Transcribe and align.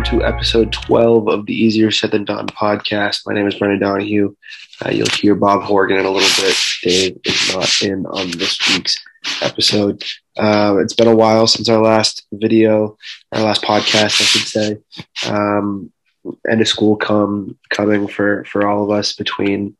welcome 0.00 0.18
to 0.18 0.24
episode 0.24 0.72
12 0.72 1.28
of 1.28 1.44
the 1.44 1.52
Easier 1.52 1.90
Said 1.90 2.12
Than 2.12 2.24
Done 2.24 2.46
podcast. 2.46 3.20
My 3.26 3.34
name 3.34 3.46
is 3.46 3.56
Brendan 3.56 3.80
Donahue. 3.80 4.34
Uh, 4.82 4.90
you'll 4.90 5.06
hear 5.10 5.34
Bob 5.34 5.62
Horgan 5.62 5.98
in 5.98 6.06
a 6.06 6.10
little 6.10 6.42
bit. 6.42 6.56
Dave 6.82 7.18
is 7.22 7.54
not 7.54 7.82
in 7.82 8.06
on 8.06 8.30
this 8.30 8.58
week's 8.70 8.96
episode. 9.42 10.02
Uh, 10.38 10.76
it's 10.78 10.94
been 10.94 11.06
a 11.06 11.14
while 11.14 11.46
since 11.46 11.68
our 11.68 11.82
last 11.82 12.26
video, 12.32 12.96
our 13.32 13.42
last 13.42 13.62
podcast, 13.62 14.22
I 14.22 14.24
should 14.24 14.48
say. 14.48 14.78
Um, 15.30 15.92
end 16.50 16.62
of 16.62 16.68
school 16.68 16.96
come 16.96 17.58
coming 17.68 18.08
for 18.08 18.46
for 18.46 18.66
all 18.66 18.84
of 18.84 18.90
us 18.90 19.12
between 19.12 19.76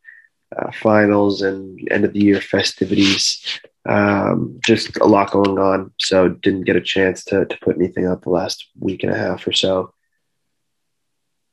uh, 0.54 0.70
finals 0.72 1.40
and 1.40 1.80
end 1.90 2.04
of 2.04 2.12
the 2.12 2.20
year 2.20 2.42
festivities. 2.42 3.58
Um, 3.88 4.60
just 4.66 4.98
a 4.98 5.06
lot 5.06 5.30
going 5.30 5.58
on, 5.58 5.92
so 5.98 6.28
didn't 6.28 6.64
get 6.64 6.76
a 6.76 6.82
chance 6.82 7.24
to 7.26 7.46
to 7.46 7.58
put 7.62 7.76
anything 7.76 8.06
up 8.06 8.22
the 8.22 8.30
last 8.30 8.66
week 8.78 9.02
and 9.02 9.12
a 9.12 9.16
half 9.16 9.46
or 9.46 9.52
so. 9.52 9.94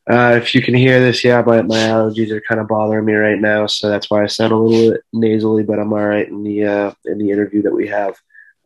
Uh, 0.09 0.39
if 0.41 0.55
you 0.55 0.61
can 0.61 0.73
hear 0.73 1.01
this, 1.01 1.23
yeah, 1.23 1.41
my, 1.45 1.61
my 1.61 1.75
allergies 1.75 2.31
are 2.31 2.41
kind 2.41 2.61
of 2.61 2.67
bothering 2.67 3.03
me 3.03 3.13
right 3.13 3.39
now, 3.39 3.67
so 3.67 3.89
that's 3.89 4.09
why 4.09 4.23
I 4.23 4.27
sound 4.27 4.53
a 4.53 4.55
little 4.55 4.91
bit 4.91 5.01
nasally, 5.11 5.63
but 5.63 5.79
I'm 5.79 5.91
all 5.91 6.05
right 6.05 6.27
in 6.27 6.43
the 6.43 6.63
uh, 6.63 6.91
in 7.05 7.17
the 7.17 7.29
interview 7.29 7.61
that 7.63 7.73
we 7.73 7.87
have. 7.87 8.15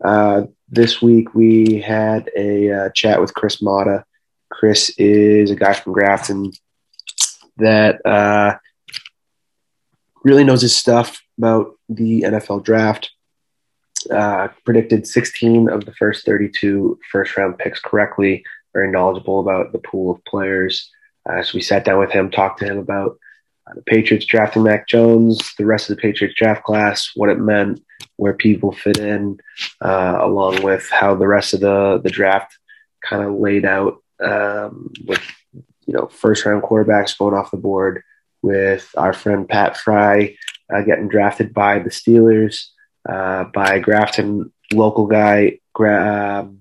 Uh, 0.04 0.44
this 0.70 1.02
week 1.02 1.34
we 1.34 1.82
had 1.82 2.30
a 2.38 2.72
uh, 2.72 2.90
chat 2.90 3.20
with 3.20 3.34
Chris 3.34 3.60
Mata. 3.62 4.06
Chris 4.52 4.92
is 4.98 5.50
a 5.50 5.56
guy 5.56 5.74
from 5.74 5.94
Grafton 5.94 6.52
that 7.58 8.06
uh, 8.06 8.58
really 10.24 10.44
knows 10.44 10.62
his 10.62 10.76
stuff 10.76 11.24
about 11.40 11.74
the 11.90 12.22
NFL 12.22 12.64
draft. 12.64 13.12
Uh, 14.12 14.48
predicted 14.64 15.08
16 15.08 15.70
of 15.70 15.86
the 15.86 15.94
first 15.94 16.26
32 16.26 17.00
first 17.12 17.36
round 17.36 17.58
picks 17.58 17.80
correctly. 17.80 18.44
Very 18.74 18.92
knowledgeable 18.92 19.40
about 19.40 19.72
the 19.72 19.80
pool 19.80 20.12
of 20.12 20.24
players. 20.26 20.92
Uh, 21.30 21.44
so 21.44 21.52
we 21.54 21.62
sat 21.62 21.86
down 21.86 22.00
with 22.00 22.12
him, 22.12 22.30
talked 22.30 22.60
to 22.60 22.66
him 22.66 22.78
about 22.78 23.18
uh, 23.68 23.74
the 23.76 23.82
Patriots 23.84 24.26
drafting 24.26 24.64
Mac 24.64 24.88
Jones, 24.88 25.54
the 25.58 25.66
rest 25.66 25.90
of 25.90 25.96
the 25.96 26.02
Patriots 26.02 26.36
draft 26.38 26.64
class, 26.64 27.12
what 27.16 27.30
it 27.30 27.40
meant, 27.40 27.82
where 28.18 28.34
people 28.34 28.72
fit 28.72 28.98
in, 28.98 29.40
uh, 29.82 30.18
along 30.22 30.64
with 30.64 30.90
how 30.90 31.16
the 31.16 31.28
rest 31.28 31.54
of 31.54 31.60
the 31.60 32.02
the 32.04 32.10
draft 32.10 32.58
kind 33.08 33.24
of 33.24 33.36
laid 33.36 33.66
out 33.66 34.02
um, 34.24 34.92
with 35.06 35.22
you 35.54 35.94
know 35.94 36.08
first 36.08 36.46
round 36.46 36.64
quarterbacks 36.64 37.18
going 37.18 37.36
off 37.36 37.52
the 37.52 37.58
board, 37.58 38.04
with 38.42 38.90
our 38.98 39.14
friend 39.14 39.48
Pat 39.48 39.78
Fry 39.78 40.36
uh, 40.74 40.82
getting 40.82 41.08
drafted 41.08 41.54
by 41.54 41.80
the 41.80 41.90
Steelers, 41.90 42.68
uh, 43.08 43.46
by 43.54 43.80
Grafton 43.80 44.52
local 44.74 45.06
guy 45.06 45.60
Gra- 45.74 46.42
um, 46.42 46.60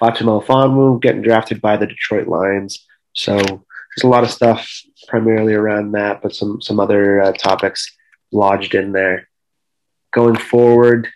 Ifeatu 0.00 0.22
Melifonwu 0.22 1.00
getting 1.00 1.22
drafted 1.22 1.60
by 1.60 1.76
the 1.76 1.86
Detroit 1.86 2.28
Lions. 2.28 2.86
So 3.12 3.64
there's 3.96 4.04
a 4.04 4.08
lot 4.08 4.24
of 4.24 4.30
stuff 4.30 4.82
primarily 5.08 5.54
around 5.54 5.92
that, 5.92 6.20
but 6.22 6.34
some 6.34 6.60
some 6.60 6.78
other 6.78 7.22
uh, 7.22 7.32
topics 7.32 7.96
lodged 8.32 8.74
in 8.74 8.92
there. 8.92 9.28
Going 10.12 10.36
forward, 10.36 11.08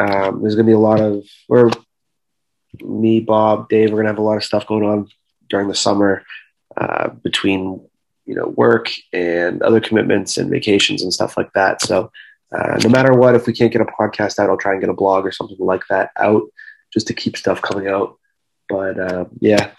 um, 0.00 0.40
there's 0.40 0.54
going 0.54 0.66
to 0.66 0.70
be 0.70 0.72
a 0.72 0.78
lot 0.78 1.00
of 1.00 1.24
or 1.48 1.70
me, 2.82 3.20
Bob, 3.20 3.68
Dave. 3.68 3.90
We're 3.90 3.96
going 3.96 4.06
to 4.06 4.12
have 4.12 4.18
a 4.18 4.22
lot 4.22 4.36
of 4.36 4.44
stuff 4.44 4.66
going 4.66 4.84
on 4.84 5.08
during 5.48 5.68
the 5.68 5.74
summer 5.74 6.22
uh, 6.76 7.08
between 7.08 7.86
you 8.24 8.34
know 8.34 8.48
work 8.56 8.90
and 9.12 9.62
other 9.62 9.80
commitments 9.80 10.36
and 10.38 10.50
vacations 10.50 11.02
and 11.02 11.12
stuff 11.12 11.36
like 11.36 11.52
that. 11.52 11.82
So 11.82 12.10
uh, 12.52 12.78
no 12.82 12.88
matter 12.88 13.12
what, 13.12 13.34
if 13.34 13.46
we 13.46 13.52
can't 13.52 13.72
get 13.72 13.82
a 13.82 13.86
podcast 13.86 14.38
out, 14.38 14.48
I'll 14.48 14.56
try 14.56 14.72
and 14.72 14.80
get 14.80 14.90
a 14.90 14.94
blog 14.94 15.26
or 15.26 15.32
something 15.32 15.58
like 15.58 15.82
that 15.90 16.10
out 16.18 16.42
just 16.92 17.06
to 17.08 17.14
keep 17.14 17.36
stuff 17.36 17.60
coming 17.60 17.88
out. 17.88 18.18
But 18.68 18.98
uh, 18.98 19.26
yeah, 19.40 19.72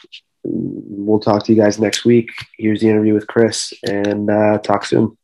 we'll 0.47 1.19
talk 1.19 1.43
to 1.45 1.53
you 1.53 1.61
guys 1.61 1.79
next 1.79 2.05
week. 2.05 2.31
Here's 2.57 2.81
the 2.81 2.89
interview 2.89 3.13
with 3.13 3.27
Chris, 3.27 3.73
and 3.83 4.29
uh, 4.29 4.59
talk 4.59 4.85
soon. 4.85 5.17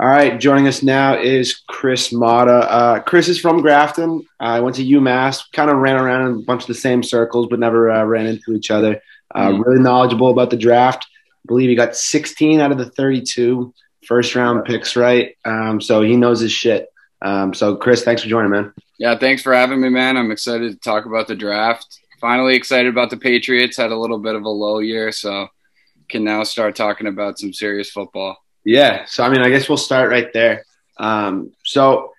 All 0.00 0.08
right, 0.08 0.40
joining 0.40 0.66
us 0.66 0.82
now 0.82 1.16
is 1.16 1.62
Chris 1.68 2.12
Mata. 2.12 2.70
Uh, 2.70 3.00
Chris 3.00 3.28
is 3.28 3.40
from 3.40 3.60
Grafton. 3.60 4.26
I 4.40 4.60
went 4.60 4.76
to 4.76 4.84
UMass, 4.84 5.44
kind 5.52 5.70
of 5.70 5.78
ran 5.78 5.96
around 5.96 6.26
in 6.26 6.38
a 6.38 6.42
bunch 6.42 6.62
of 6.62 6.68
the 6.68 6.74
same 6.74 7.02
circles, 7.02 7.46
but 7.48 7.60
never 7.60 7.90
uh, 7.90 8.04
ran 8.04 8.26
into 8.26 8.54
each 8.54 8.70
other. 8.70 9.00
Mm-hmm. 9.34 9.62
Really 9.62 9.82
knowledgeable 9.82 10.30
about 10.30 10.50
the 10.50 10.56
draft. 10.56 11.06
I 11.06 11.46
believe 11.46 11.68
he 11.68 11.76
got 11.76 11.96
16 11.96 12.60
out 12.60 12.72
of 12.72 12.78
the 12.78 12.90
32 12.90 13.72
first 14.06 14.34
round 14.34 14.64
picks, 14.64 14.96
right? 14.96 15.36
Um, 15.44 15.80
so 15.80 16.02
he 16.02 16.16
knows 16.16 16.40
his 16.40 16.52
shit. 16.52 16.88
Um, 17.22 17.54
so, 17.54 17.76
Chris, 17.76 18.04
thanks 18.04 18.22
for 18.22 18.28
joining, 18.28 18.50
man. 18.50 18.72
Yeah, 18.98 19.16
thanks 19.16 19.42
for 19.42 19.54
having 19.54 19.80
me, 19.80 19.88
man. 19.88 20.16
I'm 20.16 20.30
excited 20.30 20.72
to 20.72 20.78
talk 20.78 21.06
about 21.06 21.28
the 21.28 21.34
draft 21.34 22.00
finally 22.24 22.54
excited 22.54 22.88
about 22.88 23.10
the 23.10 23.18
Patriots. 23.18 23.76
Had 23.76 23.92
a 23.92 23.96
little 23.96 24.18
bit 24.18 24.34
of 24.34 24.44
a 24.44 24.48
low 24.48 24.78
year, 24.78 25.12
so 25.12 25.46
can 26.08 26.24
now 26.24 26.42
start 26.42 26.74
talking 26.74 27.06
about 27.06 27.38
some 27.38 27.52
serious 27.52 27.90
football. 27.90 28.38
Yeah. 28.64 29.04
So 29.04 29.22
I 29.24 29.28
mean, 29.28 29.42
I 29.42 29.50
guess 29.50 29.68
we'll 29.68 29.76
start 29.76 30.08
right 30.08 30.32
there. 30.32 30.64
Um, 30.96 31.52
so 31.66 32.12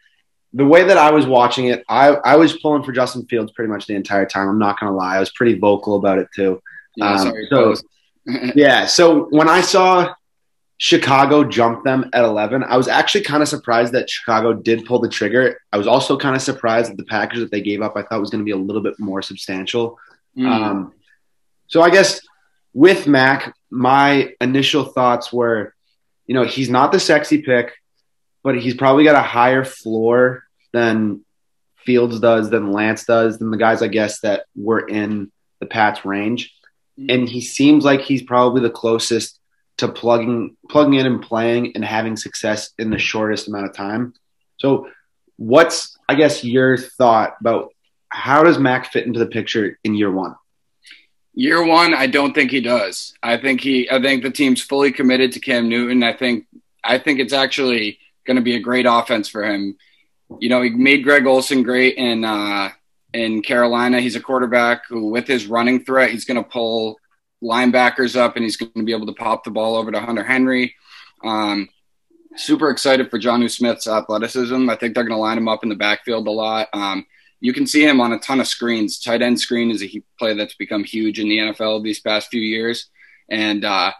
the 0.54 0.64
way 0.66 0.84
that 0.84 1.00
I 1.00 1.10
was 1.10 1.26
watching 1.26 1.70
it, 1.70 1.84
I, 1.90 2.10
I 2.10 2.36
was 2.36 2.56
pulling 2.60 2.84
for 2.84 2.92
Justin 2.92 3.26
Fields 3.26 3.52
pretty 3.54 3.72
much 3.72 3.88
the 3.88 3.96
entire 3.96 4.28
time. 4.28 4.48
I'm 4.48 4.60
not 4.60 4.80
gonna 4.80 4.96
lie, 4.96 5.16
I 5.16 5.20
was 5.20 5.32
pretty 5.32 5.58
vocal 5.58 5.96
about 5.96 6.20
it 6.20 6.28
too. 6.36 6.62
Yeah, 6.96 7.16
um, 7.16 7.34
so 7.50 7.76
yeah. 8.56 8.86
So 8.86 9.26
when 9.32 9.50
I 9.50 9.62
saw 9.62 10.14
Chicago 10.78 11.44
jumped 11.44 11.86
them 11.86 12.10
at 12.14 12.26
11. 12.26 12.64
I 12.64 12.76
was 12.76 12.88
actually 12.88 13.24
kind 13.24 13.42
of 13.42 13.48
surprised 13.48 13.94
that 13.94 14.10
Chicago 14.10 14.54
did 14.54 14.86
pull 14.86 15.00
the 15.00 15.08
trigger. 15.08 15.60
I 15.72 15.78
was 15.78 15.88
also 15.88 16.18
kind 16.18 16.36
of 16.36 16.42
surprised 16.42 16.92
that 16.92 16.98
the 16.98 17.06
package 17.06 17.40
that 17.40 17.52
they 17.52 17.62
gave 17.62 17.82
up 17.82 17.96
I 17.96 18.02
thought 18.04 18.20
was 18.20 18.30
going 18.30 18.42
to 18.42 18.46
be 18.46 18.52
a 18.52 18.58
little 18.58 18.82
bit 18.82 19.00
more 19.00 19.22
substantial. 19.22 19.98
Mm. 20.38 20.48
Um, 20.48 20.94
so 21.68 21.82
I 21.82 21.90
guess 21.90 22.20
with 22.74 23.08
Mac, 23.08 23.56
my 23.70 24.34
initial 24.42 24.84
thoughts 24.84 25.32
were, 25.32 25.74
you 26.28 26.36
know, 26.36 26.44
he's 26.44 26.70
not 26.70 26.92
the 26.92 27.00
sexy 27.00 27.42
pick, 27.42 27.74
but 28.44 28.58
he's 28.58 28.76
probably 28.76 29.06
got 29.06 29.16
a 29.16 29.22
higher 29.22 29.64
floor 29.64 30.44
than 30.74 31.24
Fields 31.78 32.20
does, 32.20 32.50
than 32.50 32.74
Lance 32.74 33.06
does, 33.06 33.38
than 33.40 33.50
the 33.50 33.58
guys 33.58 33.82
I 33.82 33.88
guess 33.88 34.20
that 34.22 34.46
were 34.56 34.86
in 34.86 35.32
the 35.62 35.68
Pats 35.68 36.04
range. 36.04 36.54
Mm. 37.00 37.14
And 37.14 37.30
he 37.30 37.40
seems 37.40 37.86
like 37.86 38.02
he's 38.02 38.24
probably 38.24 38.62
the 38.62 38.70
closest 38.70 39.40
to 39.78 39.88
plugging 39.88 40.56
plugging 40.70 40.96
in 40.96 41.06
and 41.06 41.22
playing 41.22 41.74
and 41.76 41.84
having 41.84 42.16
success 42.16 42.72
in 42.78 42.90
the 42.90 42.98
shortest 42.98 43.48
amount 43.48 43.66
of 43.66 43.74
time. 43.74 44.14
So, 44.58 44.90
what's 45.38 45.98
I 46.08 46.16
guess 46.16 46.44
your 46.44 46.78
thought 46.78 47.36
about 47.40 47.74
how 48.10 48.44
does 48.44 48.58
Mac 48.58 48.92
fit 48.92 49.06
into 49.06 49.20
the 49.20 49.26
picture 49.26 49.78
in 49.84 49.96
year 49.96 50.12
one? 50.12 50.36
Year 51.34 51.66
one, 51.66 51.94
I 51.94 52.08
don't 52.08 52.34
think 52.34 52.52
he 52.52 52.62
does. 52.62 53.14
I 53.22 53.38
think 53.38 53.60
he. 53.60 53.90
I 53.90 54.02
think 54.02 54.24
the 54.24 54.32
team's 54.32 54.62
fully 54.62 54.92
committed 54.92 55.34
to 55.34 55.40
Cam 55.40 55.68
Newton. 55.68 56.04
I 56.04 56.14
think. 56.14 56.48
I 56.84 56.98
think 56.98 57.20
it's 57.20 57.34
actually 57.34 58.00
going 58.26 58.38
to 58.38 58.44
be 58.44 58.56
a 58.56 58.60
great 58.60 58.86
offense 58.86 59.28
for 59.28 59.44
him. 59.44 59.76
You 60.40 60.50
know, 60.50 60.62
he 60.62 60.70
made 60.70 61.04
Greg 61.04 61.26
Olsen 61.26 61.64
great 61.64 61.98
in 61.98 62.24
uh, 62.24 62.70
in 63.14 63.42
Carolina. 63.42 64.00
He's 64.00 64.16
a 64.16 64.22
quarterback 64.22 64.88
who, 64.88 65.10
with 65.10 65.28
his 65.28 65.48
running 65.48 65.84
threat, 65.84 66.12
he's 66.12 66.26
going 66.26 66.42
to 66.42 66.50
pull 66.50 67.00
linebackers 67.44 68.16
up, 68.16 68.36
and 68.36 68.44
he's 68.44 68.58
going 68.58 68.72
to 68.74 68.84
be 68.84 68.94
able 68.94 69.08
to 69.08 69.14
pop 69.14 69.44
the 69.44 69.52
ball 69.52 69.76
over 69.76 69.92
to 69.92 70.00
Hunter 70.00 70.24
Henry. 70.24 70.76
Um, 71.24 71.70
super 72.36 72.70
excited 72.70 73.10
for 73.10 73.20
Jonnu 73.20 73.50
Smith's 73.50 73.88
athleticism. 73.88 74.70
I 74.70 74.76
think 74.76 74.94
they're 74.94 75.04
going 75.04 75.18
to 75.18 75.22
line 75.22 75.38
him 75.38 75.48
up 75.48 75.64
in 75.64 75.70
the 75.70 75.76
backfield 75.76 76.28
a 76.28 76.32
lot. 76.32 76.70
Um, 76.74 77.06
you 77.40 77.54
can 77.54 77.68
see 77.68 77.86
him 77.86 78.02
on 78.02 78.14
a 78.14 78.20
ton 78.20 78.40
of 78.40 78.48
screens. 78.48 79.00
Tight 79.00 79.22
end 79.22 79.40
screen 79.40 79.70
is 79.70 79.84
a 79.84 80.04
play 80.18 80.34
that's 80.34 80.56
become 80.56 80.84
huge 80.84 81.20
in 81.20 81.30
the 81.30 81.38
NFL 81.38 81.84
these 81.84 82.00
past 82.00 82.30
few 82.30 82.42
years, 82.42 82.90
and 83.30 83.64
uh, 83.64 83.92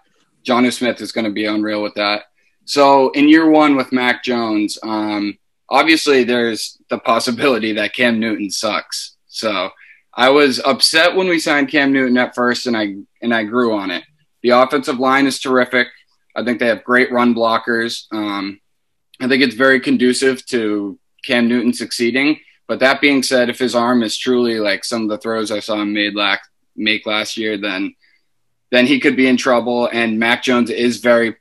Smith 0.44 1.02
is 1.02 1.12
going 1.12 1.26
to 1.26 1.32
be 1.32 1.46
unreal 1.46 1.84
with 1.84 1.94
that. 1.96 2.24
So 2.66 3.12
in 3.12 3.30
year 3.30 3.50
one 3.50 3.76
with 3.76 3.92
Mac 3.92 4.24
Jones, 4.24 4.80
um, 4.82 5.38
obviously 5.70 6.24
there's 6.24 6.80
the 6.90 6.98
possibility 6.98 7.74
that 7.74 7.94
Cam 7.94 8.20
Newton 8.20 8.50
sucks. 8.50 9.18
So 9.28 9.70
I 10.14 10.30
was 10.30 10.60
upset 10.60 11.16
when 11.16 11.28
we 11.28 11.40
signed 11.40 11.70
Cam 11.70 11.92
Newton 11.92 12.18
at 12.18 12.34
first, 12.34 12.68
and 12.68 12.76
I 12.76 12.96
and 13.26 13.34
I 13.34 13.44
grew 13.44 13.76
on 13.76 13.92
it. 13.92 14.04
The 14.42 14.52
offensive 14.52 15.00
line 15.00 15.28
is 15.28 15.40
terrific. 15.40 15.88
I 16.36 16.44
think 16.44 16.60
they 16.60 16.68
have 16.68 16.84
great 16.84 17.12
run 17.12 17.36
blockers. 17.36 18.06
Um, 18.12 18.60
I 19.20 19.28
think 19.28 19.44
it's 19.44 19.56
very 19.56 19.80
conducive 19.80 20.46
to 20.48 20.98
Cam 21.26 21.48
Newton 21.48 21.74
succeeding. 21.74 22.40
But 22.68 22.80
that 22.80 23.02
being 23.02 23.24
said, 23.24 23.50
if 23.50 23.60
his 23.60 23.76
arm 23.76 24.04
is 24.04 24.18
truly 24.18 24.60
like 24.60 24.84
some 24.84 25.04
of 25.04 25.10
the 25.10 25.18
throws 25.18 25.52
I 25.52 25.60
saw 25.60 25.82
him 25.82 25.94
made 25.94 26.16
last, 26.16 26.42
make 26.76 27.06
last 27.06 27.38
year, 27.38 27.58
then 27.58 27.96
then 28.72 28.88
he 28.88 29.00
could 29.00 29.16
be 29.16 29.28
in 29.28 29.38
trouble. 29.38 29.88
And 29.92 30.20
Mac 30.20 30.44
Jones 30.44 30.70
is 30.70 30.98
very 30.98 31.36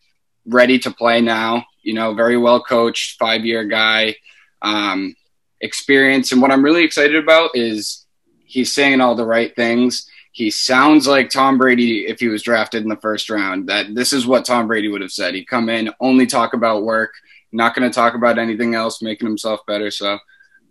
ready 0.47 0.79
to 0.81 0.91
play 0.91 1.21
now. 1.21 1.65
You 1.83 1.95
know, 1.95 2.15
very 2.15 2.37
well 2.37 2.63
coached, 2.63 3.19
five 3.19 3.45
year 3.45 3.65
guy, 3.65 4.17
um, 4.63 5.17
experience. 5.61 6.31
And 6.33 6.41
what 6.43 6.51
I'm 6.51 6.65
really 6.65 6.85
excited 6.85 7.17
about 7.17 7.51
is 7.55 8.05
He's 8.55 8.73
saying 8.73 9.01
all 9.01 9.17
the 9.17 9.27
right 9.27 9.55
things. 9.57 10.09
He 10.35 10.51
sounds 10.51 11.07
like 11.07 11.31
Tom 11.31 11.59
Brady 11.59 12.09
if 12.09 12.19
he 12.19 12.27
was 12.27 12.43
drafted 12.43 12.83
in 12.83 12.89
the 12.89 12.97
first 12.97 13.31
round. 13.31 13.69
That 13.69 13.95
this 13.95 14.13
is 14.13 14.27
what 14.27 14.45
Tom 14.45 14.67
Brady 14.67 14.89
would 14.89 15.01
have 15.01 15.13
said. 15.13 15.33
He'd 15.33 15.45
come 15.45 15.69
in, 15.69 15.93
only 16.01 16.27
talk 16.27 16.55
about 16.55 16.83
work, 16.83 17.13
not 17.53 17.73
going 17.73 17.89
to 17.89 17.95
talk 17.95 18.15
about 18.15 18.37
anything 18.37 18.75
else, 18.75 19.01
making 19.01 19.29
himself 19.29 19.61
better. 19.65 19.93
So 19.93 20.19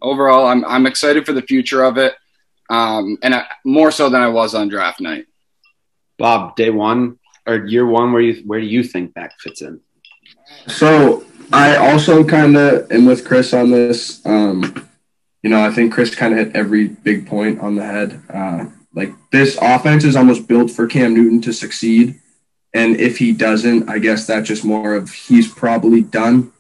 overall, 0.01 0.48
I'm 0.48 0.65
I'm 0.65 0.86
excited 0.86 1.25
for 1.25 1.31
the 1.31 1.42
future 1.42 1.81
of 1.81 1.98
it, 1.98 2.13
um, 2.69 3.18
and 3.24 3.33
I, 3.33 3.45
more 3.63 3.89
so 3.89 4.10
than 4.10 4.21
I 4.21 4.27
was 4.27 4.54
on 4.54 4.68
draft 4.68 5.00
night. 5.00 5.27
Bob, 6.19 6.57
day 6.57 6.69
one 6.69 7.18
or 7.48 7.66
year 7.66 7.86
one, 7.86 8.12
where 8.12 8.21
you 8.21 8.44
where 8.45 8.59
do 8.59 8.66
you 8.66 8.83
think 8.83 9.13
that 9.13 9.31
fits 9.39 9.62
in? 9.62 9.80
So 10.68 11.24
I 11.54 11.77
also 11.77 12.25
kind 12.25 12.57
of 12.57 12.92
am 12.92 13.06
with 13.06 13.24
Chris 13.24 13.54
on 13.54 13.71
this. 13.71 14.25
Um, 14.25 14.89
you 15.42 15.50
know, 15.50 15.66
I 15.66 15.71
think 15.71 15.94
Chris 15.94 16.13
kind 16.13 16.38
of 16.38 16.48
hit 16.48 16.54
every 16.54 16.89
big 16.89 17.27
point 17.27 17.62
on 17.62 17.75
the 17.75 17.86
head. 17.86 18.21
Uh, 18.30 18.66
like 18.94 19.12
this 19.31 19.57
offense 19.62 20.04
is 20.04 20.16
almost 20.16 20.48
built 20.48 20.72
for 20.72 20.88
Cam 20.88 21.13
Newton 21.13 21.42
to 21.42 21.54
succeed. 21.54 22.19
And 22.74 23.00
if 23.00 23.18
he 23.18 23.31
doesn't, 23.31 23.90
I 23.90 24.00
guess 24.00 24.25
that's 24.25 24.48
just 24.48 24.66
more 24.66 24.95
of 24.95 25.12
he's 25.12 25.51
probably 25.51 26.01
done. 26.01 26.51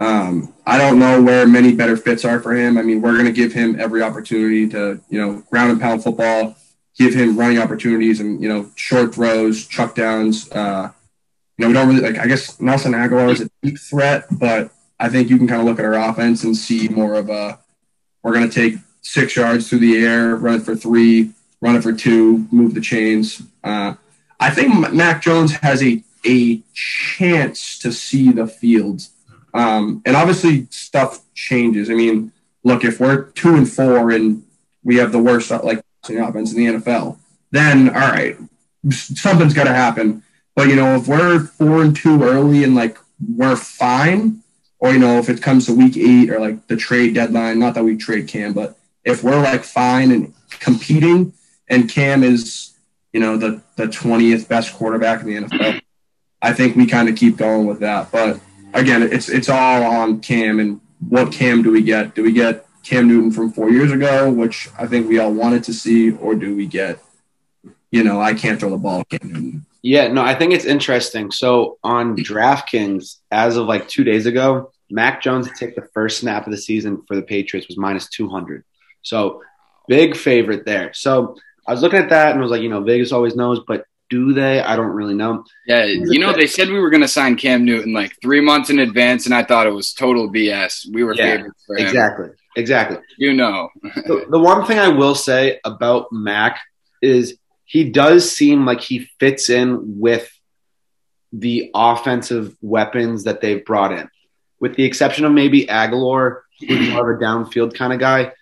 Um, 0.00 0.54
I 0.66 0.78
don't 0.78 0.98
know 0.98 1.22
where 1.22 1.46
many 1.46 1.72
better 1.74 1.96
fits 1.96 2.24
are 2.24 2.40
for 2.40 2.54
him. 2.54 2.78
I 2.78 2.82
mean, 2.82 3.02
we're 3.02 3.14
going 3.14 3.26
to 3.26 3.32
give 3.32 3.52
him 3.52 3.80
every 3.80 4.02
opportunity 4.02 4.68
to, 4.68 5.00
you 5.08 5.20
know, 5.20 5.42
ground 5.50 5.72
and 5.72 5.80
pound 5.80 6.04
football, 6.04 6.56
give 6.96 7.14
him 7.14 7.36
running 7.36 7.58
opportunities 7.58 8.20
and, 8.20 8.40
you 8.40 8.48
know, 8.48 8.70
short 8.76 9.14
throws, 9.14 9.66
chuck 9.66 9.94
downs. 9.94 10.50
Uh, 10.52 10.92
you 11.56 11.64
know, 11.64 11.68
we 11.68 11.74
don't 11.74 11.88
really 11.88 12.12
like, 12.12 12.18
I 12.18 12.28
guess 12.28 12.60
Nelson 12.60 12.92
Agholor 12.92 13.32
is 13.32 13.40
a 13.40 13.50
deep 13.62 13.78
threat, 13.78 14.26
but 14.30 14.70
I 15.00 15.08
think 15.08 15.30
you 15.30 15.38
can 15.38 15.48
kind 15.48 15.60
of 15.60 15.66
look 15.66 15.78
at 15.78 15.84
our 15.84 15.94
offense 15.94 16.44
and 16.44 16.56
see 16.56 16.88
more 16.88 17.14
of 17.14 17.30
a, 17.30 17.58
we're 18.22 18.34
going 18.34 18.48
to 18.48 18.54
take 18.54 18.78
six 19.00 19.34
yards 19.34 19.68
through 19.68 19.78
the 19.80 19.96
air, 19.96 20.36
run 20.36 20.60
it 20.60 20.62
for 20.62 20.76
three, 20.76 21.32
run 21.60 21.76
it 21.76 21.82
for 21.82 21.92
two, 21.92 22.46
move 22.50 22.74
the 22.74 22.80
chains. 22.80 23.42
Uh, 23.64 23.94
I 24.40 24.50
think 24.50 24.92
Mac 24.92 25.22
Jones 25.22 25.52
has 25.56 25.82
a 25.82 26.02
a 26.26 26.60
chance 26.74 27.78
to 27.78 27.92
see 27.92 28.32
the 28.32 28.46
field, 28.46 29.02
um, 29.54 30.02
and 30.04 30.16
obviously 30.16 30.66
stuff 30.70 31.20
changes. 31.34 31.90
I 31.90 31.94
mean, 31.94 32.32
look, 32.64 32.84
if 32.84 33.00
we're 33.00 33.24
two 33.30 33.54
and 33.54 33.70
four 33.70 34.10
and 34.10 34.44
we 34.84 34.96
have 34.96 35.12
the 35.12 35.18
worst 35.18 35.50
like 35.50 35.82
offense 36.08 36.52
in 36.52 36.58
the 36.58 36.78
NFL, 36.78 37.18
then 37.50 37.88
all 37.90 38.10
right, 38.10 38.36
something's 38.90 39.54
got 39.54 39.64
to 39.64 39.74
happen. 39.74 40.22
But 40.54 40.68
you 40.68 40.76
know, 40.76 40.96
if 40.96 41.06
we're 41.06 41.40
four 41.40 41.82
and 41.82 41.94
two 41.94 42.22
early 42.22 42.64
and 42.64 42.74
like 42.74 42.98
we're 43.36 43.56
fine, 43.56 44.42
or 44.78 44.92
you 44.92 44.98
know, 44.98 45.18
if 45.18 45.28
it 45.28 45.42
comes 45.42 45.66
to 45.66 45.74
week 45.74 45.96
eight 45.96 46.30
or 46.30 46.40
like 46.40 46.66
the 46.68 46.76
trade 46.76 47.14
deadline, 47.14 47.58
not 47.58 47.74
that 47.74 47.84
we 47.84 47.96
trade 47.96 48.28
Cam, 48.28 48.52
but 48.52 48.78
if 49.04 49.22
we're 49.22 49.40
like 49.40 49.64
fine 49.64 50.10
and 50.12 50.34
competing, 50.50 51.32
and 51.68 51.88
Cam 51.90 52.22
is 52.22 52.68
you 53.12 53.20
know, 53.20 53.36
the 53.36 53.60
the 53.76 53.86
20th 53.86 54.48
best 54.48 54.74
quarterback 54.74 55.22
in 55.22 55.26
the 55.26 55.48
NFL. 55.48 55.80
I 56.40 56.52
think 56.52 56.76
we 56.76 56.86
kind 56.86 57.08
of 57.08 57.16
keep 57.16 57.36
going 57.36 57.66
with 57.66 57.80
that. 57.80 58.12
But 58.12 58.40
again, 58.74 59.02
it's 59.02 59.28
it's 59.28 59.48
all 59.48 59.82
on 59.82 60.20
Cam 60.20 60.60
and 60.60 60.80
what 61.08 61.32
Cam 61.32 61.62
do 61.62 61.70
we 61.70 61.82
get? 61.82 62.14
Do 62.14 62.22
we 62.22 62.32
get 62.32 62.66
Cam 62.84 63.08
Newton 63.08 63.30
from 63.30 63.52
four 63.52 63.70
years 63.70 63.92
ago, 63.92 64.30
which 64.30 64.68
I 64.78 64.86
think 64.86 65.08
we 65.08 65.18
all 65.18 65.32
wanted 65.32 65.64
to 65.64 65.74
see, 65.74 66.12
or 66.12 66.34
do 66.34 66.56
we 66.56 66.66
get, 66.66 66.98
you 67.90 68.02
know, 68.02 68.20
I 68.20 68.34
can't 68.34 68.58
throw 68.58 68.70
the 68.70 68.76
ball, 68.76 69.04
Cam 69.04 69.20
Newton? 69.22 69.66
Yeah, 69.82 70.08
no, 70.08 70.22
I 70.22 70.34
think 70.34 70.52
it's 70.52 70.64
interesting. 70.64 71.30
So 71.30 71.78
on 71.84 72.16
DraftKings, 72.16 73.18
as 73.30 73.56
of 73.56 73.66
like 73.66 73.88
two 73.88 74.02
days 74.02 74.26
ago, 74.26 74.72
Mac 74.90 75.22
Jones 75.22 75.46
to 75.46 75.54
take 75.54 75.76
the 75.76 75.88
first 75.94 76.18
snap 76.18 76.46
of 76.46 76.50
the 76.50 76.58
season 76.58 77.02
for 77.06 77.14
the 77.14 77.22
Patriots 77.22 77.68
was 77.68 77.78
minus 77.78 78.08
200. 78.08 78.64
So 79.02 79.42
big 79.86 80.16
favorite 80.16 80.64
there. 80.64 80.92
So 80.94 81.36
I 81.68 81.72
was 81.72 81.82
looking 81.82 81.98
at 81.98 82.08
that 82.08 82.30
and 82.30 82.40
I 82.40 82.42
was 82.42 82.50
like, 82.50 82.62
you 82.62 82.70
know, 82.70 82.82
Vegas 82.82 83.12
always 83.12 83.36
knows, 83.36 83.60
but 83.68 83.84
do 84.08 84.32
they? 84.32 84.60
I 84.60 84.74
don't 84.74 84.90
really 84.90 85.14
know. 85.14 85.44
Yeah, 85.66 85.84
you 85.84 86.18
know, 86.18 86.32
they 86.32 86.46
said 86.46 86.68
we 86.68 86.80
were 86.80 86.88
going 86.88 87.02
to 87.02 87.08
sign 87.08 87.36
Cam 87.36 87.66
Newton 87.66 87.92
like 87.92 88.16
three 88.22 88.40
months 88.40 88.70
in 88.70 88.78
advance, 88.78 89.26
and 89.26 89.34
I 89.34 89.44
thought 89.44 89.66
it 89.66 89.72
was 89.72 89.92
total 89.92 90.32
BS. 90.32 90.86
We 90.90 91.04
were 91.04 91.14
yeah, 91.14 91.36
favorites 91.36 91.64
for 91.66 91.76
him. 91.76 91.86
Exactly. 91.86 92.28
Exactly. 92.56 92.98
You 93.18 93.34
know. 93.34 93.68
the, 93.82 94.26
the 94.30 94.38
one 94.38 94.64
thing 94.64 94.78
I 94.78 94.88
will 94.88 95.14
say 95.14 95.60
about 95.62 96.06
Mac 96.10 96.58
is 97.02 97.36
he 97.66 97.90
does 97.90 98.30
seem 98.30 98.64
like 98.64 98.80
he 98.80 99.10
fits 99.20 99.50
in 99.50 100.00
with 100.00 100.32
the 101.30 101.70
offensive 101.74 102.56
weapons 102.62 103.24
that 103.24 103.42
they've 103.42 103.64
brought 103.64 103.92
in, 103.92 104.08
with 104.58 104.74
the 104.74 104.84
exception 104.84 105.26
of 105.26 105.32
maybe 105.32 105.66
Agholor, 105.66 106.40
who's 106.66 106.88
more 106.88 107.12
of 107.12 107.20
a 107.20 107.22
downfield 107.22 107.74
kind 107.74 107.92
of 107.92 107.98
guy. 107.98 108.32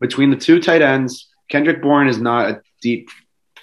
Between 0.00 0.30
the 0.30 0.36
two 0.36 0.60
tight 0.60 0.80
ends, 0.80 1.28
Kendrick 1.48 1.82
Bourne 1.82 2.08
is 2.08 2.20
not 2.20 2.50
a 2.50 2.62
deep 2.80 3.10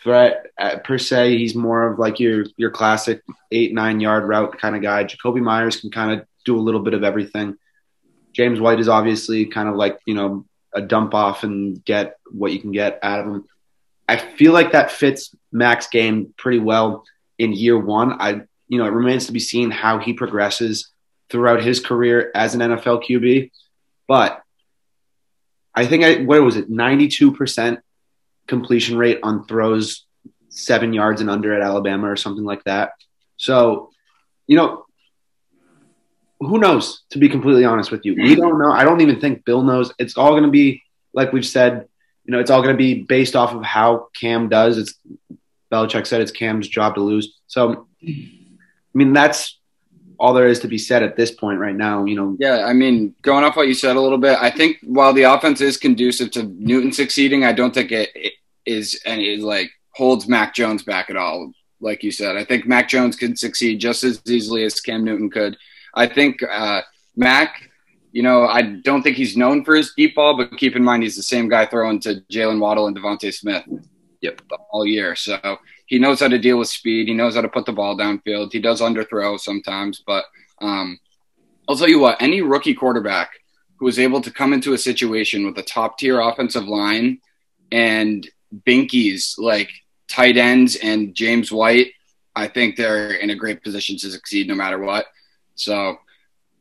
threat 0.06 0.46
uh, 0.60 0.78
per 0.84 0.98
se. 0.98 1.38
He's 1.38 1.56
more 1.56 1.92
of 1.92 2.00
like 2.00 2.20
your 2.20 2.46
your 2.58 2.70
classic 2.70 3.24
eight 3.52 3.74
nine 3.74 4.00
yard 4.00 4.28
route 4.28 4.58
kind 4.60 4.76
of 4.76 4.82
guy. 4.82 5.04
Jakobi 5.04 5.42
Meyers 5.42 5.78
can 5.82 5.92
kind 5.92 6.20
of 6.20 6.28
do 6.46 6.58
a 6.58 6.62
little 6.62 6.82
bit 6.82 6.94
of 6.94 7.04
everything. 7.04 7.58
James 8.32 8.60
White 8.60 8.80
is 8.80 8.88
obviously 8.88 9.46
kind 9.46 9.68
of 9.68 9.76
like 9.76 10.00
you 10.06 10.14
know 10.14 10.46
a 10.74 10.82
dump 10.82 11.14
off 11.14 11.44
and 11.44 11.84
get 11.84 12.18
what 12.32 12.52
you 12.52 12.60
can 12.60 12.72
get 12.72 13.00
out 13.02 13.22
of 13.22 13.26
him. 13.26 13.46
I 14.08 14.18
feel 14.18 14.54
like 14.54 14.74
that 14.74 14.92
fits 14.92 15.34
Mac's 15.52 15.88
game 15.88 16.34
pretty 16.38 16.60
well 16.60 17.04
in 17.40 17.54
year 17.54 17.78
one. 17.78 18.22
I 18.22 18.42
you 18.68 18.78
know 18.78 18.86
it 18.86 18.94
remains 18.94 19.26
to 19.26 19.32
be 19.32 19.40
seen 19.40 19.72
how 19.72 19.98
he 19.98 20.14
progresses 20.14 20.92
throughout 21.32 21.64
his 21.64 21.80
career 21.80 22.32
as 22.36 22.54
an 22.54 22.62
NFL 22.62 23.04
QB, 23.04 23.50
but 24.08 24.44
I 25.74 25.88
think 25.88 26.04
I 26.04 26.22
what 26.24 26.44
was 26.44 26.58
it 26.58 26.70
ninety 26.70 27.08
two 27.08 27.32
percent 27.32 27.80
completion 28.47 28.97
rate 28.97 29.19
on 29.24 29.45
throws 29.45 30.06
seven 30.50 30.94
yards 30.94 31.21
and 31.21 31.30
under 31.30 31.53
at 31.53 31.62
Alabama 31.62 32.09
or 32.09 32.15
something 32.15 32.44
like 32.44 32.63
that. 32.63 32.92
So, 33.38 33.92
you 34.47 34.56
know, 34.56 34.86
who 36.39 36.59
knows? 36.59 37.03
To 37.12 37.18
be 37.18 37.30
completely 37.30 37.65
honest 37.65 37.92
with 37.92 38.06
you, 38.06 38.15
we 38.15 38.36
don't 38.36 38.59
know. 38.59 38.71
I 38.71 38.83
don't 38.83 39.01
even 39.01 39.19
think 39.19 39.45
Bill 39.45 39.63
knows. 39.63 39.92
It's 40.00 40.18
all 40.18 40.31
going 40.31 40.44
to 40.44 40.50
be 40.50 40.83
like 41.13 41.33
we've 41.33 41.45
said. 41.45 41.88
You 42.25 42.31
know, 42.31 42.39
it's 42.39 42.50
all 42.50 42.63
going 42.63 42.74
to 42.74 42.77
be 42.77 43.03
based 43.03 43.36
off 43.36 43.53
of 43.53 43.63
how 43.63 44.07
Cam 44.19 44.50
does. 44.50 44.77
It's 44.80 44.95
Belichick 45.71 46.07
said 46.07 46.21
it's 46.21 46.31
Cam's 46.31 46.68
job 46.68 46.95
to 46.95 47.01
lose. 47.01 47.39
So, 47.47 47.88
I 48.03 48.94
mean, 48.94 49.13
that's 49.13 49.59
all 50.20 50.34
there 50.34 50.48
is 50.48 50.60
to 50.60 50.68
be 50.68 50.78
said 50.78 51.04
at 51.04 51.16
this 51.16 51.32
point 51.32 51.60
right 51.60 51.76
now. 51.76 52.06
You 52.06 52.16
know. 52.16 52.38
Yeah, 52.40 52.66
I 52.66 52.74
mean, 52.74 53.16
going 53.22 53.44
off 53.44 53.56
what 53.56 53.68
you 53.68 53.74
said 53.74 53.96
a 53.96 54.02
little 54.02 54.18
bit, 54.18 54.38
I 54.40 54.50
think 54.50 54.78
while 54.84 55.14
the 55.14 55.24
offense 55.24 55.62
is 55.62 55.78
conducive 55.78 56.32
to 56.32 56.44
Newton 56.44 56.92
succeeding, 56.92 57.44
I 57.44 57.54
don't 57.54 57.74
think 57.74 57.92
it, 57.92 58.10
it 58.16 58.34
is 58.66 59.00
any 59.06 59.38
like 59.38 59.70
holds 59.92 60.28
Mac 60.28 60.54
Jones 60.54 60.84
back 60.84 61.10
at 61.10 61.16
all. 61.16 61.52
Like 61.80 62.04
you 62.04 62.12
said, 62.12 62.38
I 62.38 62.44
think 62.44 62.66
Mac 62.66 62.90
Jones 62.90 63.16
could 63.16 63.38
succeed 63.38 63.80
just 63.80 64.04
as 64.04 64.22
easily 64.28 64.64
as 64.64 64.80
Cam 64.80 65.04
Newton 65.04 65.30
could. 65.30 65.58
I 65.94 66.08
think 66.08 66.42
uh, 66.44 66.82
Mac. 67.16 67.70
You 68.12 68.24
know, 68.24 68.48
I 68.48 68.62
don't 68.62 69.04
think 69.04 69.18
he's 69.18 69.36
known 69.36 69.66
for 69.66 69.76
his 69.76 69.92
deep 69.98 70.16
ball, 70.16 70.38
but 70.38 70.57
keep 70.57 70.78
in 70.78 70.84
mind 70.86 71.04
he's 71.04 71.18
the 71.18 71.24
same 71.24 71.50
guy 71.50 71.66
throwing 71.66 72.00
to 72.00 72.22
Jaylen 72.31 72.62
Waddle 72.62 72.88
and 72.88 72.95
DeVonta 72.95 73.34
Smith. 73.34 73.66
Yep, 74.22 74.42
all 74.72 74.86
year. 74.86 75.18
So 75.18 75.38
he 75.85 75.99
knows 75.99 76.19
how 76.19 76.27
to 76.27 76.39
deal 76.39 76.57
with 76.57 76.68
speed. 76.68 77.07
He 77.07 77.13
knows 77.13 77.35
how 77.35 77.42
to 77.42 77.49
put 77.49 77.65
the 77.65 77.71
ball 77.71 77.97
downfield. 77.97 78.51
He 78.51 78.59
does 78.59 78.81
underthrow 78.81 79.39
sometimes, 79.39 80.04
but 80.06 80.25
um, 80.61 80.99
I'll 81.68 81.75
tell 81.75 81.89
you 81.89 81.99
what, 81.99 82.21
any 82.21 82.42
rookie 82.42 82.73
quarterback 82.73 83.31
who 83.77 83.87
is 83.87 83.99
able 83.99 84.21
to 84.21 84.31
come 84.31 84.54
into 84.54 84.73
a 84.73 84.77
situation 84.77 85.45
with 85.45 85.57
a 85.57 85.63
top 85.63 85.97
tier 85.97 86.19
offensive 86.19 86.68
line 86.68 87.19
and 87.71 88.27
binkies 88.65 89.37
like 89.37 89.69
tight 90.07 90.37
ends 90.37 90.75
and 90.75 91.13
James 91.13 91.51
White, 91.51 91.92
I 92.35 92.47
think 92.47 92.75
they're 92.75 93.11
in 93.11 93.30
a 93.30 93.35
great 93.35 93.63
position 93.63 93.97
to 93.97 94.11
succeed 94.11 94.47
no 94.47 94.56
matter 94.56 94.80
what. 94.80 95.06
So 95.56 95.97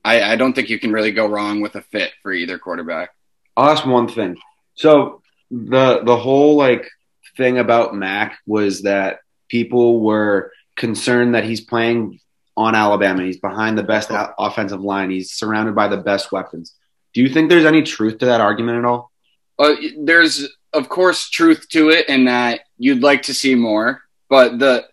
I, 0.05 0.23
I 0.33 0.37
don't 0.37 0.53
think 0.53 0.69
you 0.69 0.79
can 0.79 0.93
really 0.93 1.13
go 1.13 1.27
wrong 1.27 1.61
with 1.61 1.77
a 1.77 1.83
fit 1.83 2.13
for 2.23 2.33
either 2.33 2.59
quarterback. 2.59 3.11
I'll 3.57 3.71
ask 3.71 3.87
one 3.87 4.09
thing. 4.09 4.37
So 4.75 5.23
the 5.51 6.03
the 6.05 6.17
whole 6.17 6.57
like 6.57 6.91
thing 7.37 7.59
about 7.59 7.95
Mac 7.95 8.39
was 8.47 8.83
that 8.83 9.21
people 9.49 10.01
were 10.01 10.53
concerned 10.77 11.35
that 11.35 11.45
he's 11.45 11.61
playing 11.61 12.21
on 12.57 12.75
Alabama. 12.75 13.25
He's 13.25 13.41
behind 13.41 13.77
the 13.77 13.83
best 13.83 14.11
offensive 14.11 14.81
line. 14.81 15.11
He's 15.11 15.33
surrounded 15.33 15.75
by 15.75 15.89
the 15.89 15.97
best 15.97 16.33
weapons. 16.33 16.75
Do 17.13 17.21
you 17.23 17.29
think 17.29 17.49
there's 17.49 17.65
any 17.65 17.83
truth 17.83 18.19
to 18.19 18.27
that 18.27 18.41
argument 18.41 18.79
at 18.79 18.85
all? 18.85 19.11
Uh, 19.59 19.75
there's, 19.99 20.49
of 20.73 20.89
course, 20.89 21.29
truth 21.29 21.69
to 21.71 21.91
it, 21.91 22.07
and 22.09 22.27
that 22.27 22.61
you'd 22.77 23.03
like 23.03 23.23
to 23.23 23.35
see 23.35 23.55
more. 23.55 24.03
But 24.29 24.59
the 24.59 24.87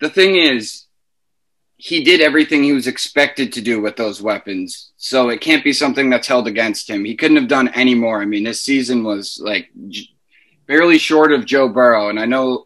the 0.00 0.10
thing 0.10 0.36
is, 0.36 0.84
he 1.76 2.04
did 2.04 2.20
everything 2.20 2.62
he 2.62 2.72
was 2.72 2.86
expected 2.86 3.52
to 3.52 3.60
do 3.60 3.80
with 3.80 3.96
those 3.96 4.20
weapons. 4.20 4.92
So 4.96 5.30
it 5.30 5.40
can't 5.40 5.64
be 5.64 5.72
something 5.72 6.10
that's 6.10 6.28
held 6.28 6.46
against 6.46 6.90
him. 6.90 7.04
He 7.04 7.16
couldn't 7.16 7.38
have 7.38 7.48
done 7.48 7.68
any 7.68 7.94
more. 7.94 8.20
I 8.20 8.26
mean, 8.26 8.44
his 8.44 8.60
season 8.60 9.04
was 9.04 9.40
like 9.42 9.70
barely 10.68 10.98
short 10.98 11.32
of 11.32 11.46
Joe 11.46 11.68
Burrow. 11.68 12.10
And 12.10 12.20
I 12.20 12.26
know 12.26 12.64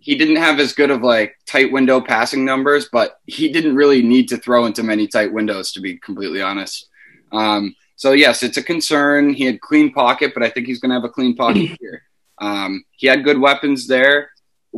he 0.00 0.16
didn't 0.16 0.36
have 0.36 0.58
as 0.58 0.72
good 0.72 0.90
of 0.90 1.02
like 1.02 1.36
tight 1.46 1.70
window 1.70 2.00
passing 2.00 2.44
numbers, 2.44 2.88
but 2.90 3.20
he 3.26 3.52
didn't 3.52 3.76
really 3.76 4.02
need 4.02 4.28
to 4.30 4.38
throw 4.38 4.66
into 4.66 4.82
many 4.82 5.06
tight 5.06 5.32
windows, 5.32 5.70
to 5.72 5.80
be 5.80 5.98
completely 5.98 6.42
honest. 6.42 6.88
Um, 7.30 7.76
so 7.96 8.12
yes, 8.12 8.42
it's 8.42 8.56
a 8.56 8.62
concern. 8.62 9.32
He 9.32 9.44
had 9.44 9.60
clean 9.60 9.92
pocket, 9.92 10.32
but 10.34 10.42
I 10.42 10.50
think 10.50 10.66
he's 10.66 10.80
going 10.80 10.90
to 10.90 10.96
have 10.96 11.04
a 11.04 11.08
clean 11.08 11.36
pocket 11.36 11.76
here. 11.80 12.02
Um, 12.38 12.84
he 12.90 13.06
had 13.06 13.24
good 13.24 13.38
weapons 13.38 13.86
there, 13.86 14.30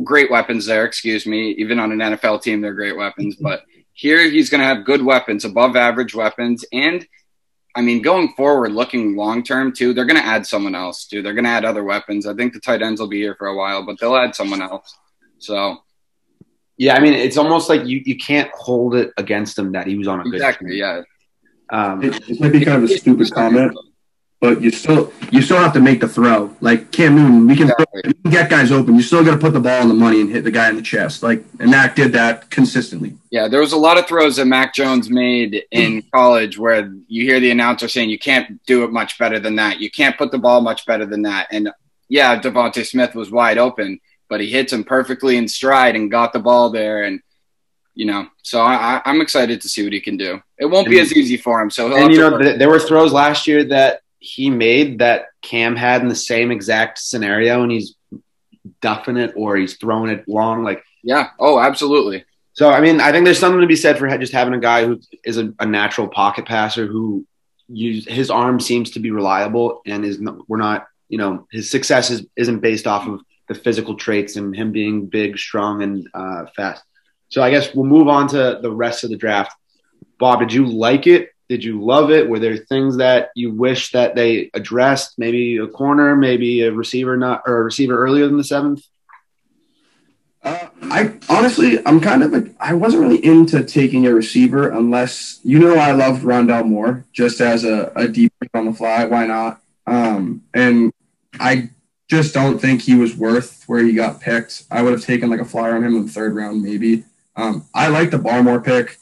great 0.03 0.29
weapons 0.29 0.65
there. 0.65 0.85
Excuse 0.85 1.25
me. 1.25 1.51
Even 1.51 1.79
on 1.79 1.91
an 1.91 1.99
NFL 1.99 2.43
team, 2.43 2.61
they're 2.61 2.73
great 2.73 2.95
weapons. 2.95 3.35
But 3.35 3.63
here, 3.93 4.29
he's 4.29 4.49
going 4.49 4.61
to 4.61 4.67
have 4.67 4.85
good 4.85 5.03
weapons, 5.03 5.43
above 5.43 5.75
average 5.75 6.13
weapons, 6.13 6.63
and 6.71 7.05
I 7.77 7.81
mean, 7.81 8.01
going 8.01 8.29
forward, 8.33 8.71
looking 8.71 9.15
long 9.15 9.43
term 9.43 9.71
too, 9.71 9.93
they're 9.93 10.05
going 10.11 10.19
to 10.19 10.25
add 10.25 10.45
someone 10.47 10.75
else 10.75 11.05
too. 11.05 11.21
They're 11.21 11.33
going 11.39 11.45
to 11.45 11.51
add 11.57 11.63
other 11.63 11.83
weapons. 11.83 12.25
I 12.25 12.33
think 12.33 12.53
the 12.53 12.59
tight 12.59 12.81
ends 12.81 12.99
will 12.99 13.07
be 13.07 13.21
here 13.25 13.35
for 13.35 13.47
a 13.47 13.55
while, 13.55 13.85
but 13.85 13.99
they'll 13.99 14.15
add 14.15 14.33
someone 14.35 14.61
else. 14.61 14.97
So 15.37 15.77
Yeah, 16.77 16.95
I 16.95 16.99
mean, 16.99 17.13
it's 17.13 17.37
almost 17.37 17.69
like 17.69 17.85
you, 17.85 18.01
you 18.05 18.17
can't 18.17 18.49
hold 18.51 18.95
it 18.95 19.11
against 19.17 19.57
him 19.59 19.71
that 19.73 19.85
he 19.87 19.95
was 19.97 20.07
on 20.07 20.19
a 20.21 20.23
good 20.23 20.35
Exactly. 20.35 20.71
team. 20.71 20.79
Yeah. 20.79 21.01
Um, 21.69 22.03
It, 22.03 22.29
it 22.29 22.39
might 22.39 22.51
be 22.51 22.65
kind 22.65 22.83
of 22.83 22.89
a 22.89 22.97
stupid 22.97 23.31
comment, 23.31 23.71
but 24.39 24.61
you 24.61 24.69
still 24.69 25.11
you 25.31 25.41
still 25.41 25.57
have 25.57 25.73
to 25.73 25.79
make 25.79 25.99
the 25.99 26.07
throw. 26.07 26.55
Like 26.61 26.91
Cam 26.91 27.15
Newton, 27.15 27.47
we 27.47 27.55
can, 27.55 27.67
throw, 27.67 27.75
Exactly. 27.79 28.01
we 28.05 28.13
can 28.13 28.31
get 28.31 28.49
guys 28.49 28.71
open. 28.71 28.95
You 28.95 29.01
still 29.01 29.23
got 29.23 29.31
to 29.31 29.37
put 29.37 29.53
the 29.53 29.59
ball 29.59 29.81
in 29.81 29.87
the 29.87 29.93
money 29.93 30.21
and 30.21 30.29
hit 30.29 30.43
the 30.43 30.51
guy 30.51 30.69
in 30.69 30.75
the 30.75 30.81
chest. 30.81 31.23
Like 31.23 31.43
and 31.59 31.71
Mac 31.71 31.95
did 31.95 32.13
that 32.13 32.49
consistently. 32.49 33.17
Yeah, 33.31 33.47
there 33.47 33.61
was 33.61 33.73
a 33.73 33.77
lot 33.77 33.97
of 33.97 34.07
throws 34.07 34.35
that 34.35 34.45
Mac 34.45 34.75
Jones 34.75 35.09
made 35.09 35.63
in 35.71 36.01
mm. 36.01 36.11
college 36.11 36.57
where 36.57 36.91
you 37.07 37.23
hear 37.23 37.39
the 37.39 37.51
announcer 37.51 37.87
saying 37.87 38.09
you 38.09 38.19
can't 38.19 38.63
do 38.65 38.83
it 38.83 38.91
much 38.91 39.17
better 39.17 39.39
than 39.39 39.55
that. 39.55 39.79
You 39.79 39.89
can't 39.89 40.17
put 40.17 40.31
the 40.31 40.37
ball 40.37 40.61
much 40.61 40.85
better 40.85 41.05
than 41.05 41.23
that. 41.23 41.47
And 41.51 41.69
yeah, 42.07 42.39
DeVonta 42.39 42.85
Smith 42.85 43.15
was 43.15 43.31
wide 43.31 43.57
open, 43.57 43.99
but 44.29 44.39
he 44.39 44.49
hits 44.49 44.71
him 44.71 44.83
perfectly 44.83 45.37
in 45.37 45.47
stride 45.47 45.95
and 45.95 46.11
got 46.11 46.31
the 46.31 46.39
ball 46.39 46.69
there. 46.69 47.03
And 47.03 47.21
you 47.95 48.05
know, 48.05 48.27
so 48.43 48.61
I, 48.61 49.01
I'm 49.05 49.21
excited 49.21 49.61
to 49.61 49.67
see 49.67 49.83
what 49.83 49.91
he 49.91 49.99
can 49.99 50.17
do. 50.17 50.39
It 50.59 50.67
won't 50.67 50.87
be 50.87 50.99
as 50.99 51.11
easy 51.13 51.35
for 51.35 51.59
him. 51.59 51.71
So 51.71 51.87
he'll 51.87 51.97
and 51.97 52.13
you 52.13 52.19
know, 52.19 52.37
th- 52.37 52.59
there 52.59 52.69
were 52.69 52.79
throws 52.79 53.11
last 53.11 53.47
year 53.47 53.63
that 53.65 54.01
he 54.19 54.49
made 54.49 54.99
that 54.99 55.27
Cam 55.41 55.75
had 55.75 56.01
in 56.01 56.07
the 56.07 56.15
same 56.15 56.51
exact 56.51 56.99
scenario, 56.99 57.63
and 57.63 57.71
he's 57.71 57.95
duffing 58.81 59.17
it 59.17 59.33
or 59.35 59.55
he's 59.55 59.77
throwing 59.77 60.11
it 60.11 60.27
long. 60.27 60.63
Like 60.63 60.83
yeah. 61.03 61.29
Oh, 61.39 61.59
absolutely. 61.59 62.25
so, 62.53 62.69
I 62.69 62.81
mean, 62.81 62.99
I 62.99 63.11
think 63.11 63.25
there's 63.25 63.39
something 63.39 63.61
to 63.61 63.67
be 63.67 63.75
said 63.75 63.97
for 63.97 64.17
just 64.17 64.33
having 64.33 64.53
a 64.53 64.59
guy 64.59 64.85
who 64.85 64.99
is 65.23 65.37
a, 65.37 65.53
a 65.59 65.65
natural 65.65 66.07
pocket 66.07 66.45
passer 66.45 66.85
who 66.85 67.25
use 67.69 68.05
his 68.05 68.29
arm 68.29 68.59
seems 68.59 68.91
to 68.91 68.99
be 68.99 69.11
reliable 69.11 69.81
and 69.85 70.05
is 70.05 70.19
no, 70.19 70.43
we're 70.47 70.57
not 70.57 70.87
you 71.09 71.17
know 71.17 71.47
his 71.51 71.69
success 71.69 72.09
is, 72.09 72.25
isn't 72.35 72.59
based 72.59 72.87
off 72.87 73.07
of 73.07 73.21
the 73.47 73.55
physical 73.55 73.95
traits 73.95 74.35
and 74.35 74.55
him 74.55 74.71
being 74.71 75.05
big, 75.05 75.37
strong, 75.37 75.81
and 75.81 76.09
uh, 76.13 76.45
fast. 76.55 76.83
So 77.29 77.41
I 77.41 77.49
guess 77.49 77.73
we'll 77.73 77.85
move 77.85 78.09
on 78.09 78.27
to 78.29 78.59
the 78.61 78.71
rest 78.71 79.03
of 79.03 79.09
the 79.09 79.17
draft. 79.17 79.53
Bob, 80.19 80.39
did 80.39 80.51
you 80.51 80.65
like 80.65 81.07
it? 81.07 81.29
Did 81.49 81.63
you 81.63 81.81
love 81.81 82.11
it? 82.11 82.29
Were 82.29 82.39
there 82.39 82.57
things 82.57 82.97
that 82.97 83.29
you 83.35 83.53
wish 83.53 83.91
that 83.91 84.15
they 84.15 84.49
addressed? 84.53 85.17
Maybe 85.17 85.57
a 85.57 85.67
corner, 85.67 86.15
maybe 86.15 86.61
a 86.61 86.71
receiver, 86.71 87.15
not 87.15 87.43
or 87.45 87.59
a 87.59 87.63
receiver 87.63 87.97
earlier 87.97 88.27
than 88.27 88.37
the 88.37 88.43
seventh. 88.43 88.83
Uh, 90.43 90.67
I 90.83 91.13
honestly, 91.29 91.85
I'm 91.85 91.99
kind 91.99 92.23
of 92.23 92.31
like 92.31 92.55
I 92.59 92.73
wasn't 92.73 93.03
really 93.03 93.23
into 93.23 93.63
taking 93.63 94.05
a 94.05 94.13
receiver 94.13 94.69
unless 94.69 95.39
you 95.43 95.59
know 95.59 95.75
I 95.75 95.91
loved 95.91 96.23
Rondale 96.23 96.65
Moore 96.65 97.05
just 97.11 97.41
as 97.41 97.63
a, 97.63 97.91
a 97.95 98.07
deep 98.07 98.33
on 98.53 98.65
the 98.65 98.73
fly. 98.73 99.05
Why 99.05 99.25
not? 99.25 99.61
Um, 99.85 100.43
and 100.53 100.93
I 101.39 101.71
just 102.09 102.33
don't 102.33 102.59
think 102.59 102.81
he 102.81 102.95
was 102.95 103.15
worth 103.15 103.63
where 103.67 103.83
he 103.83 103.93
got 103.93 104.21
picked. 104.21 104.63
I 104.71 104.81
would 104.81 104.93
have 104.93 105.03
taken 105.03 105.29
like 105.29 105.41
a 105.41 105.45
flyer 105.45 105.75
on 105.75 105.83
him 105.83 105.95
in 105.95 106.05
the 106.05 106.11
third 106.11 106.35
round, 106.35 106.61
maybe. 106.61 107.03
Um, 107.35 107.65
I 107.73 107.87
like 107.87 108.11
the 108.11 108.17
Barmore 108.17 108.63
pick. 108.63 108.97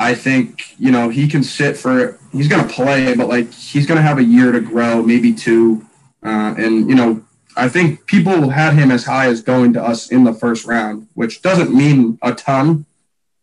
I 0.00 0.14
think 0.14 0.74
you 0.78 0.90
know 0.90 1.10
he 1.10 1.28
can 1.28 1.42
sit 1.44 1.76
for. 1.76 2.18
He's 2.32 2.48
going 2.48 2.66
to 2.66 2.74
play, 2.74 3.14
but 3.14 3.28
like 3.28 3.52
he's 3.52 3.86
going 3.86 3.96
to 3.96 4.02
have 4.02 4.18
a 4.18 4.24
year 4.24 4.50
to 4.50 4.60
grow, 4.60 5.02
maybe 5.02 5.34
two. 5.34 5.86
Uh, 6.22 6.54
and 6.56 6.88
you 6.88 6.94
know, 6.94 7.22
I 7.54 7.68
think 7.68 8.06
people 8.06 8.48
had 8.48 8.72
him 8.74 8.90
as 8.90 9.04
high 9.04 9.26
as 9.26 9.42
going 9.42 9.74
to 9.74 9.82
us 9.82 10.10
in 10.10 10.24
the 10.24 10.32
first 10.32 10.64
round, 10.64 11.06
which 11.12 11.42
doesn't 11.42 11.74
mean 11.74 12.18
a 12.22 12.34
ton, 12.34 12.86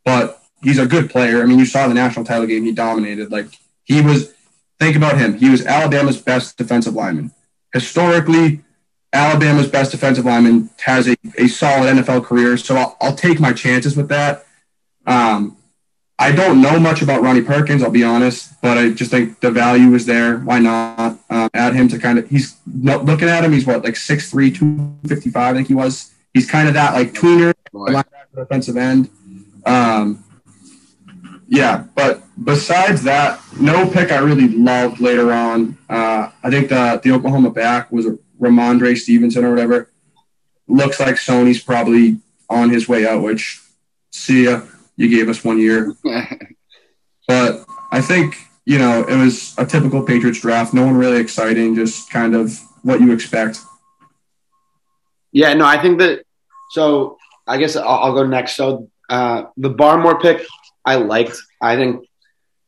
but 0.04 0.42
he's 0.64 0.80
a 0.80 0.88
good 0.88 1.12
player. 1.12 1.44
I 1.44 1.46
mean, 1.46 1.60
you 1.60 1.66
saw 1.66 1.88
the 1.88 1.94
national 1.94 2.26
title 2.26 2.48
game; 2.48 2.64
he 2.64 2.72
dominated. 2.74 3.32
Like 3.32 3.48
he 3.84 4.02
was. 4.02 4.34
Think 4.80 4.96
about 4.96 5.18
him. 5.18 5.38
He 5.40 5.50
was 5.50 5.66
Alabama's 5.66 6.22
best 6.22 6.56
defensive 6.56 6.94
lineman. 6.94 7.32
Historically, 7.74 8.62
Alabama's 9.12 9.68
best 9.68 9.92
defensive 9.92 10.26
lineman 10.26 10.70
has 10.86 11.08
a, 11.08 11.16
a 11.38 11.48
solid 11.48 11.96
NFL 11.96 12.26
career, 12.26 12.58
so 12.58 12.76
I'll, 12.76 12.98
I'll 13.02 13.16
take 13.16 13.40
my 13.40 13.54
chances 13.54 13.98
with 13.98 14.10
that. 14.10 14.46
Um, 15.08 15.57
I 16.20 16.32
don't 16.32 16.62
know 16.62 16.80
much 16.80 17.04
about 17.04 17.22
Ronnie 17.22 17.44
Perkins, 17.44 17.84
I'll 17.84 17.92
be 17.92 18.04
honest, 18.04 18.60
but 18.62 18.78
I 18.78 18.90
just 18.90 19.12
think 19.12 19.40
the 19.40 19.52
value 19.52 19.94
is 19.94 20.06
there. 20.08 20.40
Why 20.40 20.58
not 20.58 21.20
um, 21.30 21.50
add 21.54 21.76
him 21.76 21.88
to 21.90 22.00
kind 22.00 22.18
of? 22.18 22.28
He's 22.28 22.58
looking 22.66 23.30
at 23.30 23.44
him. 23.44 23.54
He's 23.54 23.68
what 23.68 23.84
like 23.84 23.94
6'3", 23.94 24.56
255, 24.56 25.36
I 25.36 25.54
think 25.56 25.68
he 25.68 25.76
was. 25.76 26.14
He's 26.34 26.50
kind 26.50 26.68
of 26.68 26.74
that 26.74 26.94
like 26.94 27.14
tweener 27.14 27.54
defensive 28.36 28.78
end. 28.78 29.10
Um, 29.66 30.24
yeah, 31.48 31.86
but 31.96 32.24
besides 32.44 33.04
that, 33.04 33.40
no 33.60 33.90
pick 33.90 34.12
I 34.12 34.18
really 34.18 34.48
loved 34.48 35.00
later 35.00 35.32
on. 35.32 35.78
Uh, 35.90 36.30
I 36.44 36.50
think 36.50 36.70
the 36.70 37.00
the 37.04 37.12
Oklahoma 37.12 37.52
back 37.52 37.92
was 37.92 38.08
Rhamondre 38.40 38.98
Stevenson 38.98 39.46
or 39.46 39.52
whatever. 39.52 39.90
Looks 40.68 41.00
like 41.00 41.16
Sony's 41.16 41.62
probably 41.62 42.20
on 42.50 42.70
his 42.70 42.90
way 42.90 43.08
out. 43.08 43.22
Which, 43.22 43.62
see 44.12 44.46
ya. 44.46 44.62
You 44.98 45.10
gave 45.10 45.30
us 45.30 45.44
one 45.44 45.60
year, 45.60 45.94
but 47.28 47.66
I 47.92 48.02
think 48.02 48.36
you 48.66 48.80
know 48.80 49.04
it 49.04 49.16
was 49.16 49.56
a 49.58 49.66
typical 49.66 50.04
Patriots 50.04 50.42
draft. 50.42 50.74
No 50.74 50.86
one 50.86 50.98
really 50.98 51.20
exciting, 51.22 51.76
just 51.76 52.10
kind 52.10 52.36
of 52.36 52.60
what 52.82 53.00
you 53.00 53.14
expect. 53.14 53.60
Yeah, 55.32 55.54
no, 55.54 55.66
I 55.66 55.82
think 55.82 56.00
that. 56.00 56.26
So 56.72 57.18
I 57.46 57.58
guess 57.58 57.76
I'll, 57.76 57.88
I'll 57.88 58.14
go 58.14 58.26
next. 58.26 58.56
So 58.56 58.90
uh, 59.10 59.44
the 59.56 59.70
Barmore 59.70 60.22
pick, 60.22 60.46
I 60.84 60.96
liked. 60.96 61.38
I 61.62 61.76
think 61.76 62.08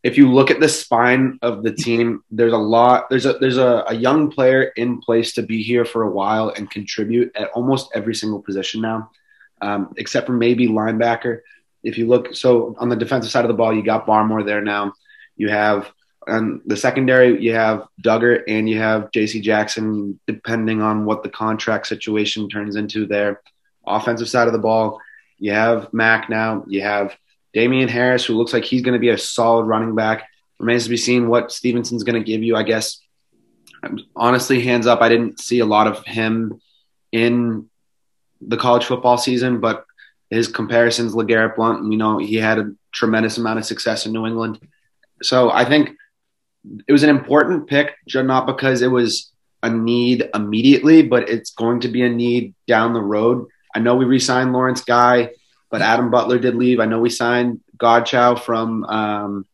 if 0.04 0.18
you 0.18 0.32
look 0.32 0.50
at 0.50 0.60
the 0.60 0.70
spine 0.70 1.40
of 1.42 1.64
the 1.64 1.74
team, 1.74 2.24
there's 2.32 2.54
a 2.54 2.58
lot. 2.58 3.10
There's 3.10 3.26
a 3.26 3.34
there's 3.34 3.58
a, 3.58 3.84
a 3.88 3.94
young 3.94 4.32
player 4.32 4.64
in 4.76 5.02
place 5.02 5.34
to 5.34 5.42
be 5.42 5.62
here 5.62 5.84
for 5.84 6.04
a 6.04 6.12
while 6.12 6.50
and 6.50 6.70
contribute 6.70 7.36
at 7.36 7.50
almost 7.52 7.90
every 7.94 8.16
single 8.16 8.42
position 8.42 8.82
now, 8.82 9.12
um, 9.62 9.94
except 9.98 10.28
for 10.28 10.34
maybe 10.34 10.68
linebacker. 10.68 11.40
If 11.84 11.98
you 11.98 12.08
look, 12.08 12.36
so 12.36 12.76
on 12.78 12.90
the 12.90 12.96
defensive 12.96 13.32
side 13.32 13.46
of 13.46 13.50
the 13.50 13.54
ball, 13.54 13.74
you 13.74 13.84
got 13.84 14.06
Barmore 14.06 14.46
there 14.46 14.62
now. 14.62 14.94
You 15.36 15.50
have 15.50 15.92
on 16.28 16.62
the 16.66 16.78
secondary, 16.78 17.42
you 17.42 17.54
have 17.54 17.88
Dugger 18.04 18.44
and 18.48 18.70
you 18.70 18.78
have 18.80 19.12
J.C. 19.12 19.42
Jackson, 19.42 20.20
depending 20.28 20.82
on 20.82 21.06
what 21.06 21.24
the 21.24 21.30
contract 21.30 21.88
situation 21.88 22.50
turns 22.50 22.76
into 22.76 23.06
there. 23.06 23.42
Offensive 23.88 24.30
side 24.30 24.48
of 24.48 24.54
the 24.54 24.60
ball, 24.60 25.00
you 25.38 25.52
have 25.52 25.92
Mac 25.94 26.30
now. 26.30 26.66
You 26.68 26.82
have 26.82 27.16
Damien 27.54 27.90
Harris, 27.90 28.26
who 28.26 28.36
looks 28.36 28.54
like 28.54 28.66
he's 28.66 28.82
going 28.82 28.94
to 28.94 29.00
be 29.00 29.10
a 29.10 29.18
solid 29.18 29.64
running 29.64 29.96
back. 29.96 30.28
Remains 30.60 30.84
to 30.84 30.90
be 30.90 30.98
seen 30.98 31.30
what 31.30 31.52
Stevenson's 31.52 32.04
going 32.04 32.22
to 32.22 32.26
give 32.26 32.44
you. 32.44 32.56
I 32.56 32.64
guess, 32.64 33.02
honestly, 34.16 34.62
hands 34.62 34.88
up, 34.88 35.02
I 35.02 35.10
didn't 35.10 35.40
see 35.40 35.60
a 35.60 35.66
lot 35.66 35.88
of 35.88 36.06
him 36.06 36.62
in 37.12 37.70
the 38.42 38.58
college 38.58 38.86
football 38.86 39.18
season, 39.18 39.60
but 39.62 39.86
his 40.30 40.48
comparisons, 40.48 41.14
LeGarrette 41.14 41.56
Blunt, 41.56 41.88
we 41.88 41.96
know 41.96 42.18
he 42.18 42.36
had 42.36 42.60
a 42.60 42.72
tremendous 42.92 43.38
amount 43.38 43.60
of 43.60 43.66
success 43.66 44.06
in 44.06 44.14
New 44.14 44.26
England. 44.26 44.60
So 45.22 45.52
I 45.52 45.66
think 45.66 45.92
it 46.88 46.92
was 46.92 47.04
an 47.04 47.10
important 47.10 47.68
pick, 47.68 47.96
not 48.14 48.46
because 48.46 48.82
it 48.82 48.92
was 48.92 49.32
a 49.64 49.70
need 49.70 50.30
immediately, 50.34 51.02
but 51.02 51.30
it's 51.30 51.52
going 51.52 51.82
to 51.82 51.88
be 51.88 52.04
a 52.04 52.10
need 52.10 52.54
down 52.68 52.94
the 52.94 53.02
road. 53.02 53.48
I 53.76 53.80
know 53.80 53.96
we 53.96 54.06
re-signed 54.06 54.54
Lawrence 54.54 54.82
Guy, 54.82 55.32
but 55.70 55.82
Adam 55.82 56.10
Butler 56.10 56.40
did 56.40 56.56
leave. 56.56 56.80
I 56.80 56.86
know 56.86 57.00
we 57.00 57.10
signed 57.10 57.62
Godchaux 57.78 58.42
from 58.42 58.84
um, 58.86 59.46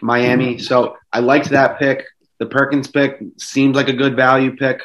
Miami, 0.00 0.58
so 0.58 0.96
I 1.12 1.20
liked 1.20 1.50
that 1.50 1.78
pick. 1.78 2.04
The 2.38 2.46
Perkins 2.46 2.88
pick 2.88 3.20
seems 3.38 3.76
like 3.76 3.88
a 3.88 3.92
good 3.92 4.16
value 4.16 4.56
pick. 4.56 4.80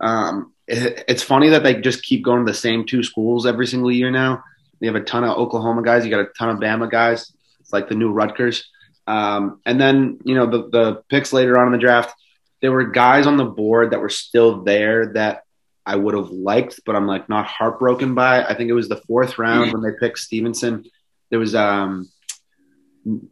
Um, 0.00 0.52
it, 0.66 1.04
it's 1.08 1.22
funny 1.22 1.50
that 1.50 1.62
they 1.62 1.80
just 1.80 2.02
keep 2.02 2.24
going 2.24 2.44
to 2.44 2.50
the 2.50 2.56
same 2.56 2.84
two 2.86 3.02
schools 3.02 3.46
every 3.46 3.66
single 3.66 3.92
year 3.92 4.10
now. 4.10 4.42
You 4.80 4.92
have 4.92 5.00
a 5.00 5.04
ton 5.04 5.24
of 5.24 5.36
Oklahoma 5.36 5.82
guys. 5.82 6.04
You 6.04 6.10
got 6.10 6.20
a 6.20 6.28
ton 6.38 6.50
of 6.50 6.58
Bama 6.58 6.90
guys. 6.90 7.32
It's 7.60 7.72
like 7.72 7.88
the 7.88 7.94
new 7.94 8.12
Rutgers. 8.12 8.68
Um, 9.06 9.60
and 9.64 9.80
then, 9.80 10.18
you 10.24 10.34
know, 10.34 10.46
the, 10.46 10.68
the 10.68 11.02
picks 11.08 11.32
later 11.32 11.58
on 11.58 11.66
in 11.66 11.72
the 11.72 11.78
draft, 11.78 12.14
there 12.60 12.72
were 12.72 12.84
guys 12.84 13.26
on 13.26 13.36
the 13.36 13.44
board 13.44 13.92
that 13.92 14.00
were 14.00 14.08
still 14.08 14.64
there 14.64 15.12
that 15.12 15.42
I 15.84 15.94
would 15.94 16.14
have 16.14 16.30
liked, 16.30 16.80
but 16.84 16.96
I'm 16.96 17.06
like 17.06 17.28
not 17.28 17.46
heartbroken 17.46 18.14
by. 18.14 18.42
I 18.42 18.54
think 18.54 18.70
it 18.70 18.74
was 18.74 18.88
the 18.88 19.02
fourth 19.06 19.38
round 19.38 19.72
when 19.72 19.82
they 19.82 19.96
picked 20.00 20.18
Stevenson. 20.18 20.84
There 21.30 21.38
was, 21.38 21.54
um, 21.54 22.08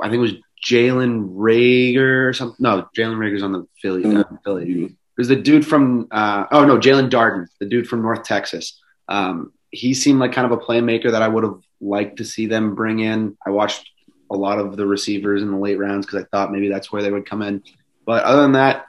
I 0.00 0.08
think 0.08 0.18
it 0.18 0.18
was 0.18 0.34
Jalen 0.64 1.34
Reagor 1.34 2.28
or 2.28 2.32
something. 2.32 2.56
No, 2.60 2.88
Jalen 2.96 3.16
Reagor's 3.16 3.42
on 3.42 3.52
the 3.52 3.66
Philly. 3.82 4.04
Uh, 4.04 4.24
Philly. 4.44 4.84
It 4.84 4.92
was 5.18 5.28
the 5.28 5.36
dude 5.36 5.66
from, 5.66 6.06
uh, 6.12 6.44
oh 6.52 6.64
no, 6.64 6.78
Jaelon 6.78 7.10
Darden, 7.10 7.46
the 7.58 7.66
dude 7.66 7.88
from 7.88 8.02
North 8.02 8.22
Texas. 8.22 8.80
Um, 9.08 9.52
he 9.75 9.95
seemed 9.95 10.21
like 10.21 10.33
kind 10.33 10.50
of 10.50 10.52
a 10.52 10.62
playmaker 10.62 11.11
that 11.11 11.23
I 11.23 11.28
would 11.28 11.45
have 11.45 11.61
liked 11.81 12.19
to 12.19 12.25
see 12.25 12.47
them 12.47 12.75
bring 12.75 13.00
in. 13.00 13.37
I 13.47 13.50
watched 13.50 13.90
a 14.31 14.37
lot 14.37 14.59
of 14.59 14.76
the 14.76 14.87
receivers 14.87 15.43
in 15.43 15.50
the 15.50 15.59
late 15.59 15.78
rounds 15.78 16.07
because 16.07 16.23
I 16.23 16.26
thought 16.31 16.52
maybe 16.52 16.69
that's 16.69 16.93
where 16.93 17.02
they 17.02 17.11
would 17.11 17.28
come 17.28 17.43
in. 17.43 17.62
But 18.07 18.25
other 18.25 18.43
than 18.43 18.52
that, 18.52 18.87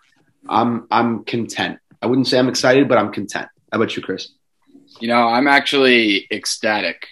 I'm 0.48 0.88
I'm 0.92 1.24
content. 1.24 1.80
I 2.02 2.08
wouldn't 2.08 2.28
say 2.28 2.38
I'm 2.38 2.50
excited, 2.50 2.88
but 2.88 2.98
I'm 2.98 3.12
content. 3.12 3.48
How 3.72 3.78
about 3.78 3.96
you, 3.96 4.04
Chris? 4.04 4.30
You 5.00 5.08
know, 5.08 5.28
I'm 5.28 5.48
actually 5.48 6.28
ecstatic, 6.32 7.08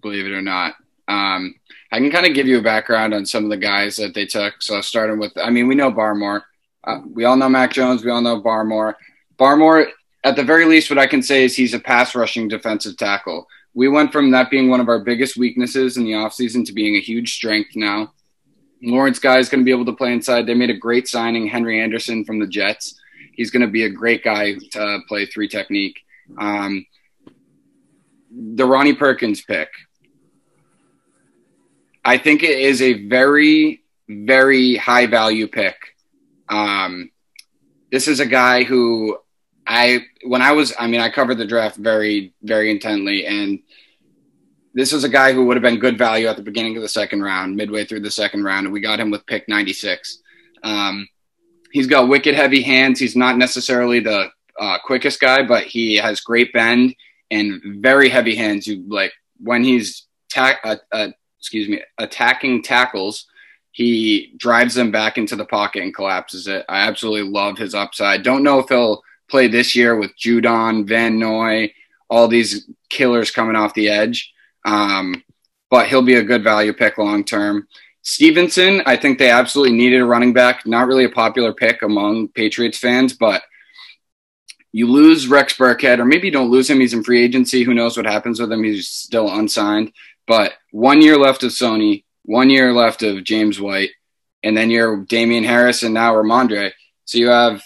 believe 0.00 0.26
it 0.26 0.32
or 0.32 0.42
not. 0.42 0.74
Um, 1.08 1.54
I 1.90 1.98
can 1.98 2.10
kind 2.10 2.26
of 2.26 2.34
give 2.34 2.46
you 2.46 2.58
a 2.58 2.62
background 2.62 3.14
on 3.14 3.26
some 3.26 3.44
of 3.44 3.50
the 3.50 3.56
guys 3.56 3.96
that 3.96 4.14
they 4.14 4.26
took. 4.26 4.62
So 4.62 4.80
starting 4.80 5.18
with, 5.18 5.32
I 5.36 5.50
mean, 5.50 5.66
we 5.66 5.74
know 5.74 5.90
Barmore. 5.90 6.42
Uh, 6.84 7.00
we 7.12 7.24
all 7.24 7.36
know 7.36 7.48
Mac 7.48 7.72
Jones. 7.72 8.04
We 8.04 8.10
all 8.10 8.20
know 8.20 8.40
Barmore. 8.40 8.94
Barmore, 9.38 9.88
at 10.24 10.36
the 10.36 10.44
very 10.44 10.64
least, 10.64 10.90
what 10.90 10.98
I 10.98 11.06
can 11.06 11.22
say 11.22 11.44
is 11.44 11.54
he's 11.54 11.74
a 11.74 11.78
pass 11.78 12.14
rushing 12.14 12.48
defensive 12.48 12.96
tackle, 12.96 13.46
we 13.74 13.88
went 13.88 14.12
from 14.12 14.30
that 14.32 14.50
being 14.50 14.68
one 14.68 14.80
of 14.80 14.88
our 14.88 14.98
biggest 14.98 15.36
weaknesses 15.36 15.96
in 15.96 16.04
the 16.04 16.12
offseason 16.12 16.66
to 16.66 16.72
being 16.72 16.96
a 16.96 17.00
huge 17.00 17.34
strength 17.34 17.76
now. 17.76 18.12
Lawrence 18.82 19.18
Guy 19.18 19.38
is 19.38 19.48
going 19.48 19.60
to 19.60 19.64
be 19.64 19.70
able 19.70 19.84
to 19.84 19.92
play 19.92 20.12
inside. 20.12 20.46
They 20.46 20.54
made 20.54 20.70
a 20.70 20.76
great 20.76 21.08
signing, 21.08 21.46
Henry 21.46 21.80
Anderson 21.80 22.24
from 22.24 22.38
the 22.38 22.46
Jets. 22.46 22.98
He's 23.34 23.50
going 23.50 23.62
to 23.62 23.70
be 23.70 23.84
a 23.84 23.90
great 23.90 24.24
guy 24.24 24.54
to 24.72 24.98
play 25.08 25.26
three 25.26 25.48
technique. 25.48 25.98
Um, 26.38 26.86
the 28.30 28.64
Ronnie 28.64 28.94
Perkins 28.94 29.42
pick. 29.42 29.68
I 32.04 32.18
think 32.18 32.42
it 32.42 32.58
is 32.58 32.82
a 32.82 33.06
very, 33.06 33.82
very 34.08 34.76
high 34.76 35.06
value 35.06 35.46
pick. 35.46 35.76
Um, 36.48 37.10
this 37.90 38.08
is 38.08 38.20
a 38.20 38.26
guy 38.26 38.64
who 38.64 39.18
I, 39.68 40.06
when 40.24 40.40
I 40.40 40.52
was, 40.52 40.72
I 40.78 40.86
mean, 40.86 41.00
I 41.00 41.10
covered 41.10 41.36
the 41.36 41.46
draft 41.46 41.76
very, 41.76 42.32
very 42.42 42.70
intently, 42.70 43.26
and 43.26 43.60
this 44.72 44.92
is 44.92 45.04
a 45.04 45.08
guy 45.08 45.32
who 45.32 45.44
would 45.44 45.56
have 45.56 45.62
been 45.62 45.78
good 45.78 45.98
value 45.98 46.26
at 46.26 46.36
the 46.36 46.42
beginning 46.42 46.76
of 46.76 46.82
the 46.82 46.88
second 46.88 47.22
round, 47.22 47.54
midway 47.54 47.84
through 47.84 48.00
the 48.00 48.10
second 48.10 48.44
round, 48.44 48.66
and 48.66 48.72
we 48.72 48.80
got 48.80 48.98
him 48.98 49.10
with 49.10 49.26
pick 49.26 49.46
96. 49.46 50.22
Um, 50.64 51.06
he's 51.70 51.86
got 51.86 52.08
wicked 52.08 52.34
heavy 52.34 52.62
hands. 52.62 52.98
He's 52.98 53.16
not 53.16 53.36
necessarily 53.36 54.00
the 54.00 54.30
uh, 54.58 54.78
quickest 54.84 55.20
guy, 55.20 55.42
but 55.42 55.64
he 55.64 55.96
has 55.96 56.20
great 56.20 56.52
bend 56.52 56.94
and 57.30 57.60
very 57.82 58.08
heavy 58.08 58.34
hands. 58.34 58.66
You 58.66 58.84
like 58.88 59.12
when 59.38 59.64
he's 59.64 60.06
ta- 60.32 60.58
uh, 60.64 60.76
uh, 60.92 61.08
excuse 61.38 61.68
me 61.68 61.82
attacking 61.98 62.62
tackles, 62.62 63.26
he 63.70 64.32
drives 64.38 64.74
them 64.74 64.90
back 64.90 65.18
into 65.18 65.36
the 65.36 65.44
pocket 65.44 65.82
and 65.82 65.94
collapses 65.94 66.46
it. 66.46 66.64
I 66.68 66.86
absolutely 66.86 67.30
love 67.30 67.58
his 67.58 67.74
upside. 67.74 68.22
Don't 68.22 68.42
know 68.42 68.58
if 68.60 68.68
he'll 68.68 69.02
play 69.28 69.48
this 69.48 69.76
year 69.76 69.96
with 69.96 70.16
Judon, 70.16 70.86
Van 70.86 71.18
Noy, 71.18 71.72
all 72.08 72.28
these 72.28 72.68
killers 72.88 73.30
coming 73.30 73.56
off 73.56 73.74
the 73.74 73.88
edge. 73.88 74.32
Um, 74.64 75.22
but 75.70 75.88
he'll 75.88 76.02
be 76.02 76.14
a 76.14 76.22
good 76.22 76.42
value 76.42 76.72
pick 76.72 76.98
long 76.98 77.24
term. 77.24 77.68
Stevenson, 78.02 78.82
I 78.86 78.96
think 78.96 79.18
they 79.18 79.30
absolutely 79.30 79.76
needed 79.76 80.00
a 80.00 80.06
running 80.06 80.32
back. 80.32 80.66
Not 80.66 80.86
really 80.86 81.04
a 81.04 81.10
popular 81.10 81.52
pick 81.52 81.82
among 81.82 82.28
Patriots 82.28 82.78
fans, 82.78 83.12
but 83.12 83.42
you 84.72 84.86
lose 84.86 85.28
Rex 85.28 85.54
Burkhead, 85.54 85.98
or 85.98 86.04
maybe 86.04 86.28
you 86.28 86.32
don't 86.32 86.50
lose 86.50 86.70
him. 86.70 86.80
He's 86.80 86.94
in 86.94 87.02
free 87.02 87.22
agency. 87.22 87.64
Who 87.64 87.74
knows 87.74 87.96
what 87.96 88.06
happens 88.06 88.40
with 88.40 88.52
him? 88.52 88.64
He's 88.64 88.88
still 88.88 89.30
unsigned. 89.30 89.92
But 90.26 90.54
one 90.70 91.00
year 91.00 91.18
left 91.18 91.42
of 91.42 91.50
Sony, 91.50 92.04
one 92.24 92.50
year 92.50 92.72
left 92.72 93.02
of 93.02 93.24
James 93.24 93.60
White, 93.60 93.90
and 94.42 94.56
then 94.56 94.70
you're 94.70 95.04
Damien 95.04 95.44
Harris 95.44 95.82
and 95.82 95.94
now 95.94 96.14
Rhamondre. 96.14 96.72
So 97.06 97.18
you 97.18 97.28
have 97.28 97.62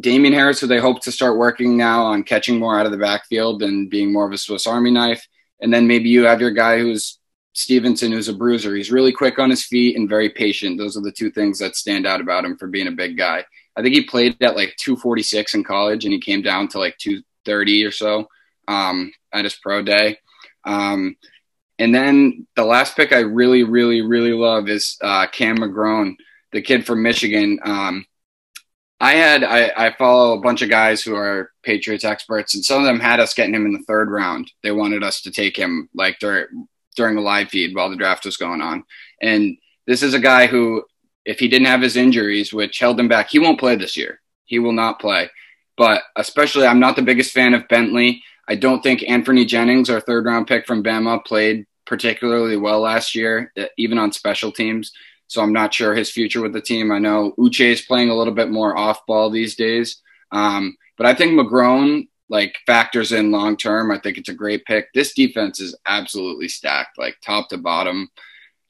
Damien 0.00 0.34
Harris, 0.34 0.60
who 0.60 0.66
they 0.66 0.80
hope 0.80 1.02
to 1.02 1.12
start 1.12 1.36
working 1.36 1.76
now 1.76 2.04
on 2.04 2.24
catching 2.24 2.58
more 2.58 2.78
out 2.78 2.86
of 2.86 2.92
the 2.92 2.98
backfield 2.98 3.62
and 3.62 3.90
being 3.90 4.12
more 4.12 4.26
of 4.26 4.32
a 4.32 4.38
Swiss 4.38 4.66
Army 4.66 4.90
knife. 4.90 5.26
And 5.60 5.72
then 5.72 5.86
maybe 5.86 6.08
you 6.08 6.24
have 6.24 6.40
your 6.40 6.50
guy 6.50 6.78
who's 6.78 7.18
Stevenson, 7.52 8.12
who's 8.12 8.28
a 8.28 8.32
bruiser. 8.32 8.74
He's 8.74 8.90
really 8.90 9.12
quick 9.12 9.38
on 9.38 9.50
his 9.50 9.64
feet 9.64 9.96
and 9.96 10.08
very 10.08 10.30
patient. 10.30 10.78
Those 10.78 10.96
are 10.96 11.02
the 11.02 11.12
two 11.12 11.30
things 11.30 11.58
that 11.58 11.76
stand 11.76 12.06
out 12.06 12.20
about 12.20 12.44
him 12.44 12.56
for 12.56 12.66
being 12.66 12.88
a 12.88 12.92
big 12.92 13.16
guy. 13.16 13.44
I 13.76 13.82
think 13.82 13.94
he 13.94 14.04
played 14.04 14.42
at 14.42 14.56
like 14.56 14.74
246 14.78 15.54
in 15.54 15.64
college 15.64 16.04
and 16.04 16.12
he 16.12 16.20
came 16.20 16.42
down 16.42 16.68
to 16.68 16.78
like 16.78 16.96
230 16.98 17.84
or 17.84 17.90
so 17.90 18.28
um, 18.68 19.12
at 19.32 19.44
his 19.44 19.54
pro 19.54 19.82
day. 19.82 20.18
Um, 20.64 21.16
and 21.78 21.94
then 21.94 22.46
the 22.54 22.64
last 22.64 22.96
pick 22.96 23.12
I 23.12 23.20
really, 23.20 23.64
really, 23.64 24.02
really 24.02 24.32
love 24.32 24.68
is 24.68 24.96
uh, 25.02 25.26
Cam 25.26 25.58
McGrone, 25.58 26.16
the 26.52 26.62
kid 26.62 26.86
from 26.86 27.02
Michigan. 27.02 27.58
Um, 27.64 28.06
I 29.02 29.14
had 29.14 29.42
I, 29.42 29.72
I, 29.76 29.96
follow 29.96 30.38
a 30.38 30.40
bunch 30.40 30.62
of 30.62 30.70
guys 30.70 31.02
who 31.02 31.16
are 31.16 31.50
Patriots 31.64 32.04
experts, 32.04 32.54
and 32.54 32.64
some 32.64 32.78
of 32.78 32.86
them 32.86 33.00
had 33.00 33.18
us 33.18 33.34
getting 33.34 33.52
him 33.52 33.66
in 33.66 33.72
the 33.72 33.82
third 33.88 34.08
round. 34.08 34.52
They 34.62 34.70
wanted 34.70 35.02
us 35.02 35.20
to 35.22 35.32
take 35.32 35.56
him 35.56 35.88
like 35.92 36.20
during 36.20 36.68
during 36.94 37.16
the 37.16 37.20
live 37.20 37.48
feed 37.48 37.74
while 37.74 37.90
the 37.90 37.96
draft 37.96 38.24
was 38.24 38.36
going 38.36 38.60
on. 38.60 38.84
And 39.20 39.56
this 39.88 40.04
is 40.04 40.14
a 40.14 40.20
guy 40.20 40.46
who 40.46 40.84
if 41.24 41.40
he 41.40 41.48
didn't 41.48 41.66
have 41.66 41.82
his 41.82 41.96
injuries, 41.96 42.52
which 42.52 42.78
held 42.78 43.00
him 43.00 43.08
back, 43.08 43.28
he 43.28 43.40
won't 43.40 43.58
play 43.58 43.74
this 43.74 43.96
year. 43.96 44.20
He 44.44 44.60
will 44.60 44.72
not 44.72 45.00
play. 45.00 45.28
But 45.76 46.04
especially, 46.14 46.68
I'm 46.68 46.80
not 46.80 46.94
the 46.94 47.02
biggest 47.02 47.32
fan 47.32 47.54
of 47.54 47.66
Bentley. 47.66 48.22
I 48.46 48.54
don't 48.54 48.82
think 48.82 49.00
Anfernee 49.00 49.48
Jennings, 49.48 49.90
our 49.90 50.00
third 50.00 50.26
round 50.26 50.46
pick 50.46 50.64
from 50.64 50.84
Bama, 50.84 51.24
played 51.24 51.66
particularly 51.86 52.56
well 52.56 52.80
last 52.80 53.16
year, 53.16 53.52
even 53.76 53.98
on 53.98 54.12
special 54.12 54.52
teams. 54.52 54.92
So 55.32 55.42
I'm 55.42 55.52
not 55.52 55.72
sure 55.72 55.94
his 55.94 56.10
future 56.10 56.42
with 56.42 56.52
the 56.52 56.60
team. 56.60 56.92
I 56.92 56.98
know 56.98 57.32
Uche 57.38 57.72
is 57.72 57.80
playing 57.80 58.10
a 58.10 58.14
little 58.14 58.34
bit 58.34 58.50
more 58.50 58.76
off 58.76 59.06
ball 59.06 59.30
these 59.30 59.56
days. 59.56 60.02
Um, 60.30 60.76
but 60.98 61.06
I 61.06 61.14
think 61.14 61.32
McGrone 61.32 62.08
like 62.28 62.56
factors 62.66 63.12
in 63.12 63.30
long 63.30 63.56
term. 63.56 63.90
I 63.90 63.98
think 63.98 64.18
it's 64.18 64.28
a 64.28 64.34
great 64.34 64.64
pick. 64.66 64.92
This 64.92 65.14
defense 65.14 65.58
is 65.58 65.74
absolutely 65.86 66.48
stacked, 66.48 66.98
like 66.98 67.16
top 67.24 67.48
to 67.48 67.56
bottom. 67.56 68.10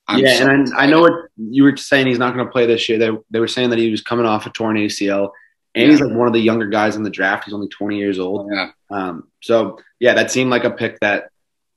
I'm 0.07 0.21
yeah, 0.21 0.39
so 0.39 0.49
and 0.49 0.73
I, 0.75 0.85
I, 0.85 0.87
know 0.87 1.01
what 1.01 1.13
you 1.37 1.65
were 1.65 1.77
saying. 1.77 2.07
He's 2.07 2.19
not 2.19 2.35
going 2.35 2.47
to 2.47 2.53
play 2.53 2.67
this 2.67 2.89
year. 2.89 2.99
They 2.99 3.11
they 3.31 3.41
were 3.41 3.49
saying 3.49 3.71
that 3.71 3.79
he 3.79 3.91
was 3.91 4.03
coming 4.03 4.27
off 4.27 4.47
a 4.47 4.51
torn 4.51 4.77
ACL, 4.77 5.31
and 5.75 5.85
yeah. 5.85 5.91
he's 5.91 6.01
like 6.01 6.17
one 6.17 6.29
of 6.29 6.33
the 6.33 6.41
younger 6.41 6.67
guys 6.67 6.95
in 6.95 7.03
the 7.03 7.11
draft. 7.11 7.45
He's 7.45 7.55
only 7.55 7.69
20 7.69 7.99
years 7.99 8.19
old. 8.21 8.49
Yeah. 8.53 8.71
Um. 8.91 9.29
So 9.41 9.79
yeah, 9.99 10.15
that 10.15 10.31
seemed 10.31 10.51
like 10.51 10.65
a 10.65 10.71
pick 10.71 11.01
that 11.01 11.32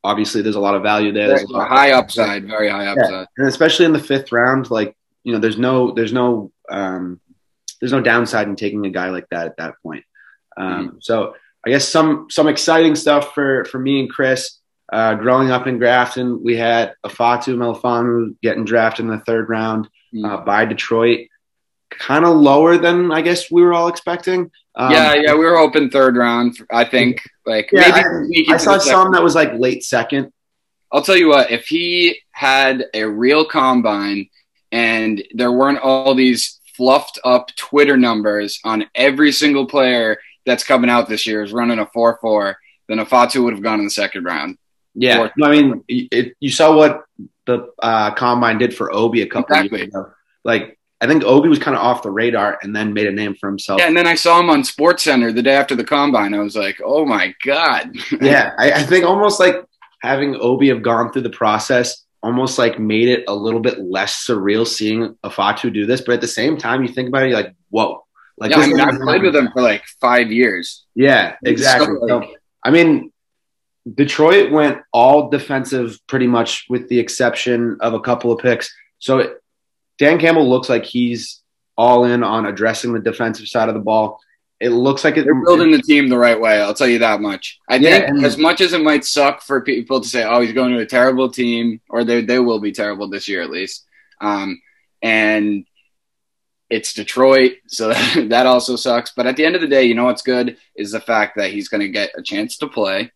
obviously 0.05 0.41
there's 0.41 0.55
a 0.55 0.59
lot 0.59 0.75
of 0.75 0.83
value 0.83 1.11
there. 1.11 1.27
There's 1.29 1.51
a 1.51 1.65
high 1.65 1.91
upside, 1.91 2.47
very 2.47 2.69
high 2.69 2.87
upside, 2.87 3.11
yeah. 3.11 3.25
and 3.37 3.47
especially 3.47 3.85
in 3.85 3.93
the 3.93 3.99
fifth 3.99 4.31
round, 4.31 4.69
like 4.69 4.95
you 5.23 5.33
know, 5.33 5.39
there's 5.39 5.57
no 5.57 5.91
there's 5.91 6.13
no 6.13 6.51
um 6.69 7.19
there's 7.79 7.91
no 7.91 8.01
downside 8.01 8.47
in 8.47 8.55
taking 8.55 8.85
a 8.85 8.89
guy 8.89 9.09
like 9.09 9.27
that 9.29 9.47
at 9.47 9.57
that 9.57 9.75
point. 9.83 10.05
Um. 10.55 10.87
Mm-hmm. 10.87 10.97
So 11.01 11.35
I 11.65 11.71
guess 11.71 11.87
some 11.87 12.27
some 12.29 12.47
exciting 12.47 12.95
stuff 12.95 13.33
for 13.33 13.65
for 13.65 13.79
me 13.79 13.99
and 13.99 14.09
Chris. 14.09 14.59
Uh, 14.93 15.15
growing 15.15 15.49
up 15.49 15.65
in 15.65 15.79
Grafton, 15.79 16.43
we 16.43 16.55
had 16.55 16.93
Ifeatu 17.03 17.55
Melifonwu 17.57 18.35
getting 18.43 18.65
drafted 18.65 19.05
in 19.05 19.11
the 19.11 19.19
third 19.25 19.49
round 19.49 19.89
mm. 20.13 20.23
uh, 20.23 20.45
by 20.45 20.65
Detroit. 20.65 21.27
Kind 21.89 22.23
of 22.23 22.37
lower 22.37 22.77
than 22.77 23.11
I 23.11 23.21
guess 23.21 23.49
we 23.49 23.63
were 23.63 23.73
all 23.73 23.87
expecting. 23.87 24.51
Um, 24.77 24.91
yeah, 24.91 25.13
yeah, 25.15 25.33
we 25.33 25.45
were 25.45 25.57
hoping 25.57 25.89
third 25.89 26.17
round. 26.17 26.57
I 26.71 26.83
think 26.83 27.21
like 27.45 27.69
yeah, 27.71 28.03
maybe 28.27 28.47
I, 28.49 28.55
I 28.55 28.57
saw 28.57 28.77
some 28.77 29.11
that 29.13 29.23
was 29.23 29.35
like 29.35 29.53
late 29.53 29.83
second. 29.83 30.31
I'll 30.91 31.01
tell 31.01 31.17
you 31.17 31.29
what, 31.29 31.51
if 31.51 31.67
he 31.67 32.19
had 32.31 32.85
a 32.93 33.03
real 33.05 33.45
combine 33.45 34.29
and 34.71 35.23
there 35.33 35.51
weren't 35.51 35.79
all 35.79 36.13
these 36.13 36.59
fluffed 36.75 37.19
up 37.23 37.55
Twitter 37.55 37.97
numbers 37.97 38.59
on 38.63 38.85
every 38.95 39.31
single 39.31 39.65
player 39.65 40.17
that's 40.45 40.63
coming 40.63 40.89
out 40.89 41.07
this 41.07 41.25
year 41.25 41.41
is 41.43 41.53
running 41.53 41.79
a 41.79 41.85
four 41.87 42.17
four, 42.21 42.57
then 42.87 42.97
Ifeatu 42.97 43.43
would 43.43 43.53
have 43.53 43.63
gone 43.63 43.79
in 43.79 43.85
the 43.85 43.91
second 43.91 44.25
round. 44.25 44.57
Yeah, 44.93 45.29
I 45.43 45.51
mean, 45.51 45.83
it, 45.87 46.35
you 46.39 46.49
saw 46.49 46.75
what 46.75 47.03
the 47.45 47.69
uh, 47.79 48.13
combine 48.13 48.57
did 48.57 48.75
for 48.75 48.93
Obi 48.93 49.21
a 49.21 49.27
couple 49.27 49.55
exactly. 49.55 49.79
years 49.79 49.89
ago. 49.89 50.11
Like, 50.43 50.74
I 51.01 51.07
think 51.07 51.23
Obi 51.23 51.49
was 51.49 51.59
kind 51.59 51.75
of 51.75 51.83
off 51.83 52.03
the 52.03 52.09
radar 52.09 52.57
and 52.61 52.75
then 52.75 52.93
made 52.93 53.07
a 53.07 53.11
name 53.11 53.35
for 53.35 53.49
himself. 53.49 53.79
Yeah, 53.79 53.87
and 53.87 53.97
then 53.97 54.07
I 54.07 54.15
saw 54.15 54.39
him 54.39 54.49
on 54.49 54.63
Sports 54.63 55.03
Center 55.03 55.31
the 55.31 55.43
day 55.43 55.55
after 55.55 55.75
the 55.75 55.83
combine. 55.83 56.33
I 56.33 56.39
was 56.39 56.55
like, 56.55 56.79
oh 56.83 57.05
my 57.05 57.35
god. 57.45 57.95
yeah, 58.21 58.53
I, 58.57 58.71
I 58.71 58.83
think 58.83 59.05
almost 59.05 59.39
like 59.39 59.55
having 60.01 60.35
Obi 60.39 60.69
have 60.69 60.81
gone 60.81 61.11
through 61.11 61.23
the 61.23 61.29
process 61.29 62.05
almost 62.25 62.57
like 62.57 62.79
made 62.79 63.07
it 63.07 63.23
a 63.27 63.35
little 63.35 63.59
bit 63.59 63.79
less 63.79 64.25
surreal 64.25 64.65
seeing 64.65 65.15
Ifeatu 65.23 65.71
do 65.71 65.85
this. 65.85 66.01
But 66.01 66.15
at 66.15 66.21
the 66.21 66.27
same 66.27 66.57
time, 66.57 66.81
you 66.81 66.87
think 66.87 67.07
about 67.07 67.21
it, 67.21 67.29
you're 67.29 67.37
like, 67.37 67.53
whoa. 67.69 68.03
Like, 68.37 68.49
yeah, 68.49 68.57
I 68.57 68.67
mean, 68.67 68.79
I've 68.79 68.99
played 68.99 69.21
with 69.21 69.35
him 69.35 69.49
for 69.53 69.61
like 69.61 69.83
five 70.01 70.31
years. 70.31 70.85
Yeah, 70.95 71.35
exactly. 71.45 71.85
So, 71.85 72.17
like, 72.17 72.29
so, 72.29 72.35
I 72.63 72.71
mean, 72.71 73.13
Detroit 73.93 74.51
went 74.51 74.79
all 74.91 75.29
defensive 75.29 75.99
pretty 76.07 76.25
much 76.25 76.65
with 76.67 76.89
the 76.89 76.99
exception 76.99 77.77
of 77.79 77.93
a 77.93 77.99
couple 77.99 78.31
of 78.31 78.39
picks. 78.39 78.73
So 78.97 79.35
Dan 79.97 80.19
Campbell 80.19 80.49
looks 80.49 80.69
like 80.69 80.85
he's 80.85 81.41
all 81.77 82.05
in 82.05 82.23
on 82.23 82.45
addressing 82.45 82.93
the 82.93 82.99
defensive 82.99 83.47
side 83.47 83.69
of 83.69 83.75
the 83.75 83.81
ball. 83.81 84.19
It 84.59 84.69
looks 84.69 85.03
like 85.03 85.17
it, 85.17 85.25
they're 85.25 85.43
building 85.43 85.71
the 85.71 85.81
team 85.81 86.07
the 86.07 86.17
right 86.17 86.39
way. 86.39 86.61
I'll 86.61 86.73
tell 86.73 86.87
you 86.87 86.99
that 86.99 87.21
much. 87.21 87.59
I 87.69 87.75
yeah, 87.75 88.05
think 88.05 88.23
as 88.23 88.37
much 88.37 88.61
as 88.61 88.71
it 88.71 88.81
might 88.81 89.03
suck 89.03 89.41
for 89.41 89.61
people 89.61 89.99
to 89.99 90.07
say, 90.07 90.23
"Oh, 90.23 90.39
he's 90.39 90.53
going 90.53 90.73
to 90.73 90.79
a 90.79 90.85
terrible 90.85 91.29
team," 91.29 91.81
or 91.89 92.05
they 92.05 92.21
they 92.21 92.39
will 92.39 92.59
be 92.59 92.71
terrible 92.71 93.09
this 93.09 93.27
year 93.27 93.41
at 93.41 93.49
least, 93.49 93.85
um, 94.21 94.61
and 95.01 95.65
it's 96.69 96.93
Detroit, 96.93 97.57
so 97.67 97.89
that 98.15 98.45
also 98.45 98.77
sucks. 98.77 99.11
But 99.13 99.27
at 99.27 99.35
the 99.35 99.45
end 99.45 99.55
of 99.55 99.61
the 99.61 99.67
day, 99.67 99.83
you 99.83 99.93
know 99.93 100.05
what's 100.05 100.21
good 100.21 100.57
is 100.73 100.91
the 100.91 101.01
fact 101.01 101.35
that 101.35 101.51
he's 101.51 101.67
going 101.67 101.81
to 101.81 101.89
get 101.89 102.11
a 102.17 102.21
chance 102.21 102.57
to 102.57 102.67
play 102.67 103.11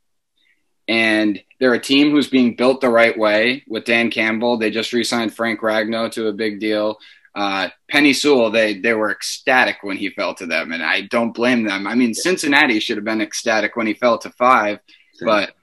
and 0.90 1.42
they're 1.60 1.76
a 1.76 1.80
team 1.80 2.10
who's 2.10 2.28
being 2.28 2.56
built 2.56 2.82
the 2.82 2.90
right 2.90 3.16
way 3.16 3.64
with 3.68 3.86
Dan 3.86 4.10
Campbell. 4.10 4.58
They 4.58 4.72
just 4.72 4.92
re-signed 4.92 5.34
Frank 5.34 5.62
Ragnow 5.62 6.12
to 6.14 6.28
a 6.28 6.34
big 6.34 6.60
deal. 6.60 6.98
Uh, 7.36 7.70
Penei 7.94 8.16
Sewell, 8.16 8.50
they 8.50 8.80
they 8.80 8.94
were 8.94 9.12
ecstatic 9.12 9.78
when 9.84 9.98
he 9.98 10.10
fell 10.10 10.34
to 10.34 10.48
them, 10.48 10.72
and 10.72 10.84
I 10.84 11.02
don't 11.02 11.32
blame 11.32 11.64
them. 11.64 11.86
I 11.86 11.94
mean, 11.94 12.16
Cincinnati 12.16 12.80
should 12.80 12.98
have 12.98 13.06
been 13.06 13.22
ecstatic 13.22 13.76
when 13.76 13.86
he 13.86 13.94
fell 13.94 14.18
to 14.18 14.32
five, 14.32 14.80
but 15.22 15.54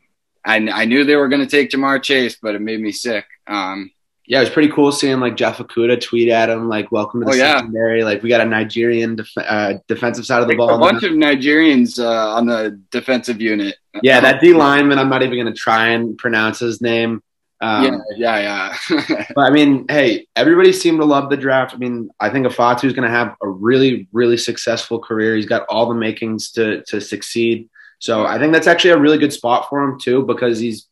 I, 0.44 0.56
I 0.56 0.84
knew 0.84 1.02
they 1.02 1.16
were 1.16 1.28
going 1.28 1.42
to 1.42 1.50
take 1.50 1.70
Ja'Marr 1.70 2.00
Chase, 2.00 2.36
but 2.40 2.54
it 2.54 2.62
made 2.62 2.80
me 2.80 2.92
sick. 2.92 3.24
Um, 3.48 3.90
Yeah, 4.28 4.38
it 4.38 4.42
was 4.42 4.50
pretty 4.50 4.70
cool 4.72 4.90
seeing 4.90 5.20
like 5.20 5.36
Jeff 5.36 5.58
Okudah 5.58 6.00
tweet 6.00 6.28
at 6.30 6.50
him 6.50 6.68
like 6.68 6.90
"Welcome 6.90 7.20
to 7.20 7.26
the 7.26 7.32
Oh, 7.32 7.34
yeah. 7.34 7.58
secondary." 7.58 8.02
Like 8.04 8.22
we 8.22 8.28
got 8.28 8.40
a 8.40 8.44
Nigerian 8.44 9.16
def- 9.16 9.30
uh, 9.38 9.74
defensive 9.88 10.26
side 10.26 10.42
of 10.42 10.48
the 10.48 10.56
ball. 10.56 10.74
a 10.74 10.78
bunch 10.78 11.04
of 11.04 11.12
Nigerians 11.12 11.98
uh, 12.02 12.34
on 12.34 12.46
the 12.46 12.80
defensive 12.90 13.40
unit. 13.40 13.76
yeah, 14.02 14.18
that 14.20 14.40
D 14.40 14.52
lineman. 14.52 14.98
I'm 14.98 15.08
not 15.08 15.22
even 15.22 15.36
going 15.38 15.52
to 15.52 15.58
try 15.58 15.88
and 15.88 16.18
pronounce 16.18 16.58
his 16.58 16.80
name. 16.80 17.22
Um, 17.60 18.02
yeah, 18.16 18.36
yeah, 18.38 18.76
yeah. 18.90 19.24
But 19.34 19.42
I 19.46 19.50
mean, 19.50 19.86
hey, 19.88 20.26
everybody 20.36 20.72
seemed 20.72 20.98
to 21.00 21.06
love 21.06 21.30
the 21.30 21.36
draft. 21.38 21.72
I 21.74 21.78
mean, 21.78 22.10
I 22.20 22.28
think 22.28 22.46
Ifeatu 22.46 22.84
is 22.84 22.92
going 22.92 23.08
to 23.08 23.14
have 23.16 23.34
a 23.42 23.48
really, 23.48 24.08
really 24.12 24.36
successful 24.36 24.98
career. 24.98 25.36
He's 25.36 25.46
got 25.46 25.64
all 25.70 25.88
the 25.88 25.94
makings 25.94 26.50
to 26.52 26.82
to 26.88 27.00
succeed. 27.00 27.68
So 27.98 28.26
I 28.26 28.38
think 28.38 28.52
that's 28.52 28.66
actually 28.66 28.90
a 28.90 28.98
really 28.98 29.16
good 29.18 29.32
spot 29.32 29.68
for 29.70 29.82
him 29.82 29.98
too, 29.98 30.22
because 30.26 30.58
he's 30.58 30.86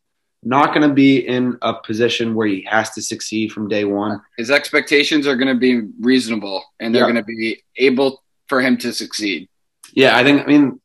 not 0.45 0.75
going 0.75 0.89
to 0.89 0.95
be 0.95 1.19
in 1.19 1.59
a 1.63 1.75
position 1.75 2.35
where 2.35 2.47
he 2.47 2.63
has 2.69 2.91
to 2.91 3.03
succeed 3.03 3.53
from 3.53 3.69
day 3.69 3.85
one. 3.85 4.21
His 4.37 4.51
expectations 4.51 5.27
are 5.27 5.37
going 5.37 5.49
to 5.49 5.59
be 5.59 5.89
reasonable, 6.01 6.65
and 6.81 6.95
they're 6.95 7.07
Yeah. 7.07 7.13
going 7.13 7.25
to 7.25 7.27
be 7.27 7.63
able 7.79 8.23
for 8.49 8.61
him 8.61 8.77
to 8.79 8.93
succeed. 8.93 9.49
Yeah, 9.93 10.17
I 10.17 10.25
think. 10.25 10.43
I 10.43 10.47
mean, 10.47 10.81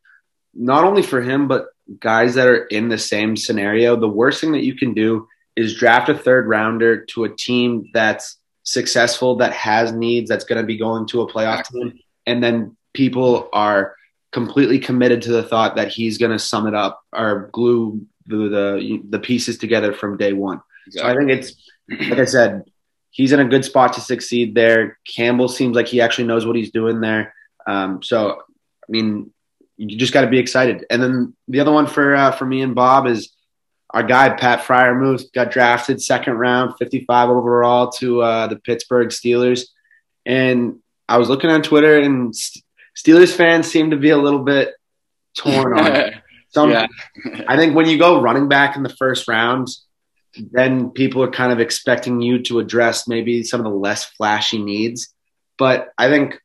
not 0.53 0.83
only 0.83 1.01
for 1.01 1.21
him, 1.21 1.47
but 1.47 1.67
guys 1.99 2.35
that 2.35 2.47
are 2.47 2.65
in 2.65 2.89
the 2.89 2.97
same 2.97 3.35
scenario. 3.35 3.95
The 3.95 4.07
worst 4.07 4.41
thing 4.41 4.51
that 4.51 4.63
you 4.63 4.75
can 4.75 4.93
do 4.93 5.27
is 5.55 5.75
draft 5.75 6.09
a 6.09 6.13
third 6.13 6.47
rounder 6.47 7.05
to 7.05 7.23
a 7.23 7.35
team 7.35 7.89
that's 7.93 8.37
successful, 8.63 9.35
that 9.37 9.51
has 9.53 9.91
needs, 9.91 10.29
that's 10.29 10.45
going 10.45 10.61
to 10.61 10.65
be 10.65 10.77
going 10.77 11.07
to 11.07 11.21
a 11.21 11.31
playoff 11.31 11.65
team, 11.65 11.97
and 12.27 12.43
then 12.43 12.77
people 12.93 13.49
are 13.53 13.95
completely 14.31 14.77
committed 14.77 15.23
to 15.23 15.31
the 15.31 15.41
thought 15.41 15.75
that 15.75 15.87
he's 15.87 16.19
going 16.19 16.31
to 16.31 16.37
sum 16.37 16.67
it 16.67 16.75
up 16.75 17.01
or 17.13 17.49
glue 17.51 18.05
the, 18.29 18.49
the 18.49 19.01
the 19.09 19.19
pieces 19.19 19.57
together 19.57 19.93
from 19.93 20.17
day 20.17 20.33
one. 20.33 20.61
So 20.91 21.05
I 21.05 21.15
think 21.15 21.31
it's 21.31 21.53
like 21.89 22.19
I 22.19 22.25
said, 22.25 22.63
he's 23.09 23.31
in 23.31 23.39
a 23.39 23.45
good 23.45 23.65
spot 23.65 23.93
to 23.93 24.01
succeed 24.01 24.55
there. 24.55 24.97
Campbell 25.05 25.47
seems 25.47 25.75
like 25.75 25.87
he 25.87 26.01
actually 26.01 26.27
knows 26.27 26.45
what 26.45 26.55
he's 26.55 26.71
doing 26.71 27.01
there. 27.01 27.33
Um, 27.67 28.01
so 28.01 28.31
I 28.39 28.91
mean, 28.91 29.31
you 29.77 29.97
just 29.97 30.13
got 30.13 30.21
to 30.21 30.27
be 30.27 30.39
excited. 30.39 30.85
And 30.89 31.01
then 31.01 31.35
the 31.47 31.59
other 31.59 31.71
one 31.71 31.87
for 31.87 32.15
uh, 32.15 32.31
for 32.31 32.45
me 32.45 32.61
and 32.61 32.75
Bob 32.75 33.07
is 33.07 33.33
our 33.91 34.03
guy 34.03 34.29
Pat 34.29 34.59
Freiermuth 34.59 35.31
got 35.33 35.51
drafted 35.51 36.01
second 36.01 36.33
round, 36.33 36.77
55 36.77 37.29
overall 37.29 37.89
to 37.93 38.21
uh, 38.21 38.47
the 38.47 38.57
Pittsburgh 38.57 39.09
Steelers. 39.09 39.65
And 40.25 40.79
I 41.07 41.17
was 41.17 41.29
looking 41.29 41.49
on 41.49 41.63
Twitter, 41.63 41.99
and 41.99 42.35
St- 42.35 42.63
Steelers 42.95 43.35
fans 43.35 43.69
seem 43.69 43.91
to 43.91 43.97
be 43.97 44.11
a 44.11 44.17
little 44.17 44.43
bit 44.43 44.73
torn 45.35 45.79
on 45.79 45.87
it. 45.95 46.13
Some, 46.49 46.71
Yeah. 46.71 46.87
I 47.47 47.55
think 47.57 47.75
when 47.75 47.87
you 47.87 47.97
go 47.97 48.21
running 48.21 48.47
back 48.47 48.75
in 48.75 48.83
the 48.83 48.89
first 48.89 49.27
round, 49.27 49.67
then 50.51 50.91
people 50.91 51.23
are 51.23 51.31
kind 51.31 51.51
of 51.51 51.59
expecting 51.59 52.21
you 52.21 52.41
to 52.43 52.59
address 52.59 53.07
maybe 53.07 53.43
some 53.43 53.59
of 53.59 53.65
the 53.65 53.77
less 53.77 54.05
flashy 54.05 54.61
needs. 54.61 55.13
But 55.57 55.89
I 55.97 56.09
think 56.09 56.39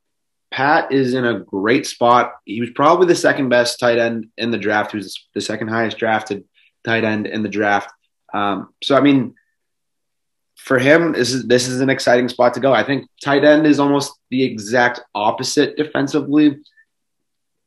Pat 0.50 0.92
is 0.92 1.14
in 1.14 1.24
a 1.24 1.40
great 1.40 1.86
spot. 1.86 2.34
He 2.44 2.60
was 2.60 2.70
probably 2.70 3.06
the 3.06 3.14
second 3.14 3.48
best 3.48 3.78
tight 3.78 3.98
end 3.98 4.28
in 4.36 4.50
the 4.50 4.58
draft. 4.58 4.92
He 4.92 4.98
was 4.98 5.26
the 5.34 5.40
second 5.40 5.68
highest 5.68 5.98
drafted 5.98 6.44
tight 6.84 7.04
end 7.04 7.26
in 7.26 7.42
the 7.42 7.48
draft. 7.48 7.92
Um, 8.32 8.72
so 8.82 8.96
I 8.96 9.00
mean, 9.00 9.34
for 10.56 10.78
him, 10.78 11.12
this 11.12 11.32
is 11.32 11.46
this 11.46 11.68
is 11.68 11.80
an 11.80 11.90
exciting 11.90 12.28
spot 12.28 12.54
to 12.54 12.60
go. 12.60 12.72
I 12.72 12.84
think 12.84 13.08
tight 13.22 13.44
end 13.44 13.66
is 13.66 13.80
almost 13.80 14.12
the 14.30 14.42
exact 14.42 15.00
opposite 15.14 15.76
defensively 15.76 16.58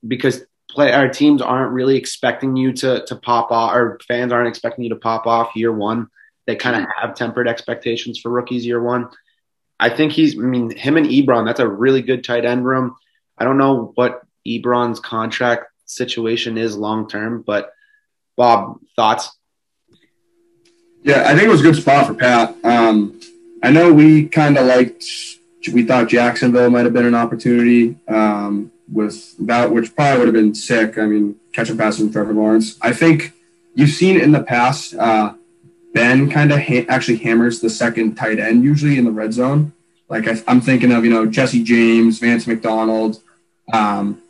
because 0.07 0.43
play 0.77 0.93
our 0.93 1.09
teams 1.09 1.41
aren't 1.41 1.73
really 1.73 1.97
expecting 1.97 2.55
you 2.55 2.71
to 2.71 3.03
to 3.07 3.15
pop 3.15 3.51
off 3.51 3.73
or 3.73 3.99
fans 4.07 4.31
aren't 4.31 4.47
expecting 4.47 4.83
you 4.83 4.91
to 4.91 4.95
pop 4.95 5.25
off 5.25 5.55
year 5.55 5.73
one. 5.73 6.07
They 6.45 6.55
kind 6.55 6.75
of 6.75 6.87
have 7.01 7.15
tempered 7.15 7.47
expectations 7.47 8.19
for 8.19 8.29
rookies 8.29 8.63
year 8.63 8.79
one. 8.79 9.09
I 9.79 9.89
think 9.89 10.11
he's 10.11 10.37
I 10.37 10.41
mean 10.43 10.69
him 10.69 10.95
and 10.95 11.07
Ebron, 11.07 11.47
that's 11.47 11.59
a 11.59 11.67
really 11.67 12.03
good 12.03 12.23
tight 12.23 12.45
end 12.45 12.63
room. 12.63 12.95
I 13.39 13.43
don't 13.43 13.57
know 13.57 13.91
what 13.95 14.21
Ebron's 14.45 14.99
contract 14.99 15.65
situation 15.85 16.59
is 16.59 16.77
long 16.77 17.09
term, 17.09 17.41
but 17.41 17.71
Bob, 18.35 18.79
thoughts? 18.95 19.35
Yeah, 21.01 21.23
I 21.25 21.33
think 21.33 21.47
it 21.47 21.49
was 21.49 21.61
a 21.61 21.63
good 21.63 21.75
spot 21.75 22.05
for 22.05 22.13
Pat. 22.13 22.55
Um, 22.63 23.19
I 23.63 23.71
know 23.71 23.91
we 23.91 24.27
kind 24.27 24.59
of 24.59 24.67
liked, 24.67 25.05
we 25.73 25.83
thought 25.83 26.07
Jacksonville 26.07 26.69
might 26.69 26.85
have 26.85 26.93
been 26.93 27.05
an 27.05 27.15
opportunity 27.15 27.97
um, 28.07 28.71
with 28.91 29.35
that, 29.45 29.71
which 29.71 29.95
probably 29.95 30.19
would 30.19 30.27
have 30.27 30.33
been 30.33 30.55
sick. 30.55 30.97
I 30.97 31.05
mean, 31.05 31.35
catch 31.53 31.69
a 31.69 31.75
pass 31.75 31.97
from 31.97 32.11
Trevor 32.11 32.33
Lawrence. 32.33 32.77
I 32.81 32.93
think 32.93 33.33
you've 33.75 33.89
seen 33.89 34.19
in 34.19 34.31
the 34.31 34.43
past, 34.43 34.93
uh, 34.95 35.33
Ben 35.93 36.29
kind 36.29 36.51
of 36.51 36.59
ha- 36.59 36.85
actually 36.89 37.17
hammers 37.17 37.59
the 37.59 37.69
second 37.69 38.15
tight 38.15 38.39
end 38.39 38.63
usually 38.63 38.97
in 38.97 39.05
the 39.05 39.11
red 39.11 39.33
zone. 39.33 39.73
Like 40.09 40.27
I, 40.27 40.41
I'm 40.47 40.61
thinking 40.61 40.91
of, 40.91 41.03
you 41.03 41.09
know, 41.09 41.25
Jesse 41.25 41.63
James, 41.63 42.19
Vance 42.19 42.45
McDonald. 42.45 43.21
Um, 43.73 44.21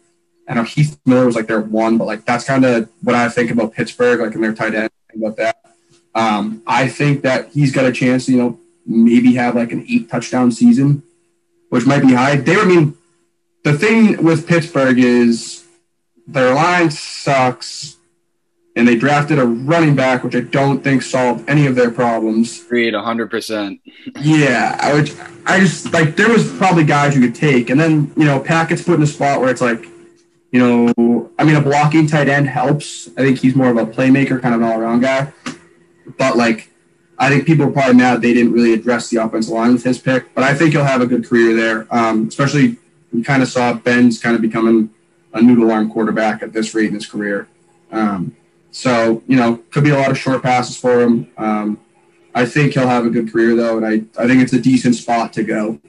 I 0.47 0.53
know 0.53 0.63
Heath 0.63 0.97
Miller 1.05 1.25
was 1.25 1.35
like 1.35 1.47
their 1.47 1.59
one, 1.59 1.97
but 1.97 2.05
like 2.05 2.25
that's 2.25 2.45
kind 2.45 2.63
of 2.63 2.89
what 3.01 3.15
I 3.15 3.27
think 3.29 3.51
about 3.51 3.73
Pittsburgh, 3.73 4.21
like 4.21 4.33
in 4.33 4.41
their 4.41 4.53
tight 4.53 4.75
end, 4.75 4.89
about 5.13 5.35
that. 5.37 5.57
Um, 6.15 6.63
I 6.65 6.87
think 6.87 7.21
that 7.23 7.49
he's 7.49 7.71
got 7.73 7.85
a 7.85 7.91
chance 7.91 8.25
to, 8.25 8.31
you 8.31 8.37
know, 8.37 8.59
maybe 8.85 9.33
have 9.33 9.55
like 9.55 9.71
an 9.71 9.85
eight 9.89 10.09
touchdown 10.09 10.51
season, 10.51 11.03
which 11.69 11.85
might 11.85 12.01
be 12.01 12.13
high. 12.13 12.37
They, 12.37 12.55
I 12.55 12.65
mean, 12.65 12.95
the 13.67 13.77
thing 13.77 14.23
with 14.23 14.47
Pittsburgh 14.47 14.97
is 14.97 15.65
their 16.25 16.53
line 16.53 16.89
sucks, 16.89 17.97
and 18.77 18.87
they 18.87 18.95
drafted 18.95 19.39
a 19.39 19.45
running 19.45 19.93
back, 19.93 20.23
which 20.23 20.35
I 20.35 20.41
don't 20.41 20.81
think 20.83 21.01
solved 21.01 21.49
any 21.49 21.65
of 21.65 21.75
their 21.75 21.91
problems. 21.91 22.61
Agreed, 22.61 22.93
100%. 22.93 23.79
Yeah, 24.21 24.95
which 24.95 25.13
I 25.45 25.59
just 25.59 25.91
like 25.91 26.15
there 26.15 26.29
was 26.29 26.49
probably 26.53 26.85
guys 26.85 27.13
you 27.13 27.21
could 27.21 27.35
take, 27.35 27.69
and 27.69 27.79
then 27.79 28.13
you 28.15 28.23
know 28.23 28.39
Pat 28.39 28.69
gets 28.69 28.83
put 28.83 28.95
in 28.95 29.03
a 29.03 29.07
spot 29.07 29.41
where 29.41 29.49
it's 29.49 29.61
like, 29.61 29.85
you 30.51 30.59
know, 30.59 31.29
I 31.37 31.43
mean 31.43 31.57
a 31.57 31.61
blocking 31.61 32.07
tight 32.07 32.29
end 32.29 32.47
helps. 32.47 33.09
I 33.17 33.21
think 33.21 33.39
he's 33.39 33.55
more 33.55 33.69
of 33.69 33.77
a 33.77 33.85
playmaker, 33.85 34.41
kind 34.41 34.55
of 34.55 34.61
an 34.61 34.67
all 34.67 34.79
around 34.79 35.01
guy. 35.01 35.33
But 36.17 36.37
like, 36.37 36.69
I 37.19 37.29
think 37.29 37.45
people 37.45 37.65
are 37.65 37.71
probably 37.71 37.95
mad 37.95 38.21
they 38.21 38.33
didn't 38.33 38.53
really 38.53 38.73
address 38.73 39.09
the 39.09 39.17
offensive 39.17 39.53
line 39.53 39.73
with 39.73 39.83
his 39.83 39.99
pick. 39.99 40.33
But 40.33 40.45
I 40.45 40.53
think 40.53 40.71
he'll 40.71 40.85
have 40.85 41.01
a 41.01 41.07
good 41.07 41.27
career 41.27 41.53
there. 41.53 41.87
Um, 41.93 42.29
especially 42.29 42.77
we 43.11 43.23
kind 43.23 43.41
of 43.41 43.49
saw 43.49 43.73
Ben's 43.73 44.19
kind 44.19 44.35
of 44.35 44.41
becoming 44.41 44.89
a 45.33 45.41
noodle 45.41 45.71
arm 45.71 45.91
quarterback 45.91 46.41
at 46.41 46.53
this 46.53 46.73
rate 46.73 46.87
in 46.87 46.93
his 46.93 47.05
career. 47.05 47.47
Um, 47.91 48.35
so 48.71 49.23
you 49.27 49.35
know, 49.35 49.57
could 49.71 49.83
be 49.83 49.91
a 49.91 49.97
lot 49.97 50.11
of 50.11 50.17
short 50.17 50.43
passes 50.43 50.77
for 50.77 51.01
him. 51.01 51.31
Um, 51.37 51.79
I 52.35 52.45
think 52.45 52.73
he'll 52.73 52.87
have 52.87 53.05
a 53.05 53.09
good 53.09 53.31
career 53.31 53.55
though, 53.55 53.77
and 53.77 53.85
I, 53.85 54.21
I 54.21 54.27
think 54.27 54.41
it's 54.41 54.53
a 54.53 54.61
decent 54.61 54.95
spot 54.95 55.33
to 55.33 55.43
go. 55.43 55.79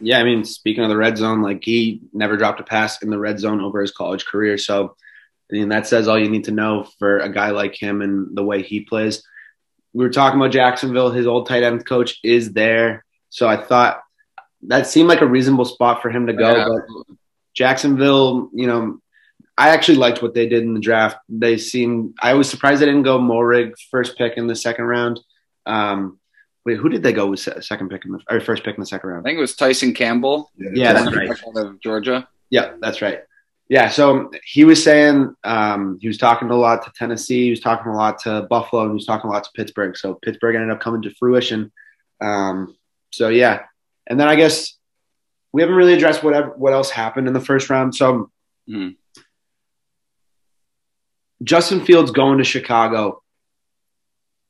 Yeah, 0.00 0.18
I 0.18 0.24
mean, 0.24 0.44
speaking 0.44 0.82
of 0.82 0.88
the 0.88 0.96
red 0.96 1.18
zone, 1.18 1.42
like 1.42 1.62
he 1.62 2.00
never 2.14 2.38
dropped 2.38 2.60
a 2.60 2.64
pass 2.64 3.02
in 3.02 3.10
the 3.10 3.18
red 3.18 3.38
zone 3.38 3.60
over 3.60 3.82
his 3.82 3.92
college 3.92 4.24
career. 4.24 4.56
So, 4.56 4.96
I 5.50 5.56
mean, 5.56 5.68
that 5.68 5.86
says 5.86 6.08
all 6.08 6.18
you 6.18 6.30
need 6.30 6.44
to 6.44 6.52
know 6.52 6.84
for 6.98 7.18
a 7.18 7.30
guy 7.30 7.50
like 7.50 7.74
him 7.74 8.00
and 8.00 8.34
the 8.34 8.42
way 8.42 8.62
he 8.62 8.80
plays. 8.80 9.22
We 9.92 10.04
were 10.04 10.10
talking 10.10 10.40
about 10.40 10.52
Jacksonville. 10.52 11.10
His 11.10 11.26
old 11.26 11.48
tight 11.48 11.64
end 11.64 11.84
coach 11.84 12.18
is 12.24 12.52
there. 12.52 13.04
So 13.28 13.46
I 13.46 13.58
thought 13.58 14.00
that 14.68 14.86
seemed 14.86 15.08
like 15.08 15.20
a 15.20 15.26
reasonable 15.26 15.64
spot 15.64 16.02
for 16.02 16.10
him 16.10 16.26
to 16.26 16.32
go. 16.32 16.56
Yeah. 16.56 16.66
But 16.68 17.16
Jacksonville, 17.54 18.50
you 18.52 18.66
know, 18.66 19.00
I 19.56 19.70
actually 19.70 19.98
liked 19.98 20.22
what 20.22 20.34
they 20.34 20.48
did 20.48 20.62
in 20.62 20.74
the 20.74 20.80
draft. 20.80 21.18
They 21.28 21.58
seemed, 21.58 22.14
I 22.20 22.34
was 22.34 22.48
surprised 22.48 22.80
they 22.80 22.86
didn't 22.86 23.02
go 23.02 23.18
Moehrig 23.18 23.74
first 23.90 24.16
pick 24.16 24.36
in 24.36 24.46
the 24.46 24.56
second 24.56 24.84
round. 24.84 25.20
Um, 25.66 26.18
wait, 26.64 26.78
who 26.78 26.88
did 26.88 27.02
they 27.02 27.12
go 27.12 27.26
with 27.26 27.40
second 27.40 27.90
pick 27.90 28.04
in 28.04 28.12
the, 28.12 28.20
or 28.30 28.40
first 28.40 28.64
pick 28.64 28.74
in 28.76 28.80
the 28.80 28.86
second 28.86 29.10
round? 29.10 29.20
I 29.20 29.24
think 29.28 29.38
it 29.38 29.40
was 29.40 29.56
Tyson 29.56 29.92
Campbell. 29.92 30.50
Yeah, 30.56 30.92
that's 30.92 31.14
right. 31.14 31.30
Out 31.30 31.66
of 31.66 31.80
Georgia. 31.80 32.28
Yeah, 32.48 32.74
that's 32.80 33.02
right. 33.02 33.20
Yeah, 33.68 33.88
so 33.88 34.32
he 34.44 34.64
was 34.64 34.82
saying 34.82 35.34
um, 35.44 35.98
he 36.00 36.08
was 36.08 36.18
talking 36.18 36.50
a 36.50 36.56
lot 36.56 36.82
to 36.84 36.92
Tennessee, 36.96 37.44
he 37.44 37.50
was 37.50 37.60
talking 37.60 37.92
a 37.92 37.96
lot 37.96 38.18
to 38.22 38.46
Buffalo, 38.50 38.82
and 38.82 38.90
he 38.90 38.94
was 38.94 39.06
talking 39.06 39.30
a 39.30 39.32
lot 39.32 39.44
to 39.44 39.50
Pittsburgh. 39.54 39.96
So 39.96 40.14
Pittsburgh 40.14 40.56
ended 40.56 40.72
up 40.72 40.80
coming 40.80 41.02
to 41.02 41.14
fruition. 41.14 41.70
Um, 42.20 42.74
so 43.12 43.28
yeah, 43.28 43.62
and 44.10 44.20
then 44.20 44.28
I 44.28 44.34
guess 44.36 44.74
we 45.52 45.62
haven't 45.62 45.76
really 45.76 45.94
addressed 45.94 46.22
whatever 46.22 46.50
what 46.50 46.74
else 46.74 46.90
happened 46.90 47.26
in 47.28 47.32
the 47.32 47.40
first 47.40 47.70
round. 47.70 47.94
So 47.94 48.30
Mhm. 48.68 48.96
Justin 51.42 51.84
Fields 51.84 52.10
going 52.10 52.38
to 52.38 52.44
Chicago. 52.44 53.22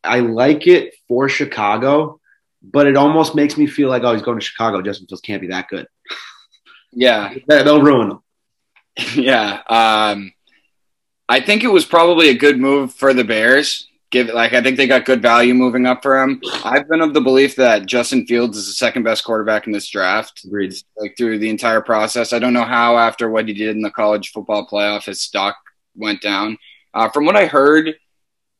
I 0.02 0.20
like 0.20 0.66
it 0.66 0.94
for 1.06 1.28
Chicago, 1.28 2.20
but 2.62 2.86
it 2.86 2.96
almost 2.96 3.34
makes 3.34 3.56
me 3.56 3.66
feel 3.66 3.88
like 3.88 4.02
oh 4.02 4.12
he's 4.12 4.22
going 4.22 4.38
to 4.38 4.44
Chicago. 4.44 4.82
Justin 4.82 5.06
Fields 5.06 5.20
can't 5.22 5.40
be 5.40 5.48
that 5.48 5.68
good. 5.68 5.86
Yeah, 6.92 7.32
They'll 7.46 7.80
ruin 7.82 8.10
him. 8.10 8.18
yeah. 9.14 9.62
Um, 9.68 10.32
I 11.28 11.38
think 11.40 11.62
it 11.62 11.68
was 11.68 11.84
probably 11.84 12.30
a 12.30 12.34
good 12.34 12.58
move 12.58 12.92
for 12.92 13.14
the 13.14 13.22
Bears. 13.22 13.86
Give 14.10 14.28
like 14.28 14.52
I 14.52 14.62
think 14.62 14.76
they 14.76 14.88
got 14.88 15.04
good 15.04 15.22
value 15.22 15.54
moving 15.54 15.86
up 15.86 16.02
for 16.02 16.20
him. 16.20 16.42
I've 16.64 16.88
been 16.88 17.00
of 17.00 17.14
the 17.14 17.20
belief 17.20 17.54
that 17.56 17.86
Justin 17.86 18.26
Fields 18.26 18.56
is 18.56 18.66
the 18.66 18.72
second 18.72 19.04
best 19.04 19.24
quarterback 19.24 19.66
in 19.66 19.72
this 19.72 19.88
draft. 19.88 20.44
Agreed. 20.44 20.74
Like 20.96 21.16
through 21.16 21.38
the 21.38 21.48
entire 21.48 21.80
process, 21.80 22.32
I 22.32 22.40
don't 22.40 22.52
know 22.52 22.64
how 22.64 22.98
after 22.98 23.30
what 23.30 23.46
he 23.46 23.54
did 23.54 23.76
in 23.76 23.82
the 23.82 23.90
college 23.90 24.32
football 24.32 24.66
playoff, 24.66 25.04
his 25.04 25.20
stock 25.20 25.56
went 25.94 26.22
down. 26.22 26.58
Uh, 26.92 27.08
from 27.08 27.24
what 27.24 27.36
I 27.36 27.46
heard, 27.46 27.94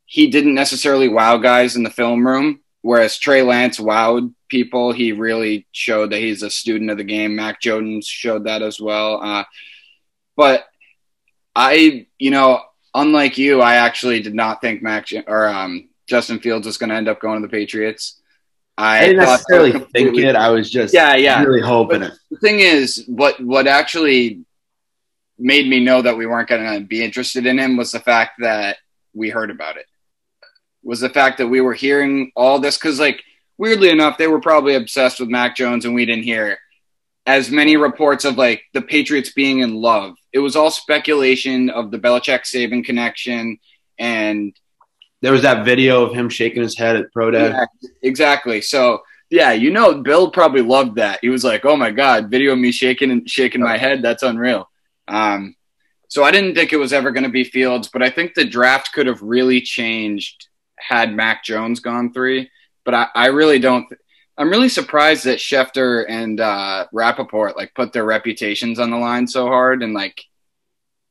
he 0.05 0.29
didn't 0.29 0.55
necessarily 0.55 1.09
wow 1.09 1.37
guys 1.37 1.75
in 1.75 1.83
the 1.83 1.89
film 1.89 2.25
room, 2.25 2.61
whereas 2.81 3.17
Trey 3.17 3.41
Lance 3.43 3.77
wowed 3.77 4.33
people, 4.49 4.91
he 4.91 5.11
really 5.11 5.67
showed 5.71 6.11
that 6.11 6.19
he's 6.19 6.43
a 6.43 6.49
student 6.49 6.91
of 6.91 6.97
the 6.97 7.03
game. 7.03 7.35
Mac 7.35 7.61
Jones 7.61 8.07
showed 8.07 8.45
that 8.45 8.61
as 8.61 8.79
well. 8.79 9.21
Uh, 9.21 9.43
but 10.35 10.65
I, 11.55 12.07
you 12.19 12.31
know, 12.31 12.61
unlike 12.93 13.37
you, 13.37 13.61
I 13.61 13.75
actually 13.75 14.21
did 14.21 14.35
not 14.35 14.61
think 14.61 14.81
Mac 14.81 15.07
or 15.27 15.47
um, 15.47 15.89
Justin 16.07 16.39
Fields 16.39 16.67
was 16.67 16.77
going 16.77 16.89
to 16.89 16.95
end 16.95 17.07
up 17.07 17.21
going 17.21 17.41
to 17.41 17.47
the 17.47 17.51
Patriots. 17.51 18.21
I, 18.77 18.97
I 18.97 19.07
didn't 19.07 19.17
necessarily 19.17 19.71
think 19.93 20.17
it. 20.17 20.35
I 20.35 20.49
was 20.49 20.69
just 20.69 20.93
yeah, 20.93 21.15
yeah, 21.15 21.43
really 21.43 21.61
hoping 21.61 21.99
but 21.99 22.11
it. 22.11 22.19
The 22.31 22.37
thing 22.37 22.59
is, 22.59 23.03
what 23.07 23.39
what 23.39 23.67
actually 23.67 24.43
made 25.37 25.67
me 25.67 25.83
know 25.83 26.01
that 26.01 26.17
we 26.17 26.25
weren't 26.25 26.49
going 26.49 26.79
to 26.79 26.85
be 26.85 27.03
interested 27.03 27.45
in 27.45 27.57
him 27.57 27.75
was 27.75 27.91
the 27.91 27.99
fact 27.99 28.33
that 28.39 28.77
we 29.13 29.29
heard 29.29 29.51
about 29.51 29.77
it. 29.77 29.85
Was 30.83 30.99
the 30.99 31.09
fact 31.09 31.37
that 31.39 31.47
we 31.47 31.61
were 31.61 31.73
hearing 31.73 32.31
all 32.35 32.59
this 32.59 32.77
because, 32.77 32.99
like, 32.99 33.21
weirdly 33.57 33.89
enough, 33.89 34.17
they 34.17 34.27
were 34.27 34.41
probably 34.41 34.75
obsessed 34.75 35.19
with 35.19 35.29
Mac 35.29 35.55
Jones, 35.55 35.85
and 35.85 35.93
we 35.93 36.05
didn't 36.05 36.23
hear 36.23 36.57
as 37.25 37.51
many 37.51 37.77
reports 37.77 38.25
of 38.25 38.37
like 38.37 38.63
the 38.73 38.81
Patriots 38.81 39.31
being 39.31 39.59
in 39.59 39.75
love. 39.75 40.15
It 40.33 40.39
was 40.39 40.55
all 40.55 40.71
speculation 40.71 41.69
of 41.69 41.91
the 41.91 41.99
Belichick 41.99 42.41
Saban 42.41 42.83
connection 42.83 43.59
and 43.99 44.53
there 45.21 45.31
was 45.31 45.43
that 45.43 45.63
video 45.65 46.03
of 46.03 46.13
him 46.13 46.29
shaking 46.29 46.63
his 46.63 46.77
head 46.77 46.95
at 46.95 47.11
pro 47.13 47.31
day. 47.31 47.49
Yeah, 47.49 47.65
exactly. 48.01 48.59
So 48.61 49.01
yeah, 49.29 49.53
you 49.53 49.71
know, 49.71 50.01
Bill 50.01 50.29
probably 50.29 50.61
loved 50.61 50.97
that. 50.97 51.19
He 51.21 51.29
was 51.29 51.43
like, 51.43 51.63
"Oh 51.63 51.77
my 51.77 51.91
god, 51.91 52.29
video 52.29 52.53
of 52.53 52.59
me 52.59 52.71
shaking 52.71 53.11
and 53.11 53.29
shaking 53.29 53.61
my 53.61 53.77
head. 53.77 54.01
That's 54.01 54.23
unreal." 54.23 54.69
Um, 55.07 55.55
so 56.09 56.23
I 56.23 56.31
didn't 56.31 56.55
think 56.55 56.73
it 56.73 56.77
was 56.77 56.91
ever 56.91 57.11
going 57.11 57.23
to 57.23 57.29
be 57.29 57.45
Fields, 57.45 57.87
but 57.87 58.03
I 58.03 58.09
think 58.09 58.33
the 58.33 58.43
draft 58.43 58.91
could 58.93 59.07
have 59.07 59.21
really 59.21 59.61
changed 59.61 60.47
had 60.77 61.13
Mac 61.13 61.43
Jones 61.43 61.79
gone 61.79 62.11
three. 62.11 62.49
But 62.83 62.95
I, 62.95 63.07
I 63.15 63.27
really 63.27 63.59
don't. 63.59 63.87
I'm 64.37 64.49
really 64.49 64.69
surprised 64.69 65.25
that 65.25 65.39
Schefter 65.39 66.05
and 66.07 66.39
uh, 66.39 66.87
Rapoport 66.91 67.57
like 67.57 67.73
put 67.75 67.93
their 67.93 68.05
reputations 68.05 68.79
on 68.79 68.89
the 68.89 68.97
line 68.97 69.27
so 69.27 69.47
hard 69.47 69.83
and 69.83 69.93
like 69.93 70.23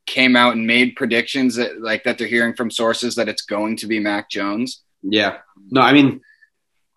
came 0.07 0.35
out 0.35 0.57
and 0.57 0.67
made 0.67 0.97
predictions 0.97 1.57
that 1.57 1.81
like 1.81 2.05
that 2.05 2.19
they're 2.19 2.27
hearing 2.27 2.55
from 2.55 2.71
sources 2.71 3.15
that 3.15 3.29
it's 3.29 3.43
going 3.43 3.77
to 3.77 3.87
be 3.87 4.01
Mac 4.01 4.31
Jones. 4.31 4.83
Yeah. 5.03 5.39
No, 5.71 5.81
I 5.81 5.93
mean, 5.93 6.21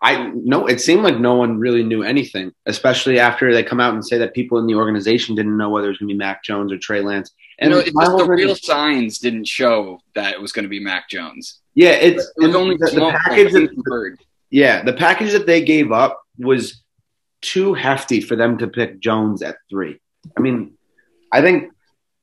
I 0.02 0.32
no, 0.36 0.68
it 0.68 0.82
seemed 0.82 1.04
like 1.04 1.18
no 1.18 1.36
one 1.36 1.60
really 1.60 1.84
knew 1.84 2.04
anything, 2.04 2.52
especially 2.66 3.20
after 3.20 3.54
they 3.54 3.64
come 3.64 3.80
out 3.80 3.94
and 3.94 4.06
say 4.06 4.18
that 4.18 4.34
people 4.34 4.58
in 4.58 4.68
the 4.68 4.76
organization 4.76 5.36
didn't 5.36 5.56
know 5.56 5.70
whether 5.70 5.88
it 5.88 5.92
was 5.92 6.00
going 6.00 6.10
to 6.10 6.14
be 6.14 6.18
Mac 6.18 6.44
Jones 6.44 6.74
or 6.74 6.78
Trey 6.78 7.02
Lance. 7.02 7.32
And 7.60 7.72
you 7.72 7.92
know, 7.94 8.18
the 8.18 8.26
real 8.26 8.56
signs 8.56 9.20
didn't 9.20 9.48
show 9.48 10.00
that 10.16 10.34
it 10.34 10.42
was 10.42 10.52
going 10.52 10.64
to 10.64 10.70
be 10.70 10.82
Mac 10.82 11.08
Jones. 11.10 11.62
Yeah, 11.74 11.92
it's 11.92 12.30
it's 12.38 12.56
only 12.56 12.76
the, 12.76 12.88
the 12.88 13.18
package 13.24 13.54
that, 13.54 14.18
yeah, 14.54 14.84
the 14.84 14.94
package 14.94 15.32
that 15.32 15.48
they 15.48 15.64
gave 15.64 15.92
up 15.92 16.22
was 16.38 16.84
too 17.42 17.74
hefty 17.74 18.22
for 18.22 18.36
them 18.36 18.60
to 18.60 18.68
pick 18.68 19.00
Jones 19.00 19.42
at 19.42 19.58
three. 19.68 20.00
I 20.38 20.42
mean, 20.42 20.76
I 21.32 21.42
think 21.42 21.72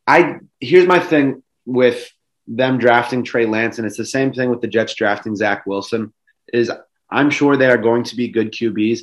I 0.07 0.37
here's 0.61 0.87
my 0.87 1.01
thing 1.01 1.43
with 1.67 2.09
them 2.47 2.79
drafting 2.79 3.25
Trey 3.25 3.47
Lance, 3.47 3.79
and 3.79 3.87
it's 3.87 3.97
the 3.97 4.05
same 4.05 4.33
thing 4.33 4.49
with 4.49 4.61
the 4.61 4.69
Jets 4.69 4.95
drafting 4.95 5.35
Zach 5.35 5.67
Wilson. 5.67 6.13
Is 6.53 6.71
I'm 7.11 7.31
sure 7.31 7.57
they 7.57 7.67
are 7.67 7.77
going 7.77 8.05
to 8.05 8.15
be 8.15 8.29
good 8.29 8.53
QBs. 8.53 9.01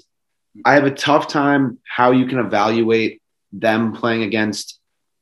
I 0.63 0.75
have 0.75 0.85
a 0.85 0.91
tough 0.91 1.27
time 1.27 1.79
how 1.83 2.11
you 2.11 2.27
can 2.27 2.39
evaluate 2.39 3.21
them 3.51 3.91
playing 3.91 4.23
against 4.23 4.79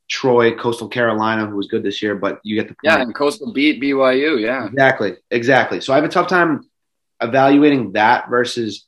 Troy, 0.07 0.55
Coastal 0.55 0.89
Carolina, 0.89 1.47
who 1.47 1.55
was 1.55 1.69
good 1.69 1.81
this 1.81 2.03
year, 2.03 2.13
but 2.13 2.39
you 2.43 2.55
get 2.55 2.67
the 2.67 2.75
point. 2.75 2.83
Yeah, 2.83 3.01
and 3.01 3.15
Coastal 3.15 3.51
beat 3.51 3.81
BYU. 3.81 4.39
Yeah, 4.39 4.67
exactly, 4.67 5.15
exactly. 5.31 5.81
So 5.81 5.91
I 5.91 5.95
have 5.95 6.05
a 6.05 6.09
tough 6.09 6.27
time 6.27 6.69
evaluating 7.27 7.93
that 7.93 8.29
versus 8.29 8.85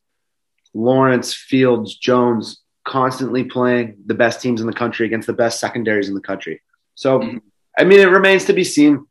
Lawrence, 0.74 1.34
Fields, 1.34 1.96
Jones 1.96 2.62
constantly 2.86 3.44
playing 3.44 3.98
the 4.06 4.14
best 4.14 4.42
teams 4.42 4.62
in 4.62 4.68
the 4.68 4.74
country 4.74 5.06
against 5.06 5.28
the 5.28 5.34
best 5.34 5.60
secondaries 5.60 6.08
in 6.08 6.16
the 6.16 6.22
country. 6.22 6.62
So, 6.96 7.20
mm-hmm. 7.20 7.38
I 7.78 7.84
mean, 7.84 8.00
it 8.00 8.10
remains 8.10 8.46
to 8.46 8.54
be 8.54 8.64
seen. 8.64 9.06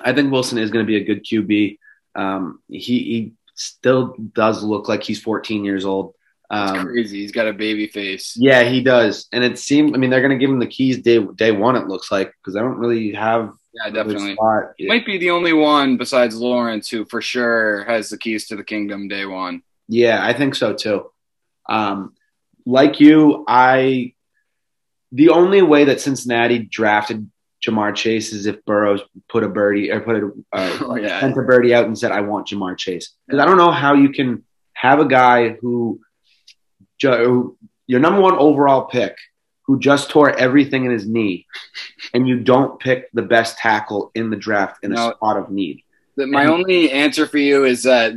I 0.00 0.12
think 0.12 0.30
Wilson 0.30 0.58
is 0.58 0.70
going 0.70 0.84
to 0.84 0.86
be 0.86 0.96
a 0.96 1.04
good 1.04 1.24
QB. 1.24 1.78
Um, 2.14 2.60
he, 2.68 2.76
he 2.78 3.32
still 3.54 4.14
does 4.34 4.62
look 4.62 4.88
like 4.88 5.02
he's 5.02 5.20
14 5.20 5.64
years 5.64 5.84
old. 5.84 6.14
Um, 6.50 6.86
crazy. 6.86 7.20
He's 7.20 7.32
got 7.32 7.48
a 7.48 7.52
baby 7.52 7.88
face. 7.88 8.36
Yeah, 8.36 8.64
he 8.64 8.82
does. 8.82 9.28
And 9.32 9.44
it 9.44 9.58
seemed, 9.58 9.94
I 9.94 9.98
mean, 9.98 10.10
they're 10.10 10.22
going 10.22 10.38
to 10.38 10.38
give 10.38 10.50
him 10.50 10.60
the 10.60 10.66
keys 10.66 10.98
day 10.98 11.18
day 11.34 11.52
one. 11.52 11.76
It 11.76 11.88
looks 11.88 12.10
like 12.10 12.32
because 12.40 12.56
I 12.56 12.60
don't 12.60 12.78
really 12.78 13.12
have. 13.12 13.52
Yeah, 13.84 13.90
definitely. 13.90 14.36
He 14.76 14.86
might 14.86 15.06
be 15.06 15.18
the 15.18 15.30
only 15.30 15.52
one 15.52 15.96
besides 15.96 16.36
Lawrence 16.36 16.88
who, 16.88 17.04
for 17.04 17.20
sure, 17.20 17.84
has 17.84 18.10
the 18.10 18.18
keys 18.18 18.48
to 18.48 18.56
the 18.56 18.64
kingdom 18.64 19.08
day 19.08 19.26
one. 19.26 19.62
Yeah, 19.88 20.24
I 20.24 20.32
think 20.32 20.54
so 20.54 20.74
too. 20.74 21.10
Um, 21.68 22.14
like 22.66 23.00
you, 23.00 23.44
I 23.48 24.14
the 25.12 25.30
only 25.30 25.62
way 25.62 25.84
that 25.84 26.00
Cincinnati 26.00 26.58
drafted 26.58 27.30
Ja'Marr 27.66 27.94
Chase 27.94 28.32
is 28.32 28.46
if 28.46 28.64
Burrows 28.64 29.00
put 29.28 29.42
a 29.42 29.48
birdie 29.48 29.90
or 29.90 30.00
put 30.00 30.16
a 30.16 30.26
uh, 30.52 30.78
oh, 30.82 30.96
yeah. 30.96 31.20
sent 31.20 31.36
a 31.36 31.42
birdie 31.42 31.74
out 31.74 31.86
and 31.86 31.98
said, 31.98 32.12
"I 32.12 32.20
want 32.20 32.48
Ja'Marr 32.48 32.76
Chase." 32.76 33.14
Because 33.26 33.40
I 33.40 33.46
don't 33.46 33.56
know 33.56 33.70
how 33.70 33.94
you 33.94 34.10
can 34.10 34.44
have 34.74 35.00
a 35.00 35.06
guy 35.06 35.50
who, 35.50 36.00
who 37.02 37.58
your 37.86 38.00
number 38.00 38.20
one 38.20 38.34
overall 38.34 38.84
pick 38.84 39.16
who 39.68 39.78
just 39.78 40.08
tore 40.08 40.34
everything 40.36 40.86
in 40.86 40.90
his 40.90 41.06
knee, 41.06 41.46
and 42.14 42.26
you 42.26 42.40
don't 42.40 42.80
pick 42.80 43.10
the 43.12 43.22
best 43.22 43.58
tackle 43.58 44.10
in 44.14 44.30
the 44.30 44.36
draft 44.36 44.82
in 44.82 44.94
a 44.94 44.96
spot 44.96 45.36
of 45.36 45.50
need. 45.50 45.82
My 46.16 46.42
and, 46.42 46.50
only 46.50 46.90
answer 46.90 47.26
for 47.26 47.36
you 47.36 47.66
is 47.66 47.82
that 47.82 48.14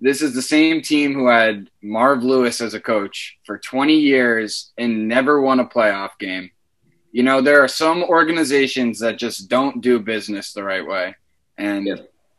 this 0.00 0.22
is 0.22 0.34
the 0.34 0.42
same 0.42 0.80
team 0.80 1.12
who 1.12 1.28
had 1.28 1.68
Marv 1.82 2.24
Lewis 2.24 2.62
as 2.62 2.72
a 2.72 2.80
coach 2.80 3.38
for 3.44 3.58
20 3.58 3.94
years 3.94 4.72
and 4.78 5.06
never 5.06 5.42
won 5.42 5.60
a 5.60 5.66
playoff 5.66 6.18
game. 6.18 6.50
You 7.12 7.22
know, 7.22 7.42
there 7.42 7.62
are 7.62 7.68
some 7.68 8.02
organizations 8.02 8.98
that 9.00 9.18
just 9.18 9.50
don't 9.50 9.82
do 9.82 10.00
business 10.00 10.54
the 10.54 10.64
right 10.64 10.86
way. 10.86 11.14
And 11.58 11.86
yeah. 11.86 11.96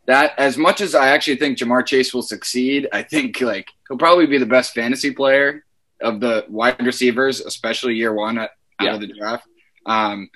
that, 0.08 0.34
as 0.40 0.58
much 0.58 0.82
as 0.82 0.96
I 0.96 1.10
actually 1.10 1.38
think 1.38 1.60
Ja'Marr 1.60 1.86
Chase 1.86 2.12
will 2.12 2.24
succeed, 2.24 2.88
I 2.92 3.04
think 3.04 3.40
like 3.40 3.70
he'll 3.88 3.98
probably 4.00 4.26
be 4.26 4.40
the 4.40 4.48
best 4.48 4.74
fantasy 4.74 5.12
player 5.12 5.64
of 6.02 6.20
the 6.20 6.46
wide 6.50 6.86
receivers, 6.86 7.42
especially 7.42 7.96
year 7.96 8.14
one 8.14 8.38
out 8.38 8.50
yeah. 8.82 8.94
of 8.94 9.02
the 9.02 9.08
draft. 9.08 9.48
Um, 9.86 10.30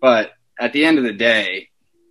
but 0.00 0.32
at 0.58 0.72
the 0.72 0.84
end 0.84 0.98
of 0.98 1.04
the 1.04 1.12
day, 1.12 1.68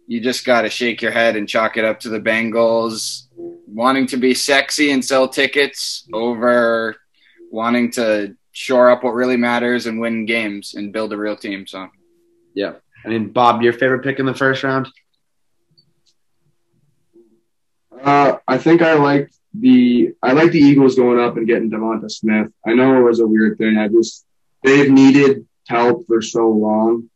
you 0.08 0.22
just 0.22 0.46
got 0.46 0.62
to 0.62 0.70
shake 0.70 1.02
your 1.02 1.12
head 1.12 1.36
and 1.36 1.50
chalk 1.50 1.78
it 1.78 1.84
up 1.84 2.00
to 2.02 2.10
the 2.10 2.20
Bengals 2.20 3.28
wanting 3.68 4.08
to 4.08 4.18
be 4.18 4.34
sexy 4.34 4.92
and 4.92 5.04
sell 5.04 5.28
tickets 5.28 6.08
over 6.14 6.96
wanting 7.52 7.92
to 7.92 8.36
shore 8.52 8.90
up 8.90 9.04
what 9.04 9.14
really 9.14 9.38
matters 9.38 9.86
and 9.86 10.00
win 10.00 10.26
games 10.26 10.74
and 10.74 10.94
build 10.94 11.14
a 11.14 11.18
real 11.18 11.36
team. 11.36 11.68
So, 11.68 11.88
yeah. 12.54 12.74
I 13.06 13.10
mean, 13.10 13.30
Bob, 13.30 13.62
your 13.62 13.74
favorite 13.74 14.04
pick 14.04 14.20
in 14.20 14.26
the 14.26 14.34
first 14.34 14.64
round? 14.64 14.88
Uh, 18.02 18.38
I 18.48 18.58
think 18.58 18.82
I 18.82 18.94
like 18.94 19.32
the 19.60 20.14
I 20.22 20.34
like 20.34 20.52
the 20.52 20.60
Eagles 20.60 20.96
going 20.96 21.20
up 21.20 21.38
and 21.38 21.48
getting 21.48 21.72
DeVonta 21.72 22.10
Smith. 22.10 22.52
I 22.66 22.74
know 22.74 22.98
it 22.98 23.04
was 23.04 23.20
a 23.20 23.28
weird 23.28 23.58
thing. 23.58 23.78
I 23.78 23.88
just 23.88 24.26
they've 24.64 24.90
needed 24.90 25.46
help 25.68 26.08
for 26.08 26.22
so 26.22 26.50
long, 26.50 27.10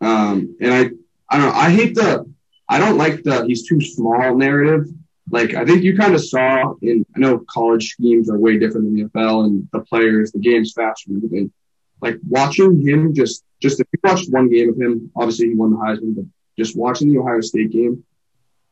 um, 0.00 0.56
and 0.60 0.72
I 0.72 0.90
I 1.30 1.38
don't 1.38 1.48
know. 1.48 1.58
I 1.58 1.70
hate 1.70 1.94
the 1.94 2.32
I 2.68 2.78
don't 2.78 2.98
like 2.98 3.22
the 3.22 3.44
he's 3.46 3.68
too 3.68 3.80
small 3.80 4.36
narrative 4.36 4.86
like 5.30 5.54
I 5.54 5.64
think 5.64 5.82
you 5.82 5.96
kind 5.96 6.14
of 6.14 6.22
saw 6.22 6.74
in 6.82 7.04
I 7.16 7.18
know 7.18 7.44
college 7.48 7.90
schemes 7.92 8.30
are 8.30 8.38
way 8.38 8.58
different 8.58 8.86
than 8.86 8.94
the 8.94 9.04
NFL 9.04 9.46
and 9.46 9.68
the 9.72 9.80
players, 9.80 10.32
the 10.32 10.38
game's 10.38 10.72
faster 10.72 11.10
and 11.10 11.16
everything. 11.24 11.52
Like 12.00 12.18
watching 12.28 12.86
him 12.86 13.14
just 13.14 13.44
just 13.60 13.80
if 13.80 13.86
you 13.92 13.98
watched 14.04 14.30
one 14.30 14.50
game 14.50 14.70
of 14.70 14.76
him, 14.76 15.10
obviously 15.16 15.48
he 15.48 15.54
won 15.54 15.70
the 15.70 15.76
Heisman, 15.76 16.14
but 16.14 16.24
just 16.58 16.76
watching 16.76 17.10
the 17.10 17.18
Ohio 17.18 17.40
State 17.40 17.72
game, 17.72 18.04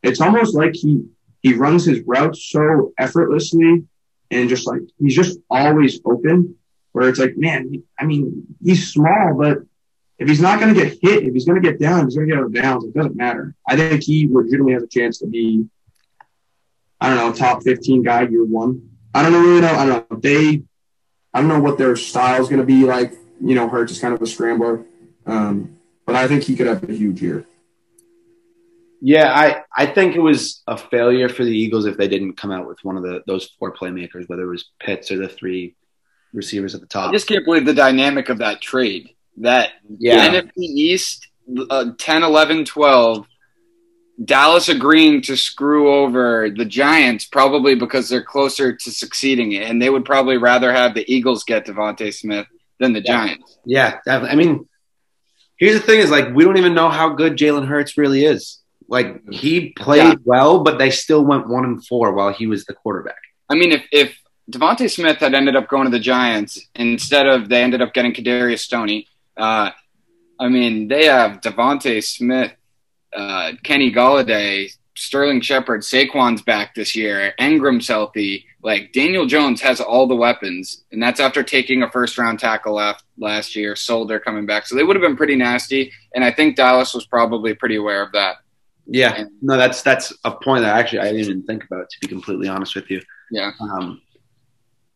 it's 0.02 0.20
almost 0.20 0.54
like 0.54 0.74
he 0.74 1.04
he 1.42 1.54
runs 1.54 1.84
his 1.84 2.00
routes 2.06 2.44
so 2.50 2.92
effortlessly 2.98 3.84
and 4.30 4.48
just 4.48 4.66
like 4.66 4.80
he's 4.98 5.16
just 5.16 5.38
always 5.50 6.00
open. 6.04 6.56
Where 6.92 7.08
it's 7.08 7.18
like, 7.18 7.36
man, 7.38 7.82
I 7.98 8.04
mean, 8.04 8.44
he's 8.62 8.92
small, 8.92 9.34
but 9.38 9.58
if 10.18 10.28
he's 10.28 10.42
not 10.42 10.60
going 10.60 10.74
to 10.74 10.80
get 10.80 10.98
hit, 11.00 11.24
if 11.24 11.32
he's 11.32 11.46
going 11.46 11.60
to 11.60 11.66
get 11.66 11.80
down, 11.80 12.04
he's 12.04 12.14
going 12.14 12.28
to 12.28 12.34
get 12.34 12.38
out 12.38 12.46
of 12.46 12.52
bounds. 12.52 12.84
It 12.84 12.94
doesn't 12.94 13.16
matter. 13.16 13.54
I 13.66 13.76
think 13.76 14.02
he 14.02 14.28
legitimately 14.30 14.74
has 14.74 14.82
a 14.82 14.88
chance 14.88 15.18
to 15.20 15.26
be 15.26 15.66
I 17.02 17.08
don't 17.08 17.16
know, 17.16 17.32
top 17.32 17.64
15 17.64 18.04
guy 18.04 18.28
year 18.28 18.44
one. 18.44 18.90
I 19.12 19.22
don't 19.22 19.32
know 19.32 19.40
really 19.40 19.60
know. 19.60 19.74
I 19.74 19.86
don't 19.86 20.08
know. 20.08 20.18
They, 20.18 20.62
I 21.34 21.40
don't 21.40 21.48
know 21.48 21.58
what 21.58 21.76
their 21.76 21.96
style 21.96 22.40
is 22.40 22.48
going 22.48 22.60
to 22.60 22.66
be 22.66 22.84
like. 22.84 23.14
You 23.44 23.56
know, 23.56 23.68
Hurts 23.68 23.90
is 23.90 23.98
kind 23.98 24.14
of 24.14 24.22
a 24.22 24.26
scrambler. 24.28 24.84
Um, 25.26 25.78
but 26.06 26.14
I 26.14 26.28
think 26.28 26.44
he 26.44 26.54
could 26.54 26.68
have 26.68 26.88
a 26.88 26.92
huge 26.92 27.20
year. 27.20 27.44
Yeah, 29.04 29.32
I, 29.34 29.64
I 29.76 29.86
think 29.86 30.14
it 30.14 30.20
was 30.20 30.62
a 30.68 30.78
failure 30.78 31.28
for 31.28 31.44
the 31.44 31.50
Eagles 31.50 31.86
if 31.86 31.96
they 31.96 32.06
didn't 32.06 32.34
come 32.34 32.52
out 32.52 32.68
with 32.68 32.78
one 32.84 32.96
of 32.96 33.02
the 33.02 33.24
those 33.26 33.46
four 33.58 33.74
playmakers, 33.74 34.28
whether 34.28 34.44
it 34.44 34.50
was 34.50 34.70
Pitts 34.78 35.10
or 35.10 35.18
the 35.18 35.28
three 35.28 35.74
receivers 36.32 36.76
at 36.76 36.80
the 36.80 36.86
top. 36.86 37.10
I 37.10 37.12
just 37.12 37.26
can't 37.26 37.44
believe 37.44 37.66
the 37.66 37.74
dynamic 37.74 38.28
of 38.28 38.38
that 38.38 38.60
trade. 38.60 39.10
That 39.38 39.70
yeah. 39.98 40.28
NFC 40.28 40.50
East 40.56 41.26
uh, 41.68 41.92
10, 41.98 42.22
11, 42.22 42.64
12 42.64 43.26
Dallas 44.24 44.68
agreeing 44.68 45.22
to 45.22 45.36
screw 45.36 45.92
over 45.92 46.48
the 46.50 46.64
Giants 46.64 47.24
probably 47.24 47.74
because 47.74 48.08
they're 48.08 48.22
closer 48.22 48.76
to 48.76 48.90
succeeding, 48.92 49.56
and 49.56 49.82
they 49.82 49.90
would 49.90 50.04
probably 50.04 50.36
rather 50.36 50.72
have 50.72 50.94
the 50.94 51.12
Eagles 51.12 51.42
get 51.42 51.66
DeVonta 51.66 52.14
Smith 52.14 52.46
than 52.78 52.92
the 52.92 53.00
Yeah. 53.00 53.12
Giants. 53.12 53.58
Yeah, 53.64 53.98
definitely. 54.04 54.30
I 54.30 54.34
mean, 54.36 54.68
here's 55.56 55.80
the 55.80 55.86
thing: 55.86 55.98
is 55.98 56.10
like 56.10 56.32
we 56.32 56.44
don't 56.44 56.58
even 56.58 56.74
know 56.74 56.88
how 56.88 57.08
good 57.08 57.36
Jalen 57.36 57.66
Hurts 57.66 57.98
really 57.98 58.24
is. 58.24 58.61
Like 58.92 59.26
he 59.30 59.70
played 59.70 60.04
Yeah. 60.04 60.14
well, 60.22 60.62
but 60.62 60.78
they 60.78 60.90
still 60.90 61.24
went 61.24 61.48
one 61.48 61.64
and 61.64 61.84
four 61.86 62.12
while 62.12 62.30
he 62.30 62.46
was 62.46 62.66
the 62.66 62.74
quarterback. 62.74 63.22
I 63.48 63.54
mean, 63.54 63.72
if 63.72 63.86
if 63.90 64.18
DeVonta 64.50 64.88
Smith 64.90 65.16
had 65.16 65.32
ended 65.34 65.56
up 65.56 65.66
going 65.66 65.84
to 65.86 65.90
the 65.90 65.98
Giants 65.98 66.60
instead 66.74 67.26
of 67.26 67.48
they 67.48 67.62
ended 67.62 67.80
up 67.80 67.94
getting 67.94 68.12
Kadarius 68.12 68.68
Toney, 68.68 69.08
uh, 69.38 69.70
I 70.38 70.48
mean, 70.48 70.88
they 70.88 71.06
have 71.06 71.40
DeVonta 71.40 72.04
Smith, 72.04 72.52
uh, 73.16 73.52
Kenny 73.64 73.90
Golladay, 73.90 74.70
Sterling 74.94 75.40
Shepard, 75.40 75.80
Saquon's 75.80 76.42
back 76.42 76.74
this 76.74 76.94
year, 76.94 77.32
Engram's 77.40 77.88
healthy. 77.88 78.44
Like 78.62 78.92
Daniel 78.92 79.24
Jones 79.24 79.62
has 79.62 79.80
all 79.80 80.06
the 80.06 80.14
weapons, 80.14 80.84
and 80.92 81.02
that's 81.02 81.18
after 81.18 81.42
taking 81.42 81.82
a 81.82 81.90
first 81.90 82.18
round 82.18 82.40
tackle 82.40 82.74
last 82.74 83.04
last 83.16 83.56
year. 83.56 83.74
Solder 83.74 84.20
coming 84.20 84.44
back, 84.44 84.66
so 84.66 84.76
they 84.76 84.84
would 84.84 84.96
have 84.96 85.02
been 85.02 85.16
pretty 85.16 85.34
nasty. 85.36 85.90
And 86.14 86.22
I 86.22 86.30
think 86.30 86.56
Dallas 86.56 86.92
was 86.92 87.06
probably 87.06 87.54
pretty 87.54 87.76
aware 87.76 88.02
of 88.02 88.12
that. 88.12 88.36
Yeah, 88.86 89.24
no, 89.40 89.56
that's 89.56 89.82
that's 89.82 90.12
a 90.24 90.32
point 90.32 90.62
that 90.62 90.76
actually 90.76 91.00
I 91.00 91.04
didn't 91.04 91.20
even 91.20 91.42
think 91.44 91.64
about. 91.64 91.88
To 91.88 92.00
be 92.00 92.08
completely 92.08 92.48
honest 92.48 92.74
with 92.74 92.90
you, 92.90 93.00
Yeah. 93.30 93.52
Um, 93.60 94.00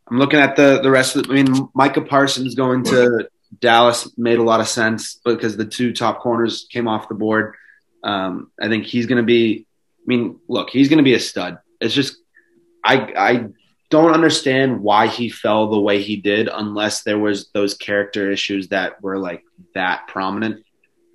I'm 0.09 0.19
looking 0.19 0.39
at 0.39 0.55
the 0.55 0.79
the 0.81 0.91
rest 0.91 1.15
of. 1.15 1.27
The, 1.27 1.33
I 1.33 1.43
mean, 1.43 1.69
Micah 1.73 2.01
Parsons 2.01 2.55
going 2.55 2.83
to 2.85 3.29
Dallas 3.59 4.11
made 4.17 4.39
a 4.39 4.43
lot 4.43 4.59
of 4.59 4.67
sense 4.67 5.19
because 5.23 5.57
the 5.57 5.65
two 5.65 5.93
top 5.93 6.19
corners 6.19 6.67
came 6.71 6.87
off 6.87 7.09
the 7.09 7.15
board. 7.15 7.55
Um, 8.03 8.51
I 8.61 8.67
think 8.67 8.85
he's 8.85 9.05
going 9.05 9.21
to 9.21 9.25
be. 9.25 9.65
I 10.01 10.05
mean, 10.05 10.39
look, 10.47 10.69
he's 10.69 10.89
going 10.89 10.97
to 10.97 11.03
be 11.03 11.13
a 11.13 11.19
stud. 11.19 11.59
It's 11.81 11.93
just 11.93 12.17
I 12.83 13.13
I 13.17 13.47
don't 13.89 14.13
understand 14.13 14.81
why 14.81 15.07
he 15.07 15.29
fell 15.29 15.69
the 15.69 15.79
way 15.79 16.01
he 16.01 16.17
did 16.17 16.49
unless 16.51 17.03
there 17.03 17.19
was 17.19 17.49
those 17.53 17.73
character 17.73 18.31
issues 18.31 18.69
that 18.69 19.01
were 19.01 19.17
like 19.17 19.43
that 19.75 20.07
prominent. 20.07 20.63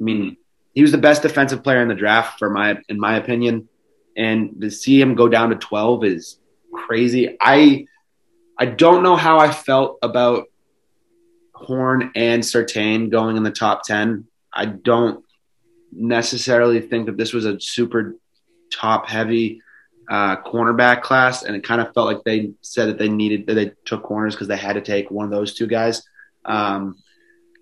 I 0.01 0.05
mean, 0.05 0.37
he 0.75 0.83
was 0.83 0.93
the 0.93 0.99
best 0.99 1.23
defensive 1.23 1.63
player 1.63 1.83
in 1.83 1.89
the 1.89 1.95
draft 1.95 2.39
for 2.39 2.51
my 2.51 2.79
in 2.89 2.99
my 2.99 3.17
opinion, 3.17 3.69
and 4.17 4.61
to 4.61 4.71
see 4.71 5.01
him 5.01 5.15
go 5.15 5.29
down 5.29 5.51
to 5.51 5.57
12 5.57 6.05
is 6.05 6.39
crazy. 6.73 7.37
I 7.41 7.87
I 8.59 8.67
don't 8.67 9.03
know 9.03 9.17
how 9.17 9.39
I 9.39 9.51
felt 9.51 9.99
about 10.03 10.47
Horn 11.55 12.11
and 12.15 12.43
Surtain 12.43 13.11
going 13.11 13.37
in 13.37 13.43
the 13.43 13.51
top 13.51 13.83
10. 13.85 14.27
I 14.53 14.67
don't 14.67 15.25
necessarily 15.93 16.81
think 16.81 17.07
that 17.07 17.17
this 17.17 17.33
was 17.33 17.45
a 17.45 17.61
super 17.61 18.17
top 18.73 19.09
heavy 19.09 19.63
uh, 20.11 20.37
cornerback 20.43 21.03
class, 21.03 21.43
and 21.43 21.55
it 21.55 21.65
kind 21.65 21.81
of 21.81 21.93
felt 21.95 22.07
like 22.07 22.25
they 22.25 22.53
said 22.61 22.89
that 22.89 22.99
they 22.99 23.09
needed 23.09 23.47
that 23.47 23.55
they 23.55 23.73
took 23.85 24.03
corners 24.03 24.35
because 24.35 24.49
they 24.49 24.57
had 24.57 24.75
to 24.75 24.81
take 24.81 25.11
one 25.11 25.25
of 25.25 25.31
those 25.31 25.55
two 25.55 25.67
guys. 25.67 26.03
Um, 26.45 26.97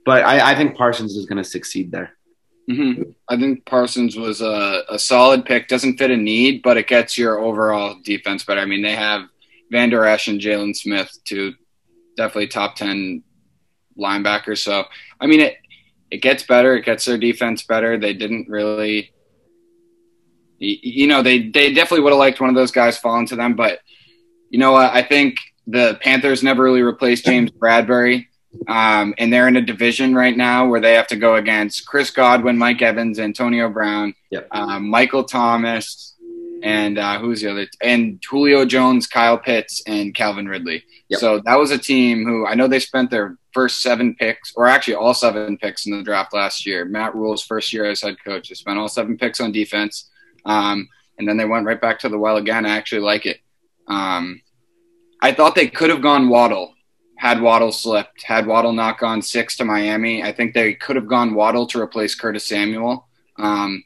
but 0.05 0.25
I, 0.25 0.53
I 0.53 0.55
think 0.55 0.77
Parsons 0.77 1.17
is 1.17 1.27
going 1.27 1.43
to 1.43 1.45
succeed 1.45 1.93
there. 1.93 2.17
Hmm 2.69 3.03
I 3.29 3.37
think 3.37 3.65
Parsons 3.65 4.17
was 4.17 4.41
a, 4.41 4.83
a 4.89 4.99
solid 4.99 5.45
pick. 5.45 5.69
Doesn't 5.69 5.99
fit 5.99 6.11
a 6.11 6.17
need, 6.17 6.63
but 6.63 6.77
it 6.77 6.89
gets 6.89 7.17
your 7.17 7.39
overall 7.39 7.97
defense 8.05 8.45
better. 8.45 8.61
I 8.61 8.65
mean, 8.65 8.83
they 8.83 8.97
have 8.97 9.23
Vander 9.71 10.05
Esch 10.05 10.27
and 10.27 10.41
Jaylon 10.41 10.75
Smith, 10.75 11.17
two 11.25 11.55
definitely 12.17 12.49
top 12.49 12.75
ten 12.75 13.23
linebackers. 13.97 14.59
So, 14.59 14.85
I 15.21 15.27
mean, 15.27 15.41
it 15.41 15.59
it 16.11 16.23
gets 16.23 16.43
better. 16.43 16.77
It 16.77 16.85
gets 16.85 17.05
their 17.05 17.19
defense 17.19 17.63
better. 17.63 17.97
They 17.97 18.15
didn't 18.15 18.49
really, 18.49 19.13
you 20.59 21.07
know, 21.07 21.23
they 21.23 21.49
they 21.51 21.73
definitely 21.73 22.03
would 22.03 22.13
have 22.13 22.19
liked 22.19 22.41
one 22.41 22.51
of 22.51 22.57
those 22.57 22.73
guys 22.73 22.99
falling 22.99 23.27
to 23.29 23.37
them, 23.37 23.55
but 23.55 23.79
you 24.51 24.59
know 24.59 24.73
what? 24.73 24.93
I 24.93 25.03
think 25.03 25.37
the 25.69 25.99
Panthers 26.03 26.43
never 26.43 26.65
really 26.65 26.83
replaced 26.83 27.27
James 27.27 27.53
Bradberry. 27.53 28.27
Um, 28.67 29.15
and 29.19 29.33
they're 29.33 29.49
in 29.49 29.57
a 29.57 29.61
division 29.63 30.15
right 30.15 30.37
now 30.37 30.69
where 30.69 30.81
they 30.81 30.95
have 30.95 31.07
to 31.09 31.17
go 31.17 31.37
against 31.37 31.87
Chris 31.87 32.11
Godwin, 32.11 32.59
Mike 32.59 32.83
Evans, 32.83 33.19
Antonio 33.19 33.69
Brown, 33.69 34.15
Yep. 34.31 34.49
um, 34.51 34.89
Michael 34.91 35.25
Thomas, 35.25 36.15
and 36.63 36.99
uh, 36.99 37.19
who's 37.19 37.41
the 37.41 37.51
other? 37.51 37.67
And 37.81 38.23
Julio 38.29 38.65
Jones, 38.65 39.07
Kyle 39.07 39.39
Pitts, 39.39 39.83
and 39.87 40.15
Calvin 40.15 40.47
Ridley. 40.47 40.85
Yep. 41.09 41.21
So 41.21 41.41
that 41.45 41.59
was 41.59 41.71
a 41.71 41.79
team 41.79 42.25
who 42.25 42.47
I 42.47 42.55
know 42.55 42.69
they 42.69 42.81
spent 42.81 43.11
their 43.11 43.39
first 43.53 43.83
seven 43.83 44.15
picks, 44.15 44.53
or 44.55 44.67
actually 44.67 44.95
all 44.95 45.15
seven 45.15 45.57
picks 45.57 45.87
in 45.87 45.97
the 45.97 46.03
draft 46.03 46.35
last 46.35 46.67
year. 46.67 46.85
Matt 46.85 47.15
Rhule's 47.15 47.43
first 47.45 47.73
year 47.73 47.87
as 47.87 48.01
head 48.03 48.17
coach, 48.25 48.49
they 48.49 48.55
spent 48.55 48.79
all 48.79 48.89
seven 48.89 49.17
picks 49.17 49.41
on 49.41 49.53
defense, 49.53 50.11
um, 50.45 50.89
and 51.19 51.27
then 51.29 51.37
they 51.37 51.45
went 51.47 51.67
right 51.67 51.81
back 51.81 51.99
to 52.01 52.09
the 52.09 52.19
well 52.19 52.37
again. 52.37 52.67
I 52.67 52.77
actually 52.77 53.03
like 53.03 53.27
it. 53.27 53.41
Um, 53.89 54.43
I 55.23 55.33
thought 55.33 55.55
they 55.55 55.69
could 55.69 55.91
have 55.91 56.03
gone 56.03 56.29
Waddle 56.29 56.75
had 57.21 57.43
Waddle 57.43 57.71
slipped, 57.71 58.23
had 58.23 58.47
Waddle 58.47 58.73
not 58.73 58.99
gone 58.99 59.21
six 59.21 59.59
to 59.59 59.65
Miami. 59.67 60.23
I 60.23 60.33
think 60.33 60.55
they 60.55 60.73
could 60.73 60.97
have 60.97 61.07
gone 61.07 61.35
Waddle 61.35 61.67
to 61.67 61.79
replace 61.79 62.15
Curtis 62.15 62.47
Samuel. 62.47 63.07
Um, 63.37 63.85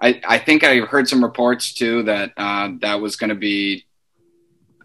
I, 0.00 0.20
I 0.26 0.38
think 0.38 0.62
I 0.62 0.78
heard 0.78 1.08
some 1.08 1.24
reports 1.24 1.74
too 1.74 2.04
that 2.04 2.30
uh, 2.36 2.70
that 2.80 3.00
was 3.00 3.16
going 3.16 3.30
to 3.30 3.34
be 3.34 3.84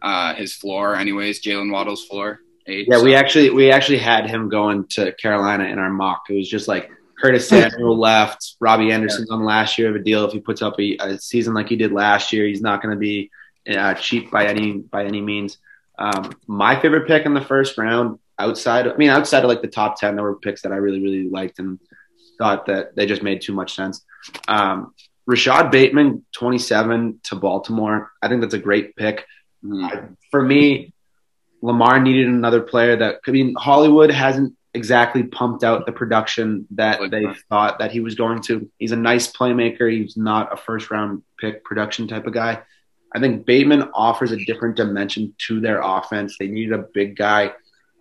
uh, 0.02 0.34
his 0.34 0.56
floor, 0.56 0.96
anyways, 0.96 1.40
Jaylen 1.44 1.72
Waddle's 1.72 2.04
floor. 2.04 2.40
Eight, 2.66 2.88
Yeah, 2.90 3.04
we 3.04 3.14
actually 3.14 3.52
we 3.52 3.70
actually 3.72 4.00
had 4.00 4.28
him 4.28 4.50
going 4.50 4.88
to 4.94 5.12
Carolina 5.12 5.66
in 5.66 5.78
our 5.78 5.92
mock. 5.92 6.24
It 6.32 6.34
was 6.34 6.50
just 6.50 6.68
like 6.68 6.90
Curtis 7.22 7.48
Samuel 7.50 7.96
left, 7.96 8.56
Robbie 8.60 8.92
Anderson's 8.92 9.30
on 9.30 9.46
last 9.46 9.78
year 9.78 9.92
of 9.92 9.96
a 9.96 10.00
deal. 10.00 10.26
If 10.26 10.34
he 10.34 10.40
puts 10.40 10.64
up 10.64 10.80
a, 10.80 10.98
a 11.00 11.20
season 11.20 11.54
like 11.54 11.70
he 11.70 11.76
did 11.76 11.92
last 11.92 12.34
year, 12.34 12.48
he's 12.48 12.62
not 12.62 12.82
going 12.82 12.96
to 12.96 13.00
be 13.00 13.30
uh, 13.70 13.94
cheap 13.94 14.32
by 14.32 14.48
any 14.48 14.72
by 14.72 15.06
any 15.06 15.22
means. 15.22 15.60
Um, 15.98 16.32
my 16.48 16.80
favorite 16.80 17.08
pick 17.08 17.26
in 17.26 17.34
the 17.34 17.42
first 17.42 17.78
round, 17.78 18.20
outside, 18.40 18.88
I 18.88 18.96
mean, 18.98 19.10
outside 19.10 19.44
of 19.44 19.50
like 19.50 19.62
the 19.62 19.68
top 19.68 20.00
ten, 20.00 20.16
there 20.16 20.24
were 20.24 20.36
picks 20.40 20.62
that 20.62 20.72
I 20.72 20.76
really 20.78 21.02
really 21.02 21.30
liked 21.30 21.60
and 21.60 21.80
thought 22.38 22.68
that 22.68 22.96
they 22.96 23.06
just 23.08 23.24
made 23.24 23.42
too 23.42 23.54
much 23.54 23.74
sense. 23.76 24.04
Um, 24.48 24.94
Rashod 25.26 25.72
Bateman, 25.72 26.26
twenty 26.34 26.60
seven 26.60 27.20
to 27.24 27.36
Baltimore. 27.36 28.12
I 28.22 28.28
think 28.28 28.42
that's 28.42 28.54
a 28.54 28.60
great 28.60 28.96
pick 28.96 29.26
Mhm. 29.66 30.16
for 30.30 30.42
me, 30.42 30.94
Lamar 31.64 32.00
needed 32.00 32.28
another 32.28 32.62
player 32.62 32.96
that 32.96 33.20
I 33.28 33.32
mean 33.32 33.56
Hollywood 33.58 34.12
hasn't 34.12 34.54
exactly 34.76 35.24
pumped 35.24 35.64
out 35.64 35.88
the 35.88 35.92
production 35.92 36.68
that 36.76 37.02
Like 37.02 37.10
they 37.10 37.26
that. 37.26 37.38
thought 37.50 37.80
that 37.80 37.92
he 37.92 38.00
was 38.00 38.14
going 38.14 38.42
to. 38.44 38.70
He's 38.78 38.92
a 38.92 38.96
nice 38.96 39.32
playmaker. 39.32 39.92
He's 39.92 40.16
not 40.16 40.54
a 40.54 40.58
first 40.58 40.92
round 40.92 41.24
pick 41.40 41.64
production 41.64 42.08
type 42.08 42.28
of 42.28 42.34
guy. 42.34 42.62
I 43.16 43.20
think 43.20 43.46
Bateman 43.46 43.90
offers 43.94 44.32
a 44.32 44.46
different 44.46 44.76
dimension 44.76 45.34
to 45.48 45.60
their 45.60 45.82
offense. 45.82 46.38
They 46.38 46.48
needed 46.48 46.74
a 46.74 46.86
big 46.94 47.16
guy 47.16 47.54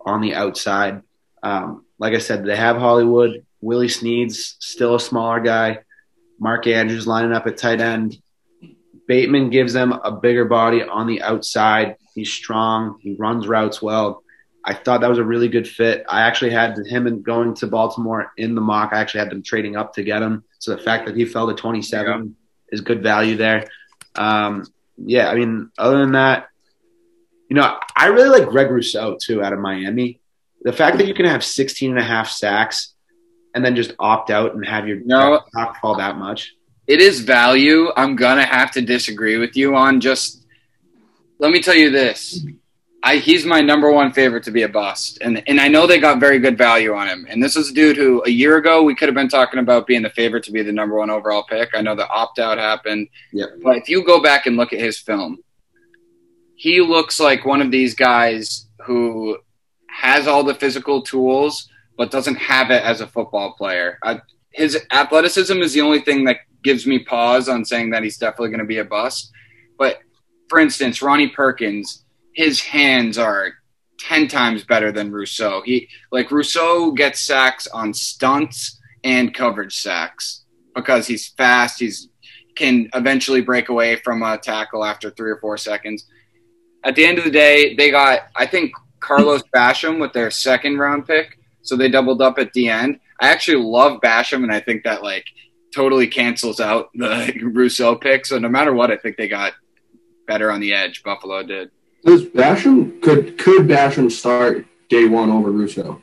on 0.05 0.21
the 0.21 0.35
outside. 0.35 1.01
Um, 1.43 1.85
like 1.97 2.13
I 2.13 2.19
said, 2.19 2.45
they 2.45 2.55
have 2.55 2.77
Hollywood. 2.77 3.45
Willie 3.61 3.87
Snead's 3.87 4.55
still 4.59 4.95
a 4.95 4.99
smaller 4.99 5.39
guy. 5.39 5.79
Mark 6.39 6.67
Andrews 6.67 7.07
lining 7.07 7.33
up 7.33 7.47
at 7.47 7.57
tight 7.57 7.81
end. 7.81 8.17
Bateman 9.07 9.49
gives 9.49 9.73
them 9.73 9.93
a 9.93 10.11
bigger 10.11 10.45
body 10.45 10.83
on 10.83 11.07
the 11.07 11.21
outside. 11.21 11.95
He's 12.13 12.31
strong. 12.31 12.99
He 13.01 13.15
runs 13.17 13.47
routes 13.47 13.81
well. 13.81 14.23
I 14.63 14.73
thought 14.73 14.99
that 14.99 15.09
was 15.09 15.17
a 15.17 15.23
really 15.23 15.47
good 15.47 15.67
fit. 15.67 16.03
I 16.09 16.21
actually 16.21 16.51
had 16.51 16.77
him 16.85 17.07
and 17.07 17.23
going 17.23 17.53
to 17.55 17.67
Baltimore 17.67 18.33
in 18.35 18.53
the 18.53 18.59
mock. 18.61 18.91
I 18.91 18.99
actually 18.99 19.21
had 19.21 19.29
them 19.29 19.41
trading 19.41 19.77
up 19.77 19.93
to 19.93 20.03
get 20.03 20.21
him. 20.21 20.43
So 20.59 20.75
the 20.75 20.81
fact 20.81 21.05
that 21.05 21.15
he 21.15 21.23
fell 21.23 21.47
to 21.47 21.53
27 21.53 22.35
is 22.69 22.81
good 22.81 23.01
value 23.01 23.37
there. 23.37 23.67
Um, 24.15 24.65
yeah, 24.97 25.29
I 25.29 25.35
mean, 25.35 25.71
other 25.77 25.99
than 25.99 26.13
that, 26.13 26.49
you 27.49 27.55
know, 27.55 27.79
I 27.95 28.07
really 28.07 28.39
like 28.39 28.49
Greg 28.49 28.69
Rousseau 28.69 29.17
too 29.21 29.43
out 29.43 29.53
of 29.53 29.59
Miami. 29.59 30.19
The 30.63 30.73
fact 30.73 30.97
that 30.97 31.07
you 31.07 31.13
can 31.13 31.25
have 31.25 31.43
16 31.43 31.91
and 31.91 31.99
a 31.99 32.03
half 32.03 32.29
sacks 32.29 32.93
and 33.55 33.63
then 33.63 33.75
just 33.75 33.93
opt 33.99 34.29
out 34.29 34.53
and 34.53 34.65
have 34.65 34.87
your 34.87 34.97
No. 35.05 35.41
not 35.53 35.77
fall 35.77 35.95
that 35.97 36.17
much. 36.17 36.53
it 36.87 37.01
is 37.01 37.19
value. 37.21 37.89
I'm 37.95 38.15
gonna 38.15 38.45
have 38.45 38.71
to 38.71 38.81
disagree 38.81 39.37
with 39.37 39.55
you 39.57 39.75
on 39.75 39.99
just. 40.01 40.45
Let 41.39 41.51
me 41.51 41.61
tell 41.61 41.75
you 41.75 41.89
this. 41.91 42.43
I, 43.07 43.17
he's 43.17 43.45
my 43.45 43.61
number 43.61 43.89
one 43.89 44.11
favorite 44.11 44.43
to 44.43 44.51
be 44.51 44.63
a 44.63 44.67
bust, 44.69 45.19
and 45.21 45.41
and 45.47 45.61
I 45.61 45.69
know 45.69 45.87
they 45.87 45.97
got 45.97 46.19
very 46.19 46.39
good 46.39 46.57
value 46.57 46.93
on 46.93 47.07
him. 47.07 47.25
And 47.29 47.41
this 47.41 47.55
is 47.55 47.71
a 47.71 47.73
dude 47.73 47.95
who 47.95 48.21
a 48.25 48.29
year 48.29 48.57
ago 48.57 48.83
we 48.83 48.95
could 48.95 49.07
have 49.07 49.15
been 49.15 49.29
talking 49.29 49.59
about 49.61 49.87
being 49.87 50.01
the 50.01 50.09
favorite 50.09 50.43
to 50.43 50.51
be 50.51 50.61
the 50.61 50.73
number 50.73 50.95
one 50.97 51.09
overall 51.09 51.45
pick. 51.49 51.69
I 51.73 51.81
know 51.81 51.95
the 51.95 52.09
opt 52.09 52.37
out 52.37 52.57
happened, 52.57 53.07
Yep. 53.31 53.49
but 53.63 53.77
if 53.77 53.87
you 53.87 54.03
go 54.03 54.21
back 54.21 54.45
and 54.45 54.57
look 54.57 54.73
at 54.73 54.79
his 54.79 54.97
film, 54.97 55.37
he 56.55 56.81
looks 56.81 57.17
like 57.19 57.45
one 57.45 57.61
of 57.61 57.71
these 57.71 57.95
guys 57.95 58.67
who 58.85 59.37
has 59.89 60.27
all 60.27 60.43
the 60.43 60.55
physical 60.55 61.01
tools 61.01 61.69
but 61.97 62.11
doesn't 62.11 62.35
have 62.35 62.71
it 62.71 62.83
as 62.83 62.99
a 63.01 63.07
football 63.07 63.53
player. 63.53 63.97
I, 64.03 64.19
his 64.51 64.85
athleticism 64.91 65.57
is 65.61 65.71
the 65.73 65.81
only 65.81 66.01
thing 66.01 66.25
that 66.25 66.37
gives 66.61 66.85
me 66.85 66.99
pause 66.99 67.47
on 67.47 67.63
saying 67.63 67.91
that 67.91 68.03
he's 68.03 68.17
definitely 68.17 68.49
going 68.49 68.59
to 68.59 68.65
be 68.65 68.79
a 68.79 68.85
bust. 68.85 69.31
But 69.79 69.99
for 70.49 70.59
instance, 70.59 71.01
Ronnie 71.01 71.29
Perkins, 71.29 72.03
his 72.37 72.61
hands 72.61 73.17
are 73.17 73.51
10 73.99 74.27
times 74.27 74.63
better 74.63 74.91
than 74.91 75.11
Rousseau. 75.11 75.63
He 75.65 75.89
like 76.11 76.29
Rousseau 76.29 76.91
gets 76.91 77.19
sacks 77.19 77.65
on 77.65 77.95
stunts 77.95 78.79
and 79.03 79.33
coverage 79.33 79.81
sacks 79.81 80.45
because 80.75 81.07
he's 81.07 81.29
fast, 81.29 81.79
he's 81.79 82.09
can 82.55 82.89
eventually 82.93 83.41
break 83.41 83.69
away 83.69 83.95
from 83.97 84.21
a 84.21 84.37
tackle 84.37 84.85
after 84.85 85.09
three 85.09 85.31
or 85.31 85.39
four 85.39 85.57
seconds. 85.57 86.05
At 86.83 86.95
the 86.95 87.05
end 87.05 87.17
of 87.17 87.23
the 87.23 87.31
day, 87.31 87.75
they 87.75 87.89
got 87.89 88.27
I 88.35 88.45
think 88.45 88.71
Carlos 88.99 89.41
Basham 89.55 89.99
with 89.99 90.13
their 90.13 90.29
second 90.29 90.77
round 90.77 91.07
pick, 91.07 91.39
so 91.63 91.75
they 91.75 91.89
doubled 91.89 92.21
up 92.21 92.37
at 92.37 92.53
the 92.53 92.69
end. 92.69 92.99
I 93.19 93.29
actually 93.29 93.63
love 93.63 93.99
Basham, 94.01 94.43
and 94.43 94.51
I 94.51 94.59
think 94.59 94.83
that 94.83 95.01
like 95.01 95.25
totally 95.73 96.07
cancels 96.07 96.59
out 96.59 96.91
the 96.93 97.33
Rousseau 97.51 97.95
pick. 97.95 98.27
So 98.27 98.37
no 98.37 98.47
matter 98.47 98.75
what, 98.75 98.91
I 98.91 98.97
think 98.97 99.17
they 99.17 99.27
got 99.27 99.53
better 100.27 100.51
on 100.51 100.59
the 100.59 100.73
edge. 100.73 101.01
Buffalo 101.01 101.41
did. 101.41 101.71
Does 102.05 102.23
Basham 102.25 103.01
could 103.01 103.37
could 103.37 103.67
Basham 103.67 104.11
start 104.11 104.65
day 104.89 105.05
one 105.05 105.29
over 105.29 105.51
Rousseau? 105.51 106.01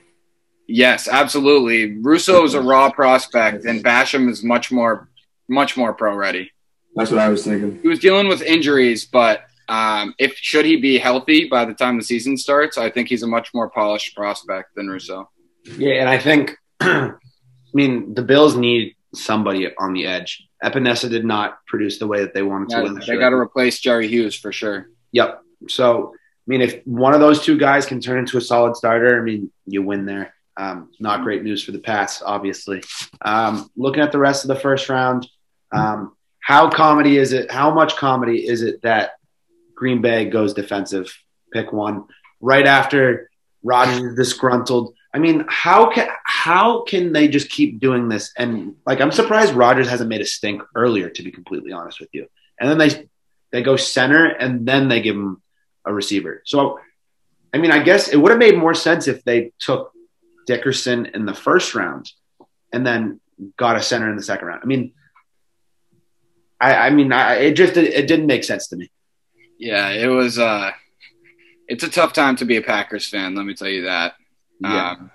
Yes, 0.66 1.08
absolutely. 1.08 1.98
Rousseau 2.00 2.44
is 2.44 2.54
a 2.54 2.60
raw 2.60 2.90
prospect, 2.90 3.64
and 3.64 3.84
Basham 3.84 4.28
is 4.30 4.42
much 4.42 4.72
more, 4.72 5.08
much 5.48 5.76
more 5.76 5.92
pro 5.92 6.14
ready. 6.14 6.50
That's 6.96 7.10
what 7.10 7.20
I 7.20 7.28
was 7.28 7.44
thinking. 7.44 7.80
He 7.82 7.88
was 7.88 7.98
dealing 7.98 8.28
with 8.28 8.40
injuries, 8.42 9.04
but 9.04 9.42
um, 9.68 10.14
if 10.18 10.36
should 10.36 10.64
he 10.64 10.76
be 10.76 10.96
healthy 10.98 11.48
by 11.48 11.64
the 11.64 11.74
time 11.74 11.96
the 11.98 12.04
season 12.04 12.36
starts, 12.36 12.78
I 12.78 12.90
think 12.90 13.08
he's 13.08 13.22
a 13.22 13.26
much 13.26 13.52
more 13.52 13.68
polished 13.70 14.14
prospect 14.16 14.74
than 14.74 14.88
Rousseau. 14.88 15.28
Yeah, 15.76 15.94
and 16.00 16.08
I 16.08 16.18
think, 16.18 16.56
I 16.80 17.12
mean, 17.74 18.14
the 18.14 18.22
Bills 18.22 18.56
need 18.56 18.94
somebody 19.14 19.68
on 19.78 19.92
the 19.92 20.06
edge. 20.06 20.46
Epenesa 20.62 21.10
did 21.10 21.24
not 21.24 21.58
produce 21.66 21.98
the 21.98 22.06
way 22.06 22.20
that 22.20 22.32
they 22.32 22.42
wanted 22.42 22.70
Yeah, 22.70 22.82
to. 22.84 22.94
they 23.06 23.18
got 23.18 23.30
to 23.30 23.36
replace 23.36 23.80
Jerry 23.80 24.08
Hughes 24.08 24.34
for 24.34 24.50
sure. 24.52 24.86
Yep. 25.12 25.40
So, 25.68 26.14
I 26.14 26.46
mean, 26.46 26.60
if 26.60 26.86
one 26.86 27.14
of 27.14 27.20
those 27.20 27.42
two 27.42 27.58
guys 27.58 27.86
can 27.86 28.00
turn 28.00 28.18
into 28.18 28.36
a 28.36 28.40
solid 28.40 28.76
starter, 28.76 29.18
I 29.18 29.22
mean, 29.22 29.50
you 29.66 29.82
win 29.82 30.04
there. 30.06 30.34
Um, 30.56 30.90
not 31.00 31.22
great 31.22 31.42
news 31.42 31.64
for 31.64 31.72
the 31.72 31.78
Pats, 31.80 32.22
obviously. 32.24 32.82
Um, 33.22 33.70
looking 33.76 34.02
at 34.02 34.12
the 34.12 34.18
rest 34.18 34.44
of 34.44 34.48
the 34.48 34.60
first 34.60 34.88
round, 34.88 35.26
um, 35.72 36.14
how 36.38 36.68
comedy 36.68 37.16
is 37.16 37.32
it? 37.32 37.50
How 37.50 37.74
much 37.74 37.96
comedy 37.96 38.46
is 38.46 38.62
it 38.62 38.82
that 38.82 39.12
Green 39.74 40.00
Bay 40.02 40.26
goes 40.26 40.54
defensive, 40.54 41.12
pick 41.52 41.72
one, 41.72 42.04
right 42.40 42.66
after 42.66 43.30
Rodgers 43.62 44.00
is 44.00 44.14
disgruntled? 44.14 44.94
I 45.12 45.18
mean, 45.18 45.46
how 45.48 45.90
can 45.90 46.08
how 46.24 46.82
can 46.82 47.12
they 47.12 47.28
just 47.28 47.48
keep 47.48 47.80
doing 47.80 48.08
this? 48.08 48.32
And 48.36 48.74
like, 48.84 49.00
I'm 49.00 49.12
surprised 49.12 49.54
Rodgers 49.54 49.88
hasn't 49.88 50.10
made 50.10 50.20
a 50.20 50.26
stink 50.26 50.62
earlier, 50.74 51.08
to 51.08 51.22
be 51.22 51.32
completely 51.32 51.72
honest 51.72 51.98
with 51.98 52.10
you. 52.12 52.26
And 52.60 52.68
then 52.68 52.78
they 52.78 53.08
they 53.50 53.62
go 53.62 53.76
center, 53.76 54.26
and 54.26 54.66
then 54.66 54.88
they 54.88 55.00
give 55.00 55.16
him 55.16 55.40
a 55.86 55.92
receiver. 55.92 56.42
So, 56.44 56.78
I 57.52 57.58
mean, 57.58 57.70
I 57.70 57.82
guess 57.82 58.08
it 58.08 58.16
would 58.16 58.30
have 58.30 58.38
made 58.38 58.58
more 58.58 58.74
sense 58.74 59.08
if 59.08 59.22
they 59.24 59.52
took 59.58 59.92
Dickerson 60.46 61.06
in 61.06 61.24
the 61.26 61.34
first 61.34 61.74
round 61.74 62.10
and 62.72 62.86
then 62.86 63.20
got 63.56 63.76
a 63.76 63.82
center 63.82 64.10
in 64.10 64.16
the 64.16 64.22
second 64.22 64.48
round. 64.48 64.60
I 64.62 64.66
mean, 64.66 64.92
I, 66.60 66.74
I 66.74 66.90
mean, 66.90 67.12
I, 67.12 67.34
it 67.34 67.52
just 67.54 67.76
it 67.76 68.06
didn't 68.06 68.26
make 68.26 68.44
sense 68.44 68.68
to 68.68 68.76
me. 68.76 68.90
Yeah, 69.58 69.90
it 69.90 70.08
was. 70.08 70.38
Uh, 70.38 70.72
it's 71.68 71.84
a 71.84 71.90
tough 71.90 72.12
time 72.12 72.36
to 72.36 72.44
be 72.44 72.56
a 72.56 72.62
Packers 72.62 73.08
fan. 73.08 73.34
Let 73.34 73.46
me 73.46 73.54
tell 73.54 73.68
you 73.68 73.84
that. 73.84 74.14
Yeah. 74.60 74.90
Um, 74.90 75.10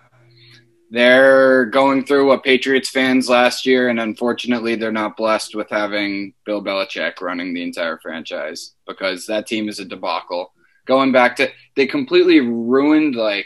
they're 0.92 1.66
going 1.66 2.04
through 2.04 2.28
what 2.28 2.44
Patriots 2.44 2.90
fans 2.90 3.30
last 3.30 3.66
year, 3.66 3.90
and 3.90 4.00
unfortunately, 4.00 4.76
they're 4.76 4.92
not 4.92 5.18
blessed 5.18 5.54
with 5.54 5.70
having 5.70 6.34
Bill 6.46 6.64
Belichick 6.64 7.22
running 7.22 7.54
the 7.54 7.62
entire 7.62 8.00
franchise 8.00 8.74
because 8.88 9.28
that 9.28 9.46
team 9.46 9.70
is 9.70 9.80
a 9.80 9.86
debacle. 9.86 10.52
Going 10.90 11.12
back 11.12 11.36
to, 11.36 11.48
they 11.76 11.86
completely 11.86 12.40
ruined 12.40 13.16
like 13.16 13.46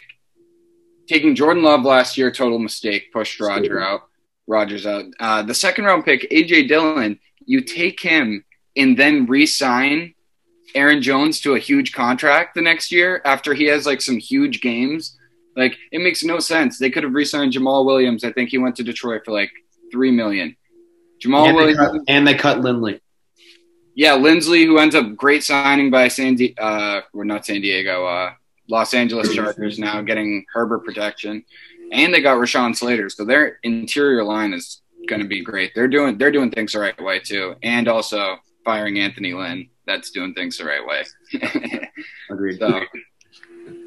taking 1.10 1.36
Jordan 1.36 1.62
Love 1.62 1.84
last 1.84 2.18
year, 2.18 2.32
total 2.32 2.58
mistake, 2.58 3.12
pushed 3.12 3.42
Roger 3.42 3.84
out, 3.84 4.04
Rogers 4.48 4.86
out. 4.86 5.04
Uh, 5.20 5.44
the 5.44 5.54
second 5.54 5.84
round 5.84 6.06
pick, 6.06 6.22
AJ 6.32 6.70
Dillon, 6.70 7.20
you 7.46 7.60
take 7.60 8.00
him 8.00 8.46
and 8.78 8.98
then 8.98 9.26
re-sign 9.26 10.16
Aaron 10.74 11.02
Jones 11.02 11.42
to 11.42 11.56
a 11.56 11.60
huge 11.60 11.92
contract 11.92 12.56
the 12.56 12.62
next 12.62 12.94
year 12.94 13.22
after 13.26 13.54
he 13.54 13.66
has 13.66 13.86
like 13.86 14.00
some 14.00 14.18
huge 14.18 14.62
games. 14.62 15.20
Like 15.58 15.78
it 15.92 16.00
makes 16.00 16.24
no 16.24 16.40
sense. 16.40 16.80
They 16.80 16.90
could 16.90 17.04
have 17.04 17.14
re-signed 17.14 17.52
Jamaal 17.52 17.86
Williams. 17.86 18.24
I 18.24 18.32
think 18.32 18.52
he 18.52 18.58
went 18.58 18.78
to 18.78 18.84
Detroit 18.84 19.24
for 19.26 19.34
like 19.34 19.52
three 19.92 20.12
million. 20.12 20.56
Jamaal 21.22 21.50
and, 21.50 21.58
they 21.58 21.66
Williams, 21.66 21.78
cut, 21.78 22.02
and 22.08 22.26
they 22.26 22.36
cut 22.36 22.60
Linsley. 22.60 23.02
Yeah, 23.96 24.18
Linsley, 24.18 24.66
who 24.66 24.80
ends 24.80 24.96
up 24.96 25.16
great 25.16 25.44
signing 25.44 25.92
by 25.92 26.08
San, 26.08 26.36
Di- 26.36 26.56
uh, 26.58 27.02
or 27.14 27.26
not 27.26 27.46
San 27.46 27.62
Diego, 27.62 28.06
uh, 28.06 28.34
Los 28.68 28.94
Angeles 28.94 29.34
Chargers 29.34 29.78
now 29.78 30.02
getting 30.02 30.46
Herbert 30.52 30.84
protection, 30.84 31.44
and 31.92 32.14
they 32.14 32.22
got 32.22 32.38
Rashawn 32.38 32.76
Slater, 32.76 33.10
so 33.10 33.24
their 33.24 33.60
interior 33.64 34.24
line 34.24 34.54
is 34.54 34.82
going 35.08 35.22
to 35.22 35.28
be 35.28 35.44
great. 35.44 35.74
They're 35.76 35.88
doing 35.88 36.18
they're 36.18 36.32
doing 36.32 36.50
things 36.50 36.72
the 36.72 36.80
right 36.80 37.00
way 37.02 37.20
too, 37.20 37.56
and 37.62 37.88
also 37.88 38.38
firing 38.66 39.00
Anthony 39.00 39.34
Lynn. 39.34 39.70
That's 39.86 40.12
doing 40.12 40.34
things 40.34 40.58
the 40.58 40.66
right 40.66 40.86
way. 40.86 41.04
Agreed. 42.30 42.60
So 42.60 42.82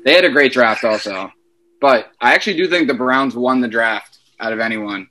they 0.05 0.15
had 0.15 0.25
a 0.25 0.31
great 0.31 0.53
draft 0.53 0.85
also. 0.85 1.33
But 1.81 2.11
I 2.21 2.35
actually 2.35 2.57
do 2.57 2.69
think 2.69 2.87
the 2.87 2.95
Browns 2.95 3.35
won 3.35 3.61
the 3.61 3.69
draft 3.69 4.19
out 4.41 4.53
of 4.53 4.61
anyone. 4.61 5.09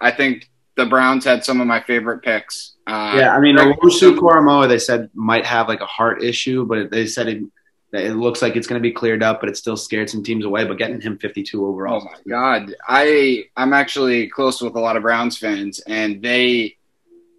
I 0.00 0.10
think 0.10 0.48
the 0.76 0.86
Browns 0.86 1.24
had 1.24 1.44
some 1.44 1.60
of 1.60 1.66
my 1.66 1.80
favorite 1.80 2.22
picks. 2.22 2.75
Uh, 2.86 3.14
yeah, 3.18 3.34
I 3.34 3.40
mean, 3.40 3.56
Owusu 3.56 4.16
Koramoah, 4.16 4.68
they 4.68 4.78
said 4.78 5.10
might 5.14 5.44
have 5.44 5.66
like 5.68 5.80
a 5.80 5.86
heart 5.86 6.22
issue, 6.22 6.64
but 6.64 6.90
they 6.90 7.06
said 7.06 7.28
it, 7.28 7.42
it 7.92 8.12
looks 8.14 8.42
like 8.42 8.54
it's 8.54 8.66
going 8.66 8.80
to 8.80 8.82
be 8.88 8.92
cleared 8.92 9.22
up, 9.22 9.40
but 9.40 9.48
it 9.48 9.56
still 9.56 9.76
scared 9.76 10.08
some 10.08 10.22
teams 10.22 10.44
away. 10.44 10.64
But 10.64 10.78
getting 10.78 11.00
him 11.00 11.18
52 11.18 11.66
overall. 11.66 12.02
Oh 12.02 12.04
my 12.04 12.30
god, 12.30 12.74
I 12.86 13.44
I'm 13.56 13.72
actually 13.72 14.28
close 14.28 14.60
with 14.62 14.76
a 14.76 14.80
lot 14.80 14.96
of 14.96 15.02
Browns 15.02 15.36
fans, 15.36 15.80
and 15.80 16.22
they 16.22 16.76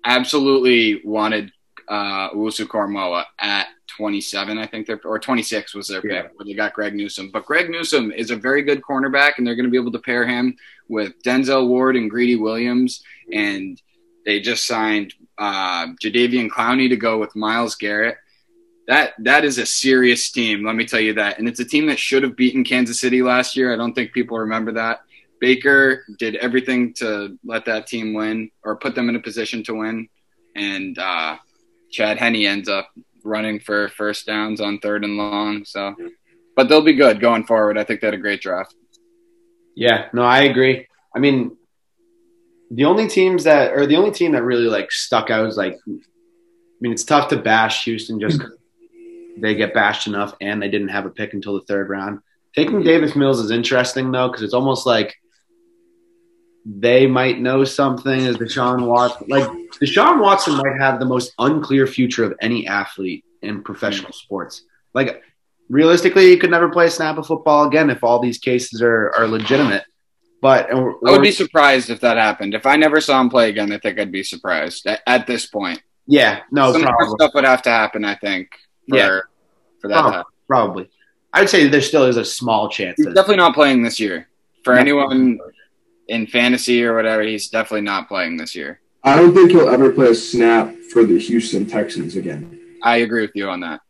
absolutely 0.06 1.02
wanted 1.06 1.52
uh, 1.88 2.30
Owusu 2.32 2.66
Koramoah 2.66 3.26
at 3.40 3.68
27, 3.96 4.58
I 4.58 4.68
think 4.68 4.86
they're 4.86 5.00
or 5.06 5.18
26 5.20 5.74
was 5.74 5.88
their 5.88 6.02
pick 6.02 6.12
Yeah. 6.12 6.28
where 6.36 6.46
they 6.46 6.54
got 6.54 6.74
Greg 6.74 6.94
Newsome. 6.94 7.32
But 7.32 7.46
Greg 7.46 7.70
Newsome 7.70 8.12
is 8.12 8.32
a 8.32 8.36
very 8.36 8.62
good 8.64 8.82
cornerback, 8.82 9.34
and 9.38 9.48
they're 9.48 9.56
going 9.56 9.66
to 9.66 9.72
be 9.72 9.78
able 9.78 9.92
to 9.94 10.00
pair 10.00 10.28
him 10.28 10.56
with 10.90 11.14
Denzel 11.24 11.68
Ward 11.68 11.96
and 11.96 12.10
Greedy 12.10 12.36
Williams, 12.36 13.02
and 13.32 13.82
they 14.26 14.40
just 14.40 14.68
signed 14.68 15.14
uh, 15.38 15.88
Jadeveon 16.04 16.50
Clowney 16.50 16.90
to 16.90 16.98
go 16.98 17.18
with 17.18 17.36
Myles 17.36 17.76
Garrett. 17.76 18.18
That 18.88 19.14
that 19.20 19.44
is 19.44 19.58
a 19.58 19.66
serious 19.66 20.32
team, 20.32 20.66
let 20.66 20.76
me 20.76 20.86
tell 20.86 21.00
you 21.00 21.14
that. 21.16 21.40
And 21.40 21.48
it's 21.48 21.60
a 21.60 21.66
team 21.66 21.88
that 21.88 22.00
should 22.00 22.24
have 22.24 22.38
beaten 22.38 22.64
Kansas 22.64 23.00
City 23.00 23.22
last 23.22 23.58
year. 23.58 23.74
I 23.74 23.76
don't 23.76 23.94
think 23.94 24.14
people 24.14 24.40
remember 24.40 24.72
that. 24.74 25.02
Baker 25.40 26.06
did 26.18 26.36
everything 26.36 26.94
to 26.96 27.38
let 27.44 27.66
that 27.66 27.88
team 27.88 28.14
win 28.14 28.50
or 28.64 28.78
put 28.78 28.96
them 28.96 29.10
in 29.10 29.16
a 29.16 29.22
position 29.22 29.64
to 29.64 29.76
win. 29.76 30.08
And 30.56 30.98
uh, 30.98 31.38
Chad 31.92 32.18
Henne 32.18 32.38
ends 32.38 32.70
up 32.70 32.90
running 33.24 33.60
for 33.60 33.90
first 33.90 34.26
downs 34.26 34.62
on 34.62 34.80
third 34.80 35.04
and 35.04 35.18
long. 35.18 35.66
So, 35.66 35.96
but 36.56 36.70
they'll 36.70 36.82
be 36.82 36.94
good 36.94 37.20
going 37.20 37.46
forward. 37.46 37.78
I 37.78 37.84
think 37.84 38.02
they 38.02 38.08
had 38.08 38.14
a 38.14 38.18
great 38.18 38.42
draft. 38.42 38.74
Yeah, 39.76 40.08
no, 40.14 40.24
I 40.24 40.42
agree. 40.44 40.88
I 41.16 41.20
mean, 41.20 41.56
the 42.72 42.86
only 42.86 43.08
teams 43.08 43.44
that, 43.46 43.74
or 43.74 43.86
the 43.86 43.96
only 43.96 44.12
team 44.12 44.34
that 44.34 44.44
really 44.44 44.68
like 44.68 44.92
stuck 44.92 45.30
out 45.30 45.48
is 45.48 45.58
like, 45.58 45.78
I 45.88 46.80
mean, 46.82 46.92
it's 46.92 47.04
tough 47.04 47.30
to 47.30 47.38
bash 47.38 47.86
Houston 47.86 48.20
just 48.20 48.42
they 49.40 49.56
get 49.56 49.74
bashed 49.74 50.08
enough 50.08 50.36
and 50.42 50.62
they 50.62 50.70
didn't 50.70 50.90
have 50.90 51.06
a 51.06 51.10
pick 51.10 51.34
until 51.34 51.56
the 51.56 51.66
third 51.66 51.90
round. 51.90 52.20
Taking 52.56 52.84
Davis 52.84 53.16
Mills 53.16 53.40
is 53.40 53.52
interesting 53.52 54.12
though, 54.12 54.28
because 54.28 54.42
it's 54.42 54.54
almost 54.54 54.86
like 54.86 55.16
they 56.66 57.08
might 57.08 57.40
know 57.40 57.64
something 57.64 58.26
as 58.26 58.38
Deshaun 58.38 58.86
Watson. 58.88 59.28
Like 59.30 59.48
Deshaun 59.82 60.22
Watson 60.22 60.56
might 60.56 60.80
have 60.80 61.00
the 61.00 61.06
most 61.06 61.34
unclear 61.40 61.88
future 61.88 62.24
of 62.24 62.34
any 62.42 62.68
athlete 62.68 63.24
in 63.42 63.64
professional 63.64 64.12
sports. 64.12 64.64
Like 64.94 65.24
realistically, 65.70 66.30
he 66.30 66.38
could 66.38 66.52
never 66.52 66.70
play 66.70 66.88
a 66.88 66.92
snap 66.92 67.18
of 67.18 67.28
football 67.28 67.68
again 67.68 67.90
if 67.90 68.04
all 68.04 68.20
these 68.20 68.40
cases 68.40 68.82
are, 68.82 69.12
are 69.12 69.28
legitimate. 69.28 69.84
But 70.42 70.72
I 70.72 70.76
would 71.12 71.22
be 71.22 71.32
surprised 71.32 71.90
if 71.90 72.00
that 72.02 72.18
happened. 72.18 72.54
If 72.54 72.66
I 72.66 72.76
never 72.76 73.02
saw 73.02 73.20
him 73.20 73.30
play 73.30 73.50
again, 73.50 73.72
I 73.72 73.80
think 73.80 74.00
I'd 74.00 74.12
be 74.12 74.24
surprised 74.24 74.86
at, 74.86 75.02
at 75.08 75.26
this 75.28 75.48
point. 75.48 75.82
yeah, 76.06 76.42
no, 76.52 76.72
Some 76.72 76.84
more 76.84 76.92
probably, 76.96 77.16
stuff 77.20 77.32
would 77.34 77.44
have 77.44 77.62
to 77.64 77.70
happen, 77.70 78.06
I 78.06 78.16
think, 78.16 78.50
for, 78.88 78.96
Yeah. 78.98 79.20
for 79.82 79.88
that 79.88 79.96
to 79.96 80.00
probably, 80.02 80.12
happen. 80.18 80.32
probably. 80.48 80.90
I'd 81.34 81.50
say 81.50 81.68
there 81.68 81.82
still 81.82 82.04
is 82.06 82.18
a 82.18 82.24
small 82.26 82.70
chance. 82.70 82.96
He's 82.98 83.08
definitely 83.08 83.38
not 83.38 83.54
playing 83.56 83.82
this 83.84 84.00
year. 84.00 84.28
For 84.64 84.76
No. 84.76 84.80
anyone 84.82 85.40
in 86.08 86.28
fantasy 86.28 86.84
or 86.86 86.96
whatever, 86.96 87.24
he's 87.24 87.50
definitely 87.50 87.82
not 87.82 88.08
playing 88.08 88.38
this 88.38 88.56
year. 88.56 88.80
I 89.04 89.16
don't 89.16 89.34
think 89.34 89.52
he'll 89.52 89.70
ever 89.70 89.92
play 89.92 90.08
a 90.10 90.16
snap 90.16 90.74
for 90.94 91.04
the 91.04 91.18
Houston 91.20 91.66
Texans 91.66 92.16
again. 92.16 92.60
I 92.84 92.98
agree 92.98 93.22
with 93.22 93.32
you 93.36 93.50
on 93.50 93.60
that. 93.62 93.82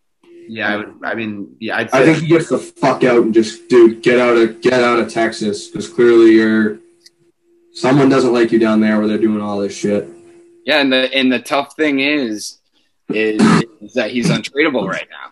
Yeah, 0.47 0.73
I, 0.73 0.75
would, 0.77 0.95
I 1.03 1.13
mean, 1.15 1.55
yeah, 1.59 1.77
I'd 1.77 1.89
I 1.91 2.05
think 2.05 2.19
he 2.19 2.27
gets 2.27 2.49
the 2.49 2.57
fuck 2.57 3.03
out 3.03 3.23
and 3.23 3.33
just, 3.33 3.67
dude, 3.69 4.01
get 4.01 4.19
out 4.19 4.37
of 4.37 4.61
get 4.61 4.73
out 4.73 4.99
of 4.99 5.11
Texas 5.11 5.67
because 5.67 5.87
clearly 5.89 6.31
you're 6.33 6.79
someone 7.73 8.09
doesn't 8.09 8.33
like 8.33 8.51
you 8.51 8.59
down 8.59 8.79
there 8.79 8.97
where 8.97 9.07
they're 9.07 9.17
doing 9.17 9.41
all 9.41 9.59
this 9.59 9.75
shit. 9.75 10.07
Yeah, 10.65 10.79
and 10.79 10.91
the 10.91 11.13
and 11.13 11.31
the 11.31 11.39
tough 11.39 11.75
thing 11.75 11.99
is 11.99 12.59
is, 13.09 13.41
is 13.81 13.93
that 13.93 14.11
he's 14.11 14.29
untradeable 14.29 14.87
right 14.87 15.07
now. 15.09 15.31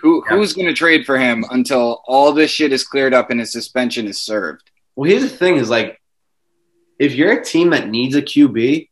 Who 0.00 0.22
Yeah. 0.28 0.36
who's 0.36 0.52
going 0.52 0.68
to 0.68 0.74
trade 0.74 1.04
for 1.04 1.18
him 1.18 1.44
until 1.50 2.02
all 2.06 2.32
this 2.32 2.50
shit 2.50 2.72
is 2.72 2.84
cleared 2.84 3.12
up 3.14 3.30
and 3.30 3.40
his 3.40 3.50
suspension 3.50 4.06
is 4.06 4.20
served? 4.20 4.70
Well, 4.94 5.10
here's 5.10 5.22
the 5.22 5.28
thing: 5.36 5.56
is 5.56 5.70
like, 5.70 6.00
if 7.00 7.14
you're 7.14 7.32
a 7.32 7.44
team 7.44 7.70
that 7.70 7.88
needs 7.88 8.14
a 8.14 8.22
QB, 8.22 8.88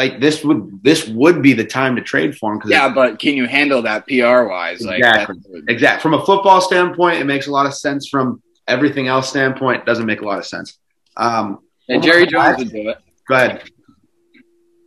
like 0.00 0.12
this 0.20 0.36
would 0.46 0.60
this 0.88 1.00
would 1.08 1.42
be 1.42 1.52
the 1.60 1.64
time 1.78 1.92
to 1.96 2.02
trade 2.12 2.32
for 2.38 2.52
him 2.52 2.58
because 2.58 2.70
Yeah, 2.70 2.88
but 3.00 3.18
can 3.18 3.34
you 3.40 3.46
handle 3.46 3.80
that 3.82 4.00
PR 4.06 4.40
wise? 4.54 4.80
Like 4.90 4.98
Exactly. 4.98 5.36
that's- 5.44 5.62
exact 5.74 6.02
from 6.02 6.14
a 6.14 6.22
football 6.28 6.60
standpoint, 6.60 7.20
it 7.22 7.26
makes 7.32 7.46
a 7.48 7.50
lot 7.58 7.66
of 7.66 7.74
sense. 7.74 8.08
From 8.08 8.26
everything 8.74 9.06
else 9.08 9.28
standpoint, 9.28 9.76
it 9.82 9.86
doesn't 9.86 10.06
make 10.06 10.20
a 10.20 10.26
lot 10.30 10.38
of 10.38 10.46
sense. 10.46 10.78
Um, 11.16 11.58
And 11.88 12.02
Jerry 12.02 12.26
Jones 12.26 12.58
would 12.58 12.70
do 12.70 12.88
it. 12.92 12.98
go 13.28 13.34
ahead. 13.34 13.62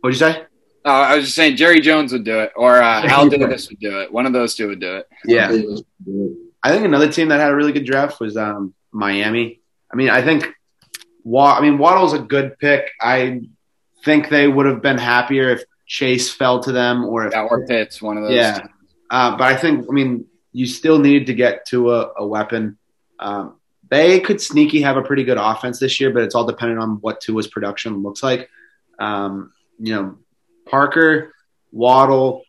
What'd 0.00 0.18
you 0.20 0.26
say? 0.26 0.42
Oh, 0.84 0.90
I 0.90 1.14
was 1.16 1.24
just 1.26 1.36
saying 1.36 1.56
Jerry 1.56 1.80
Jones 1.80 2.12
would 2.12 2.24
do 2.24 2.40
it, 2.40 2.50
or 2.56 2.82
uh, 2.82 3.02
Al 3.16 3.28
Davis 3.28 3.68
would 3.68 3.78
do 3.78 4.00
it. 4.00 4.12
One 4.12 4.26
of 4.26 4.32
those 4.32 4.54
two 4.56 4.66
would 4.68 4.80
do 4.80 4.96
it. 4.96 5.06
Yeah, 5.24 5.48
I 6.64 6.70
think 6.72 6.84
another 6.84 7.10
team 7.10 7.28
that 7.28 7.38
had 7.38 7.50
a 7.52 7.56
really 7.56 7.72
good 7.72 7.84
draft 7.86 8.18
was 8.20 8.36
um, 8.36 8.74
Miami. 8.92 9.60
I 9.92 9.96
mean, 9.96 10.10
I 10.10 10.22
think 10.22 10.40
Wa- 11.24 11.56
I 11.56 11.60
mean 11.60 11.78
Waddle's 11.78 12.14
a 12.14 12.18
good 12.18 12.58
pick. 12.58 12.90
I 13.00 13.42
think 14.04 14.28
they 14.28 14.48
would 14.48 14.66
have 14.66 14.82
been 14.82 14.98
happier 14.98 15.50
if 15.50 15.64
Chase 15.86 16.30
fell 16.30 16.60
to 16.60 16.72
them 16.72 17.04
or 17.04 17.26
if 17.26 17.32
Yeah, 17.32 17.42
or 17.42 17.66
Pitts, 17.66 18.00
one 18.00 18.16
of 18.16 18.24
those. 18.24 18.34
Yeah. 18.34 18.66
Uh, 19.10 19.36
but 19.36 19.44
I 19.44 19.56
think, 19.56 19.86
I 19.88 19.92
mean, 19.92 20.26
you 20.52 20.66
still 20.66 20.98
need 20.98 21.26
to 21.26 21.34
get 21.34 21.66
to 21.66 21.92
a, 21.92 22.12
a 22.18 22.26
weapon. 22.26 22.78
Um, 23.18 23.56
they 23.88 24.20
could 24.20 24.40
sneaky 24.40 24.82
have 24.82 24.96
a 24.96 25.02
pretty 25.02 25.24
good 25.24 25.36
offense 25.38 25.78
this 25.78 26.00
year, 26.00 26.10
but 26.10 26.22
it's 26.22 26.34
all 26.34 26.46
dependent 26.46 26.80
on 26.80 26.96
what 27.02 27.20
Tua's 27.20 27.46
production 27.46 28.02
looks 28.02 28.22
like. 28.22 28.48
Um, 28.98 29.52
you 29.78 29.94
know, 29.94 30.18
Parker, 30.66 31.34
Waddle, 31.72 32.42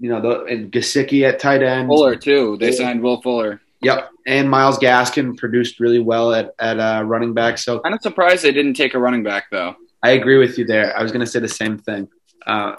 you 0.00 0.08
know, 0.08 0.20
the, 0.20 0.44
and 0.44 0.72
Gesicki 0.72 1.28
at 1.28 1.38
tight 1.38 1.62
end. 1.62 1.88
Fuller 1.88 2.16
too. 2.16 2.56
They 2.58 2.72
signed 2.72 3.02
Will 3.02 3.20
Fuller. 3.20 3.60
Yep. 3.82 4.10
And 4.26 4.50
Myles 4.50 4.78
Gaskin 4.78 5.36
produced 5.36 5.80
really 5.80 5.98
well 5.98 6.32
at, 6.32 6.54
at 6.58 6.80
uh, 6.80 7.02
running 7.04 7.34
back. 7.34 7.58
So 7.58 7.80
Kind 7.80 7.94
of 7.94 8.00
surprised 8.00 8.42
they 8.42 8.52
didn't 8.52 8.74
take 8.74 8.94
a 8.94 8.98
running 8.98 9.22
back 9.22 9.44
though. 9.50 9.76
I 10.06 10.10
agree 10.10 10.38
with 10.38 10.56
you 10.56 10.64
there. 10.64 10.96
I 10.96 11.02
was 11.02 11.10
going 11.10 11.24
to 11.24 11.30
say 11.30 11.40
the 11.40 11.48
same 11.48 11.78
thing. 11.78 12.08
Uh, 12.46 12.76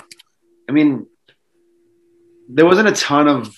I 0.70 0.72
mean, 0.72 1.08
there 2.48 2.66
wasn't 2.66 2.88
a 2.88 2.94
ton 2.94 3.28
of. 3.28 3.54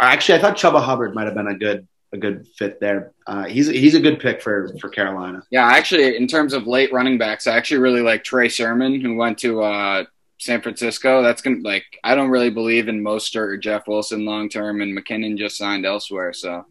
Actually, 0.00 0.38
I 0.38 0.42
thought 0.42 0.56
Chuba 0.56 0.80
Hubbard 0.80 1.12
might 1.12 1.24
have 1.24 1.34
been 1.34 1.48
a 1.48 1.58
good 1.58 1.88
a 2.12 2.16
good 2.16 2.46
fit 2.56 2.78
there. 2.78 3.12
Uh, 3.26 3.44
he's 3.46 3.66
he's 3.66 3.96
a 3.96 4.00
good 4.00 4.20
pick 4.20 4.40
for 4.40 4.70
for 4.80 4.88
Carolina. 4.88 5.42
Yeah, 5.50 5.66
actually, 5.66 6.16
in 6.16 6.28
terms 6.28 6.52
of 6.52 6.68
late 6.68 6.92
running 6.92 7.18
backs, 7.18 7.48
I 7.48 7.56
actually 7.56 7.78
really 7.78 8.02
like 8.02 8.22
Trey 8.22 8.48
Sermon, 8.48 9.00
who 9.00 9.16
went 9.16 9.38
to 9.38 9.62
uh, 9.62 10.04
San 10.38 10.62
Francisco. 10.62 11.22
That's 11.24 11.42
gonna 11.42 11.62
like 11.62 11.84
I 12.04 12.14
don't 12.14 12.30
really 12.30 12.50
believe 12.50 12.86
in 12.86 13.02
Mostert 13.02 13.48
or 13.48 13.56
Jeff 13.56 13.88
Wilson 13.88 14.24
long 14.24 14.48
term, 14.48 14.80
and 14.80 14.96
McKinnon 14.96 15.36
just 15.36 15.56
signed 15.56 15.84
elsewhere, 15.84 16.32
so 16.32 16.66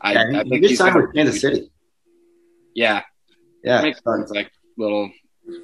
I, 0.00 0.14
Yeah, 0.14 0.30
he, 0.30 0.36
I 0.36 0.42
he 0.42 0.50
think 0.50 0.64
he's 0.64 0.78
signed 0.78 0.96
with 0.96 1.14
Kansas 1.14 1.40
City. 1.40 1.70
Yeah, 2.74 3.02
Yeah, 3.62 3.82
makes 3.82 4.00
sense. 4.02 4.30
Like 4.30 4.50
little. 4.76 5.10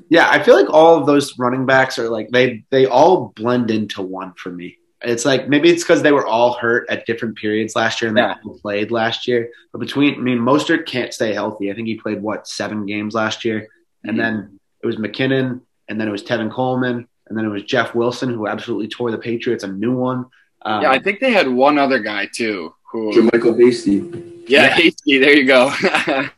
Yeah. 0.09 0.29
I 0.31 0.43
feel 0.43 0.57
like 0.57 0.71
all 0.71 0.97
of 0.99 1.07
those 1.07 1.39
running 1.39 1.67
backs 1.67 1.99
are 1.99 2.09
like 2.09 2.31
they 2.31 2.65
they 2.71 2.87
all 2.87 3.33
blend 3.37 3.71
into 3.71 4.03
one 4.03 4.33
for 4.35 4.51
me. 4.51 4.79
It's 5.01 5.25
like 5.25 5.49
maybe 5.49 5.71
it's 5.71 5.85
because 5.85 6.03
they 6.03 6.11
were 6.13 6.27
all 6.27 6.55
hurt 6.55 6.89
at 6.91 7.07
different 7.07 7.37
periods 7.37 7.77
last 7.77 8.01
year 8.03 8.09
and 8.09 8.19
Yeah. 8.19 8.35
they 8.35 8.49
all 8.51 8.59
played 8.59 8.91
last 8.91 9.29
year. 9.29 9.51
But 9.73 9.79
between, 9.79 10.15
I 10.15 10.19
mean, 10.19 10.39
Mostert 10.39 10.87
can't 10.87 11.15
stay 11.15 11.33
healthy. 11.33 11.71
I 11.71 11.75
think 11.75 11.87
he 11.87 11.95
played 11.97 12.21
what 12.21 12.49
seven 12.49 12.85
games 12.85 13.15
last 13.15 13.45
year, 13.45 13.69
and 14.05 14.15
Mhm. 14.17 14.21
then 14.21 14.61
it 14.83 14.87
was 14.87 14.97
McKinnon, 14.97 15.61
and 15.89 16.01
then 16.01 16.09
it 16.09 16.11
was 16.11 16.25
Tevin 16.25 16.51
Coleman, 16.51 17.07
and 17.29 17.39
then 17.39 17.45
it 17.45 17.49
was 17.49 17.63
Jeff 17.63 17.95
Wilson 17.95 18.31
who 18.35 18.49
absolutely 18.49 18.89
tore 18.89 19.11
the 19.13 19.19
Patriots 19.19 19.63
a 19.63 19.69
new 19.69 19.93
one. 19.95 20.27
Um, 20.63 20.83
Yeah, 20.83 20.91
I 20.91 20.99
think 20.99 21.21
they 21.21 21.31
had 21.33 21.47
one 21.49 21.79
other 21.79 22.01
guy 22.01 22.27
too. 22.35 22.75
Who? 22.91 23.13
JaMycal 23.13 23.57
Hasty. 23.63 24.01
Yeah, 24.49 24.63
Yeah. 24.63 24.69
Hasty. 24.75 25.19
There 25.19 25.37
you 25.37 25.47
go. 25.47 25.71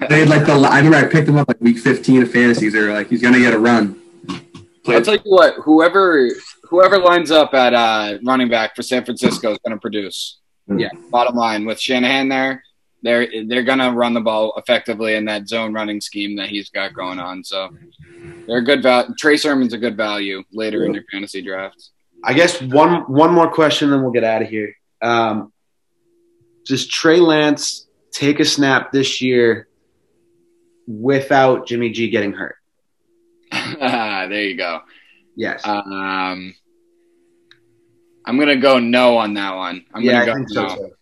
They 0.09 0.21
had 0.21 0.29
like 0.29 0.47
the. 0.47 0.53
I 0.53 0.79
remember 0.79 0.97
I 0.97 1.07
picked 1.07 1.29
him 1.29 1.37
up 1.37 1.49
like 1.49 1.61
week 1.61 1.79
15 1.79 2.23
of 2.23 2.31
fantasies. 2.31 2.73
They 2.73 2.81
were 2.81 2.93
like, 2.93 3.09
he's 3.09 3.23
gonna 3.23 3.39
get 3.39 3.55
a 3.55 3.59
run. 3.59 4.01
I'll 4.87 5.03
tell 5.03 5.15
you 5.15 5.21
what. 5.25 5.55
Whoever 5.63 6.29
whoever 6.65 6.99
lines 6.99 7.31
up 7.31 7.53
at 7.55 7.75
uh, 7.75 8.19
running 8.25 8.49
back 8.49 8.75
for 8.75 8.83
San 8.83 9.05
Francisco 9.05 9.53
is 9.53 9.59
going 9.59 9.77
to 9.77 9.81
produce. 9.81 10.39
Yeah. 10.69 10.89
Bottom 11.11 11.35
line, 11.35 11.67
with 11.67 11.81
Shanahan 11.81 12.29
there, 12.29 12.63
they're 13.03 13.27
they're 13.47 13.65
going 13.65 13.79
to 13.79 13.91
run 13.91 14.15
the 14.15 14.21
ball 14.21 14.55
effectively 14.57 15.15
in 15.15 15.25
that 15.27 15.49
zone 15.49 15.73
running 15.73 16.01
scheme 16.01 16.37
that 16.37 16.49
he's 16.49 16.71
got 16.71 16.95
going 16.95 17.19
on. 17.19 17.43
So 17.45 17.71
they're 18.47 18.59
a 18.59 18.65
good 18.65 18.83
value. 18.83 19.15
Trey 19.19 19.37
Sermon's 19.37 19.73
a 19.73 19.79
good 19.79 19.97
value 19.97 20.43
later 20.53 20.85
in 20.85 20.95
your 20.95 21.05
fantasy 21.11 21.43
drafts. 21.43 21.91
I 22.23 22.35
guess 22.35 22.61
one 22.63 23.03
one 23.03 23.33
more 23.33 23.51
question, 23.51 23.91
then 23.91 24.03
we'll 24.03 24.13
get 24.13 24.25
out 24.25 24.43
of 24.43 24.49
here. 24.49 24.75
Um, 25.03 25.53
does 26.67 26.87
Trey 26.87 27.19
Lance 27.19 27.87
take 28.13 28.41
a 28.41 28.45
snap 28.45 28.93
this 28.93 29.21
year 29.21 29.69
without 30.87 31.67
Jimmy 31.67 31.91
G 31.91 32.11
getting 32.11 32.33
hurt? 32.33 32.57
there 33.51 34.43
you 34.43 34.57
go. 34.57 34.81
Yes. 35.37 35.63
Um, 35.65 36.55
I'm 38.25 38.37
going 38.37 38.49
to 38.49 38.57
go 38.57 38.79
no 38.79 39.19
on 39.19 39.35
that 39.35 39.55
one. 39.57 39.85
I'm 39.95 40.03
yeah, 40.03 40.23
I 40.23 40.27
going 40.27 40.47
to 40.47 40.55
think 40.55 40.55
go 40.55 40.69
so. 40.69 40.75
no. 40.75 40.89
too. 40.89 40.95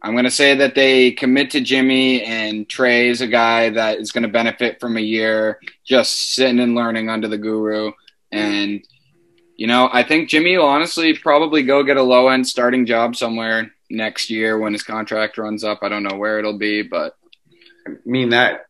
I'm 0.00 0.12
going 0.12 0.24
to 0.24 0.30
say 0.30 0.54
that 0.54 0.76
they 0.76 1.10
commit 1.10 1.50
to 1.50 1.60
Jimmy, 1.60 2.22
and 2.22 2.68
Trey 2.68 3.08
is 3.08 3.20
a 3.20 3.26
guy 3.26 3.70
that 3.70 3.98
is 3.98 4.12
going 4.12 4.22
to 4.22 4.28
benefit 4.28 4.78
from 4.78 4.96
a 4.96 5.00
year 5.00 5.58
just 5.84 6.34
sitting 6.34 6.60
and 6.60 6.76
learning 6.76 7.10
under 7.10 7.26
the 7.26 7.38
guru. 7.38 7.92
And, 8.30 8.86
you 9.56 9.66
know, 9.66 9.88
I 9.92 10.04
think 10.04 10.28
Jimmy 10.28 10.56
will 10.56 10.66
honestly 10.66 11.14
probably 11.14 11.64
go 11.64 11.82
get 11.82 11.96
a 11.96 12.02
low 12.02 12.28
end 12.28 12.46
starting 12.46 12.86
job 12.86 13.16
somewhere 13.16 13.72
next 13.90 14.30
year 14.30 14.58
when 14.58 14.72
his 14.72 14.82
contract 14.82 15.38
runs 15.38 15.64
up. 15.64 15.80
I 15.82 15.88
don't 15.88 16.02
know 16.02 16.16
where 16.16 16.38
it'll 16.38 16.58
be, 16.58 16.82
but 16.82 17.14
I 17.86 17.92
mean 18.04 18.30
that 18.30 18.66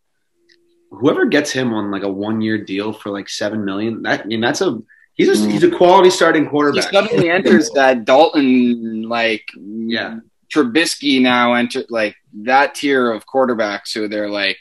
whoever 0.91 1.27
gets 1.27 1.51
him 1.53 1.73
on 1.75 1.91
like 1.91 2.03
a 2.03 2.09
one 2.11 2.41
year 2.41 2.59
deal 2.65 2.93
for 2.93 3.11
like 3.11 3.29
seven 3.29 3.65
million, 3.65 4.03
that 4.03 4.23
I 4.23 4.25
mean 4.25 4.41
that's 4.41 4.61
a 4.61 4.81
he's 5.15 5.29
a 5.29 5.51
he's 5.51 5.65
a 5.65 5.71
quality 5.71 6.11
starting 6.11 6.49
quarterback. 6.49 6.85
he 6.85 6.91
quarterback. 6.91 7.11
suddenly 7.11 7.31
enters 7.37 7.71
that 7.71 8.05
Dalton, 8.05 9.03
like, 9.03 9.45
Yeah. 9.57 10.21
Trubisky 10.55 11.21
now 11.21 11.53
enter 11.53 11.85
like 11.91 12.17
that 12.45 12.75
tier 12.75 13.11
of 13.13 13.27
quarterbacks 13.27 13.93
who 13.93 14.09
they're 14.09 14.31
like 14.31 14.57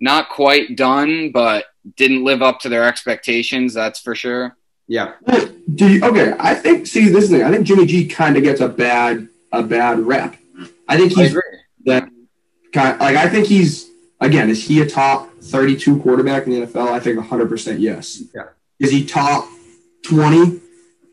not 0.00 0.28
quite 0.28 0.76
done, 0.76 1.30
but 1.30 1.66
didn't 1.96 2.24
live 2.24 2.42
up 2.42 2.58
to 2.60 2.68
their 2.68 2.82
expectations. 2.84 3.74
That's 3.74 4.00
for 4.00 4.16
sure. 4.16 4.56
Yeah. 4.88 5.12
Do 5.74 5.88
you, 5.88 6.04
okay, 6.04 6.34
I 6.40 6.54
think. 6.54 6.86
See, 6.88 7.08
this 7.10 7.24
is 7.24 7.30
thing. 7.30 7.42
I 7.44 7.50
think 7.52 7.64
Jimmy 7.66 7.86
G 7.86 8.06
kind 8.08 8.36
of 8.36 8.42
gets 8.42 8.60
a 8.60 8.68
bad 8.68 9.28
a 9.52 9.62
bad 9.62 10.00
rep. 10.00 10.36
I 10.88 10.96
think 10.96 11.12
he's 11.12 11.30
agree. 11.30 11.42
that 11.86 12.08
kind. 12.72 12.98
Like 13.00 13.16
I 13.16 13.28
think 13.28 13.46
he's 13.46 13.90
again. 14.20 14.50
Is 14.50 14.66
he 14.66 14.80
a 14.80 14.86
top 14.88 15.30
thirty-two 15.40 16.00
quarterback 16.00 16.46
in 16.46 16.52
the 16.52 16.66
NFL? 16.66 16.88
I 16.88 17.00
think 17.00 17.18
hundred 17.24 17.48
percent 17.48 17.80
yes. 17.80 18.22
Yeah. 18.34 18.44
Is 18.78 18.90
he 18.90 19.04
top 19.04 19.48
twenty? 20.02 20.60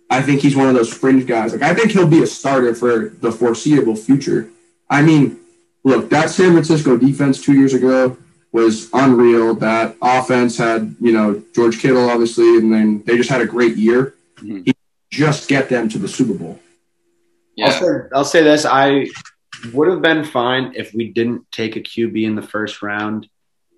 I 0.09 0.21
think 0.21 0.41
he's 0.41 0.55
one 0.55 0.67
of 0.67 0.75
those 0.75 0.93
fringe 0.93 1.25
guys. 1.25 1.51
Like 1.51 1.61
I 1.63 1.73
think 1.73 1.91
he'll 1.91 2.07
be 2.07 2.21
a 2.23 2.27
starter 2.27 2.73
for 2.75 3.09
the 3.09 3.31
foreseeable 3.31 3.95
future. 3.95 4.49
I 4.89 5.01
mean, 5.01 5.39
look, 5.83 6.09
that 6.11 6.29
San 6.29 6.51
Francisco 6.51 6.95
defense 6.97 7.41
two 7.41 7.53
years 7.53 7.73
ago 7.73 8.17
was 8.51 8.89
unreal. 8.93 9.55
That 9.55 9.97
offense 10.01 10.57
had, 10.57 10.95
you 11.01 11.11
know, 11.11 11.41
George 11.53 11.79
Kittle 11.81 12.09
obviously, 12.09 12.57
and 12.57 12.71
then 12.71 13.03
they 13.05 13.17
just 13.17 13.29
had 13.29 13.41
a 13.41 13.45
great 13.45 13.75
year. 13.75 14.13
Mhm. 14.37 14.63
He 14.65 14.73
just 15.11 15.49
get 15.49 15.67
them 15.69 15.89
to 15.89 15.97
the 15.97 16.07
Super 16.07 16.33
Bowl. 16.33 16.59
I'll 17.63 17.71
say 17.71 17.87
I'll 18.13 18.25
say 18.25 18.43
this. 18.43 18.65
I 18.65 19.07
would 19.73 19.87
have 19.87 20.01
been 20.01 20.23
fine 20.23 20.73
if 20.75 20.93
we 20.93 21.11
didn't 21.11 21.49
take 21.51 21.75
a 21.75 21.81
QB 21.81 22.23
in 22.23 22.35
the 22.35 22.41
first 22.41 22.81
round 22.81 23.29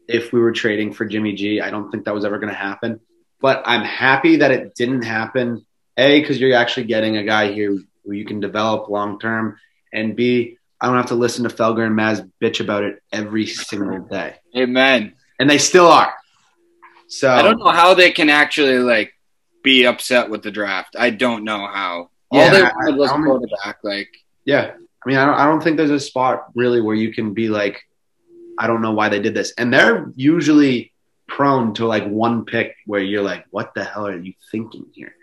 if 0.07 0.31
we 0.31 0.39
were 0.39 0.51
trading 0.51 0.93
for 0.93 1.05
Jimmy 1.05 1.33
G. 1.33 1.61
I 1.61 1.69
don't 1.69 1.91
think 1.91 2.05
that 2.05 2.13
was 2.13 2.25
ever 2.25 2.39
going 2.39 2.51
to 2.51 2.57
happen. 2.57 2.99
But 3.39 3.63
I'm 3.65 3.83
happy 3.83 4.37
that 4.37 4.51
it 4.51 4.73
didn't 4.75 5.03
happen. 5.03 5.65
A, 5.97 6.19
because 6.19 6.39
you're 6.39 6.55
actually 6.55 6.85
getting 6.85 7.17
a 7.17 7.23
guy 7.23 7.51
here 7.51 7.77
who 8.05 8.11
you 8.11 8.25
can 8.25 8.39
develop 8.39 8.89
long 8.89 9.19
term. 9.19 9.57
And 9.93 10.15
B, 10.15 10.57
I 10.79 10.87
don't 10.87 10.97
have 10.97 11.07
to 11.07 11.15
listen 11.15 11.43
to 11.47 11.55
Felger 11.55 11.85
and 11.85 11.97
Maz 11.97 12.29
bitch 12.41 12.59
about 12.59 12.83
it 12.83 13.01
every 13.11 13.47
single 13.47 13.99
day. 13.99 14.35
Amen. 14.55 15.13
And 15.39 15.49
they 15.49 15.57
still 15.57 15.87
are. 15.87 16.13
So 17.07 17.29
I 17.29 17.41
don't 17.41 17.59
know 17.59 17.71
how 17.71 17.93
they 17.93 18.11
can 18.11 18.29
actually 18.29 18.79
like 18.79 19.13
be 19.63 19.85
upset 19.85 20.29
with 20.29 20.43
the 20.43 20.51
draft. 20.51 20.95
I 20.97 21.09
don't 21.09 21.43
know 21.43 21.59
how. 21.59 22.09
All 22.31 22.39
Yeah, 22.39 22.51
they 22.51 22.61
I- 22.61 22.71
wanted 22.75 22.95
was 22.97 23.11
I 23.11 23.19
a 23.19 23.23
quarterback. 23.23 23.77
Like 23.83 24.09
Yeah. 24.45 24.73
I 25.05 25.09
mean, 25.09 25.17
I 25.17 25.25
don't, 25.25 25.35
I 25.35 25.45
don't 25.45 25.63
think 25.63 25.77
there's 25.77 25.91
a 25.91 25.99
spot 25.99 26.47
really 26.55 26.81
where 26.81 26.95
you 26.95 27.13
can 27.13 27.33
be 27.33 27.47
like, 27.47 27.81
I 28.59 28.67
don't 28.67 28.81
know 28.81 28.91
why 28.91 29.07
they 29.09 29.19
did 29.21 29.33
this. 29.33 29.53
And 29.57 29.73
they're 29.73 30.11
usually 30.15 30.91
prone 31.27 31.73
to 31.75 31.85
like 31.85 32.05
one 32.07 32.43
pick 32.45 32.75
where 32.85 33.01
you're 33.01 33.21
like, 33.21 33.45
what 33.51 33.73
the 33.73 33.83
hell 33.85 34.07
are 34.07 34.17
you 34.17 34.33
thinking 34.51 34.85
here? 34.93 35.13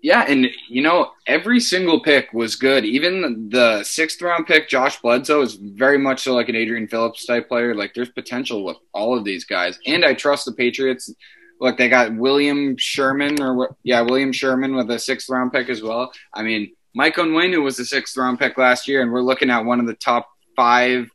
Yeah, 0.00 0.24
and 0.28 0.46
you 0.68 0.82
know, 0.82 1.10
every 1.26 1.58
single 1.58 2.00
pick 2.00 2.32
was 2.32 2.54
good. 2.54 2.84
Even 2.84 3.48
the 3.48 3.82
sixth 3.82 4.22
round 4.22 4.46
pick, 4.46 4.68
Josh 4.68 5.00
Bledsoe, 5.00 5.40
is 5.42 5.54
very 5.54 5.98
much 5.98 6.22
so 6.22 6.34
like 6.36 6.48
an 6.48 6.54
Adrian 6.54 6.86
Phillips 6.86 7.26
type 7.26 7.48
player. 7.48 7.74
Like 7.74 7.94
there's 7.94 8.10
potential 8.10 8.64
with 8.64 8.76
all 8.92 9.18
of 9.18 9.24
these 9.24 9.44
guys. 9.44 9.76
And 9.86 10.04
I 10.04 10.14
trust 10.14 10.44
the 10.44 10.52
Patriots. 10.52 11.12
Look, 11.60 11.76
they 11.76 11.88
got 11.88 12.14
William 12.14 12.76
Sherman 12.76 13.42
or 13.42 13.76
yeah, 13.82 14.00
William 14.02 14.32
Sherman 14.32 14.74
with 14.76 14.90
a 14.90 14.98
sixth 14.98 15.28
round 15.28 15.52
pick 15.52 15.68
as 15.68 15.82
well. 15.82 16.12
I 16.32 16.42
mean, 16.42 16.72
Mike 16.94 17.16
Onwenu 17.16 17.62
was 17.62 17.76
the 17.76 17.84
sixth 17.84 18.16
round 18.16 18.38
pick 18.38 18.56
last 18.58 18.86
year, 18.88 19.02
and 19.02 19.12
we're 19.12 19.22
looking 19.22 19.50
at 19.50 19.64
one 19.64 19.80
of 19.80 19.86
the 19.86 19.94
top 19.94 20.28
five 20.56 21.10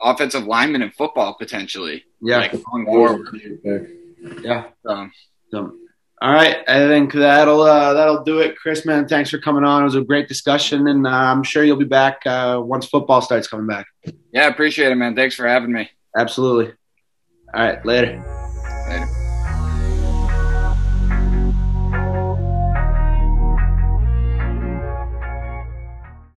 offensive 0.00 0.44
linemen 0.46 0.82
in 0.82 0.90
football 0.90 1.34
potentially. 1.38 2.04
Yeah. 2.20 2.38
Like 2.38 2.52
going 2.52 2.86
forward. 2.86 3.40
yeah. 4.42 4.64
So, 4.84 5.08
So, 5.50 5.72
All 6.22 6.32
right, 6.32 6.58
I 6.68 6.86
think 6.86 7.12
that'll 7.12 7.60
uh, 7.62 7.92
that'll 7.94 8.24
do 8.24 8.38
it, 8.40 8.56
Chris. 8.56 8.86
Man, 8.86 9.06
thanks 9.08 9.30
for 9.30 9.38
coming 9.38 9.64
on. 9.64 9.82
It 9.82 9.84
was 9.86 9.94
a 9.96 10.02
great 10.02 10.28
discussion, 10.28 10.86
and 10.88 11.06
uh, 11.06 11.10
I'm 11.10 11.42
sure 11.42 11.64
you'll 11.64 11.76
be 11.76 11.84
back 11.84 12.20
uh, 12.26 12.60
once 12.62 12.86
football 12.86 13.20
starts 13.20 13.48
coming 13.48 13.66
back. 13.66 13.86
Yeah, 14.32 14.48
appreciate 14.48 14.92
it, 14.92 14.96
man. 14.96 15.14
Thanks 15.14 15.34
for 15.34 15.46
having 15.46 15.72
me. 15.72 15.90
Absolutely. 16.16 16.72
All 17.54 17.62
right, 17.62 17.84
later. 17.84 18.22
Later. 18.88 19.25